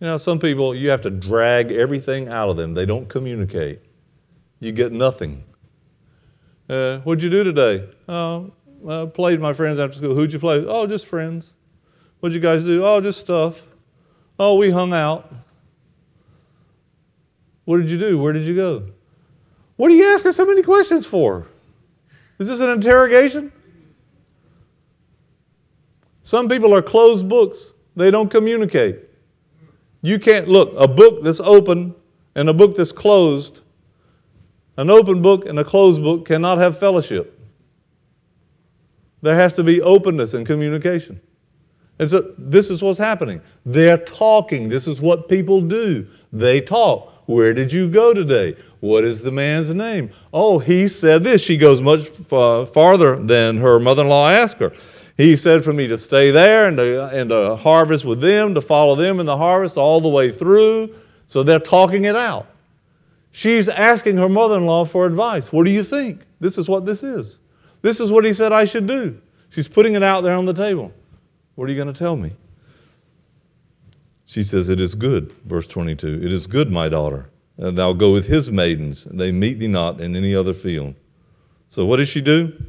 You 0.00 0.06
know, 0.06 0.18
some 0.18 0.38
people, 0.38 0.74
you 0.74 0.90
have 0.90 1.00
to 1.02 1.10
drag 1.10 1.72
everything 1.72 2.28
out 2.28 2.48
of 2.48 2.56
them. 2.56 2.74
They 2.74 2.86
don't 2.86 3.08
communicate. 3.08 3.80
You 4.60 4.72
get 4.72 4.92
nothing. 4.92 5.42
Uh, 6.68 6.98
what'd 6.98 7.22
you 7.22 7.30
do 7.30 7.44
today? 7.44 7.88
Oh, 8.08 8.52
I 8.88 9.06
played 9.06 9.40
my 9.40 9.52
friends 9.52 9.78
after 9.78 9.96
school. 9.96 10.14
Who'd 10.14 10.32
you 10.32 10.38
play? 10.38 10.64
Oh, 10.66 10.86
just 10.86 11.06
friends. 11.06 11.52
What'd 12.20 12.34
you 12.34 12.40
guys 12.40 12.64
do? 12.64 12.84
Oh, 12.84 13.00
just 13.00 13.20
stuff. 13.20 13.62
Oh, 14.38 14.56
we 14.56 14.70
hung 14.70 14.92
out. 14.92 15.32
What 17.64 17.78
did 17.78 17.90
you 17.90 17.98
do? 17.98 18.18
Where 18.18 18.32
did 18.32 18.44
you 18.44 18.54
go? 18.54 18.86
What 19.76 19.90
are 19.90 19.94
you 19.94 20.06
asking 20.06 20.32
so 20.32 20.44
many 20.44 20.62
questions 20.62 21.06
for? 21.06 21.46
Is 22.38 22.48
this 22.48 22.60
an 22.60 22.70
interrogation? 22.70 23.52
Some 26.22 26.48
people 26.48 26.74
are 26.74 26.82
closed 26.82 27.28
books, 27.28 27.72
they 27.96 28.10
don't 28.10 28.30
communicate. 28.30 29.00
You 30.02 30.18
can't 30.18 30.46
look, 30.46 30.72
a 30.76 30.86
book 30.86 31.24
that's 31.24 31.40
open 31.40 31.94
and 32.34 32.48
a 32.48 32.54
book 32.54 32.76
that's 32.76 32.92
closed, 32.92 33.62
An 34.78 34.90
open 34.90 35.20
book 35.20 35.44
and 35.44 35.58
a 35.58 35.64
closed 35.64 36.02
book 36.02 36.24
cannot 36.24 36.58
have 36.58 36.78
fellowship. 36.78 37.36
There 39.22 39.34
has 39.34 39.52
to 39.54 39.64
be 39.64 39.82
openness 39.82 40.34
and 40.34 40.46
communication. 40.46 41.20
And 41.98 42.08
so 42.08 42.32
this 42.38 42.70
is 42.70 42.80
what's 42.80 42.98
happening. 42.98 43.40
They're 43.66 43.98
talking. 43.98 44.68
This 44.68 44.86
is 44.86 45.00
what 45.00 45.28
people 45.28 45.60
do. 45.60 46.06
They 46.32 46.60
talk. 46.60 47.12
Where 47.26 47.52
did 47.52 47.72
you 47.72 47.90
go 47.90 48.14
today? 48.14 48.56
What 48.78 49.02
is 49.02 49.20
the 49.20 49.32
man's 49.32 49.74
name? 49.74 50.12
Oh, 50.32 50.60
he 50.60 50.86
said 50.86 51.24
this. 51.24 51.42
She 51.42 51.56
goes 51.56 51.82
much 51.82 52.06
farther 52.08 53.16
than 53.16 53.56
her 53.56 53.80
mother 53.80 54.02
in 54.02 54.08
law 54.08 54.30
asked 54.30 54.60
her. 54.60 54.72
He 55.16 55.34
said 55.34 55.64
for 55.64 55.72
me 55.72 55.88
to 55.88 55.98
stay 55.98 56.30
there 56.30 56.68
and 56.68 56.76
to, 56.76 57.08
and 57.08 57.30
to 57.30 57.56
harvest 57.56 58.04
with 58.04 58.20
them, 58.20 58.54
to 58.54 58.60
follow 58.60 58.94
them 58.94 59.18
in 59.18 59.26
the 59.26 59.36
harvest 59.36 59.76
all 59.76 60.00
the 60.00 60.08
way 60.08 60.30
through. 60.30 60.94
So 61.26 61.42
they're 61.42 61.58
talking 61.58 62.04
it 62.04 62.14
out. 62.14 62.46
She's 63.38 63.68
asking 63.68 64.16
her 64.16 64.28
mother 64.28 64.56
in 64.56 64.66
law 64.66 64.84
for 64.84 65.06
advice. 65.06 65.52
What 65.52 65.64
do 65.64 65.70
you 65.70 65.84
think? 65.84 66.22
This 66.40 66.58
is 66.58 66.68
what 66.68 66.84
this 66.86 67.04
is. 67.04 67.38
This 67.82 68.00
is 68.00 68.10
what 68.10 68.24
he 68.24 68.32
said 68.32 68.52
I 68.52 68.64
should 68.64 68.88
do. 68.88 69.16
She's 69.50 69.68
putting 69.68 69.94
it 69.94 70.02
out 70.02 70.22
there 70.22 70.32
on 70.32 70.44
the 70.44 70.52
table. 70.52 70.92
What 71.54 71.68
are 71.68 71.68
you 71.72 71.76
going 71.76 71.94
to 71.94 71.96
tell 71.96 72.16
me? 72.16 72.32
She 74.26 74.42
says, 74.42 74.68
It 74.68 74.80
is 74.80 74.96
good, 74.96 75.30
verse 75.44 75.68
22. 75.68 76.20
It 76.20 76.32
is 76.32 76.48
good, 76.48 76.72
my 76.72 76.88
daughter. 76.88 77.30
And 77.58 77.78
thou 77.78 77.92
go 77.92 78.12
with 78.12 78.26
his 78.26 78.50
maidens, 78.50 79.06
and 79.06 79.20
they 79.20 79.30
meet 79.30 79.60
thee 79.60 79.68
not 79.68 80.00
in 80.00 80.16
any 80.16 80.34
other 80.34 80.52
field. 80.52 80.96
So 81.70 81.86
what 81.86 81.98
does 81.98 82.08
she 82.08 82.20
do? 82.20 82.60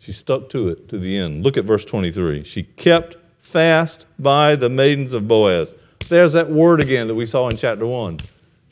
She 0.00 0.12
stuck 0.12 0.50
to 0.50 0.68
it 0.68 0.86
to 0.90 0.98
the 0.98 1.16
end. 1.16 1.44
Look 1.44 1.56
at 1.56 1.64
verse 1.64 1.86
23. 1.86 2.44
She 2.44 2.62
kept 2.62 3.16
fast 3.40 4.04
by 4.18 4.54
the 4.54 4.68
maidens 4.68 5.14
of 5.14 5.26
Boaz. 5.26 5.74
There's 6.10 6.34
that 6.34 6.50
word 6.50 6.82
again 6.82 7.08
that 7.08 7.14
we 7.14 7.24
saw 7.24 7.48
in 7.48 7.56
chapter 7.56 7.86
1. 7.86 8.18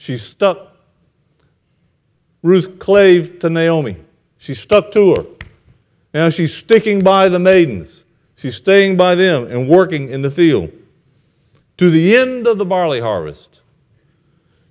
She 0.02 0.18
stuck. 0.18 0.74
Ruth 2.42 2.80
clave 2.80 3.38
to 3.38 3.48
Naomi. 3.48 3.96
She 4.36 4.52
stuck 4.52 4.90
to 4.90 5.14
her. 5.14 5.24
Now 6.12 6.28
she's 6.28 6.52
sticking 6.52 7.04
by 7.04 7.28
the 7.28 7.38
maidens. 7.38 8.02
She's 8.34 8.56
staying 8.56 8.96
by 8.96 9.14
them 9.14 9.46
and 9.46 9.68
working 9.68 10.08
in 10.08 10.22
the 10.22 10.30
field 10.32 10.72
to 11.76 11.88
the 11.88 12.16
end 12.16 12.48
of 12.48 12.58
the 12.58 12.64
barley 12.64 13.00
harvest. 13.00 13.60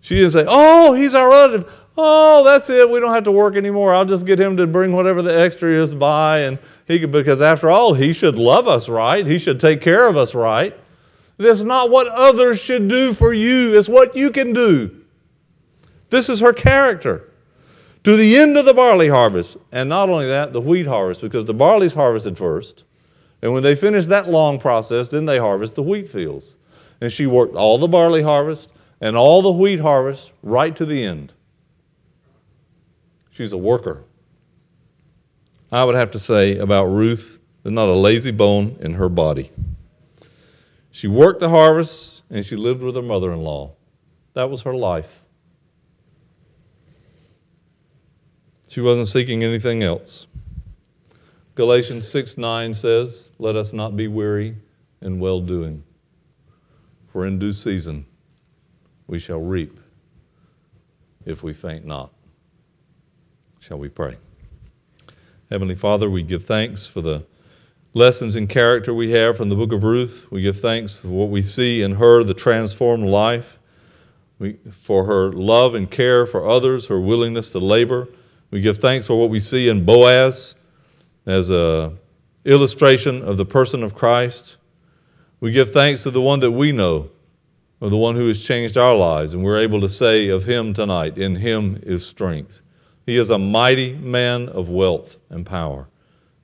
She 0.02 0.16
didn't 0.16 0.32
say, 0.32 0.44
Oh, 0.50 0.92
he's 0.92 1.14
our 1.14 1.30
relative. 1.30 1.72
Oh, 1.98 2.44
that's 2.44 2.70
it. 2.70 2.90
We 2.90 3.00
don't 3.00 3.14
have 3.14 3.24
to 3.24 3.32
work 3.32 3.56
anymore. 3.56 3.96
I'll 3.96 4.04
just 4.04 4.26
get 4.26 4.38
him 4.38 4.58
to 4.58 4.68
bring 4.68 4.92
whatever 4.92 5.22
the 5.22 5.42
extra 5.42 5.72
is 5.72 5.96
by. 5.96 6.40
And 6.40 6.60
he 6.90 7.00
could, 7.00 7.14
because 7.14 7.42
after 7.42 7.70
all, 7.70 7.94
he 7.94 8.12
should 8.12 8.36
love 8.36 8.68
us 8.68 8.90
right. 8.90 9.26
He 9.26 9.40
should 9.40 9.62
take 9.62 9.80
care 9.80 10.10
of 10.10 10.18
us 10.18 10.36
right. 10.36 10.78
It's 11.40 11.64
not 11.64 11.90
what 11.90 12.10
others 12.10 12.60
should 12.60 12.90
do 12.90 13.14
for 13.14 13.34
you, 13.34 13.80
it's 13.80 13.88
what 13.88 14.14
you 14.14 14.30
can 14.30 14.52
do. 14.52 14.98
This 16.12 16.30
is 16.30 16.42
her 16.42 16.54
character. 16.54 17.28
To 18.04 18.16
the 18.16 18.38
end 18.38 18.58
of 18.58 18.66
the 18.66 18.74
barley 18.74 19.08
harvest. 19.08 19.58
And 19.72 19.90
not 19.90 20.10
only 20.10 20.28
that, 20.28 20.54
the 20.54 20.62
wheat 20.62 20.86
harvest, 20.86 21.22
because 21.22 21.46
the 21.46 21.54
barley's 21.54 21.94
harvested 21.94 22.38
first. 22.38 22.84
And 23.42 23.54
when 23.54 23.64
they 23.64 23.76
finish 23.76 24.06
that 24.08 24.30
long 24.30 24.60
process, 24.60 25.08
then 25.08 25.26
they 25.26 25.40
harvest 25.40 25.76
the 25.76 25.84
wheat 25.84 26.08
fields. 26.10 26.58
And 27.00 27.12
she 27.12 27.26
worked 27.26 27.56
all 27.56 27.78
the 27.78 27.88
barley 27.88 28.22
harvest 28.22 28.70
and 29.00 29.16
all 29.16 29.42
the 29.42 29.52
wheat 29.52 29.80
harvest 29.80 30.32
right 30.44 30.76
to 30.76 30.86
the 30.86 31.04
end. 31.04 31.34
She's 33.32 33.54
a 33.54 33.58
worker. 33.58 34.04
I 35.72 35.84
would 35.86 35.96
have 35.96 36.12
to 36.12 36.20
say 36.20 36.58
about 36.58 36.86
Ruth, 36.86 37.40
there's 37.64 37.74
not 37.74 37.88
a 37.88 37.94
lazy 37.94 38.32
bone 38.32 38.76
in 38.82 38.96
her 38.96 39.10
body. 39.10 39.50
She 40.92 41.08
worked 41.08 41.40
the 41.40 41.50
harvest 41.50 42.22
and 42.30 42.46
she 42.46 42.58
lived 42.58 42.82
with 42.82 42.96
her 42.96 43.02
mother 43.02 43.32
in 43.32 43.40
law. 43.40 43.76
That 44.34 44.50
was 44.50 44.62
her 44.64 44.74
life. 44.74 45.21
She 48.72 48.80
wasn't 48.80 49.10
seeking 49.10 49.44
anything 49.44 49.84
else. 49.84 50.28
Galatians 51.56 52.08
6 52.08 52.38
9 52.38 52.74
says, 52.74 53.30
Let 53.38 53.58
us 53.58 53.74
not 53.74 53.98
be 53.98 54.08
weary 54.08 54.56
in 55.02 55.20
well 55.20 55.42
doing, 55.42 55.84
for 57.12 57.28
in 57.28 57.38
due 57.38 57.52
season 57.52 58.06
we 59.08 59.20
shall 59.20 59.42
reap 59.42 59.78
if 61.26 61.44
we 61.44 61.52
faint 61.52 61.84
not. 61.84 62.14
Shall 63.60 63.78
we 63.78 63.90
pray? 63.90 64.16
Heavenly 65.50 65.76
Father, 65.76 66.10
we 66.10 66.24
give 66.24 66.46
thanks 66.46 66.88
for 66.88 67.02
the 67.02 67.26
lessons 67.94 68.38
in 68.38 68.48
character 68.48 68.94
we 68.94 69.12
have 69.12 69.36
from 69.36 69.50
the 69.50 69.56
book 69.58 69.74
of 69.74 69.84
Ruth. 69.84 70.28
We 70.32 70.44
give 70.44 70.62
thanks 70.62 71.02
for 71.02 71.10
what 71.10 71.30
we 71.30 71.42
see 71.42 71.82
in 71.82 71.96
her, 71.96 72.24
the 72.24 72.34
transformed 72.34 73.10
life, 73.10 73.60
we, 74.40 74.60
for 74.72 75.04
her 75.08 75.30
love 75.34 75.76
and 75.76 75.92
care 75.92 76.26
for 76.26 76.48
others, 76.48 76.88
her 76.88 77.02
willingness 77.02 77.52
to 77.52 77.60
labor. 77.60 78.08
We 78.52 78.62
give 78.62 78.78
thanks 78.78 79.08
for 79.08 79.20
what 79.20 79.30
we 79.30 79.40
see 79.40 79.70
in 79.70 79.84
Boaz 79.86 80.56
as 81.26 81.50
a 81.50 81.94
illustration 82.46 83.24
of 83.24 83.38
the 83.38 83.46
person 83.46 83.84
of 83.84 83.96
Christ. 83.96 84.58
We 85.40 85.52
give 85.52 85.72
thanks 85.72 86.04
to 86.04 86.12
the 86.12 86.22
one 86.22 86.40
that 86.42 86.52
we 86.52 86.72
know, 86.72 87.10
of 87.80 87.90
the 87.90 87.98
one 87.98 88.16
who 88.16 88.28
has 88.28 88.44
changed 88.44 88.78
our 88.78 88.96
lives, 88.96 89.34
and 89.34 89.44
we're 89.44 89.60
able 89.60 89.82
to 89.82 89.90
say 89.90 90.30
of 90.30 90.44
him 90.44 90.74
tonight, 90.74 91.18
in 91.18 91.36
him 91.36 91.82
is 91.84 92.06
strength. 92.06 92.62
He 93.06 93.18
is 93.18 93.30
a 93.30 93.38
mighty 93.38 93.94
man 93.94 94.50
of 94.50 94.70
wealth 94.70 95.18
and 95.30 95.46
power, 95.46 95.88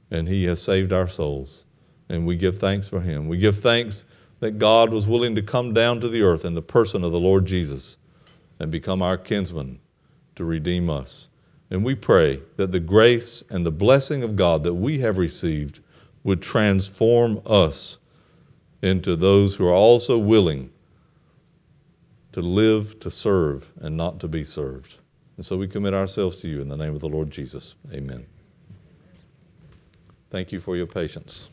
and 0.10 0.28
He 0.28 0.46
has 0.46 0.62
saved 0.62 0.92
our 0.92 1.08
souls. 1.08 1.66
And 2.10 2.26
we 2.26 2.36
give 2.36 2.60
thanks 2.60 2.88
for 2.88 3.02
Him. 3.02 3.28
We 3.28 3.38
give 3.38 3.60
thanks 3.60 4.06
that 4.40 4.60
God 4.60 4.92
was 4.92 5.08
willing 5.08 5.36
to 5.36 5.42
come 5.42 5.74
down 5.74 6.00
to 6.02 6.10
the 6.10 6.22
earth 6.22 6.46
in 6.46 6.54
the 6.54 6.62
person 6.62 7.04
of 7.04 7.12
the 7.12 7.20
Lord 7.20 7.46
Jesus 7.46 7.98
and 8.60 8.72
become 8.72 9.02
our 9.02 9.18
kinsman 9.18 9.80
to 10.36 10.46
redeem 10.46 10.90
us. 10.90 11.27
And 11.70 11.84
we 11.84 11.96
pray 11.96 12.42
that 12.56 12.72
the 12.72 12.80
grace 12.80 13.44
and 13.50 13.66
the 13.66 13.72
blessing 13.72 14.24
of 14.24 14.36
God 14.36 14.64
that 14.64 14.74
we 14.74 15.00
have 15.00 15.18
received 15.18 15.82
would 16.24 16.42
transform 16.42 17.42
us 17.46 17.98
into 18.82 19.16
those 19.16 19.56
who 19.56 19.68
are 19.68 19.74
also 19.74 20.18
willing 20.18 20.70
to 22.32 22.42
live 22.42 23.00
to 23.00 23.10
serve 23.10 23.72
and 23.82 23.98
not 23.98 24.20
to 24.20 24.28
be 24.28 24.44
served. 24.44 24.96
And 25.38 25.46
so 25.46 25.58
we 25.58 25.68
commit 25.68 25.94
ourselves 25.94 26.38
to 26.38 26.48
you 26.48 26.62
in 26.62 26.70
the 26.70 26.78
name 26.78 26.96
of 26.96 27.02
the 27.02 27.10
Lord 27.10 27.32
Jesus. 27.32 27.76
Amen. 27.92 28.26
Thank 30.30 30.52
you 30.52 30.60
for 30.60 30.76
your 30.76 30.88
patience. 30.88 31.50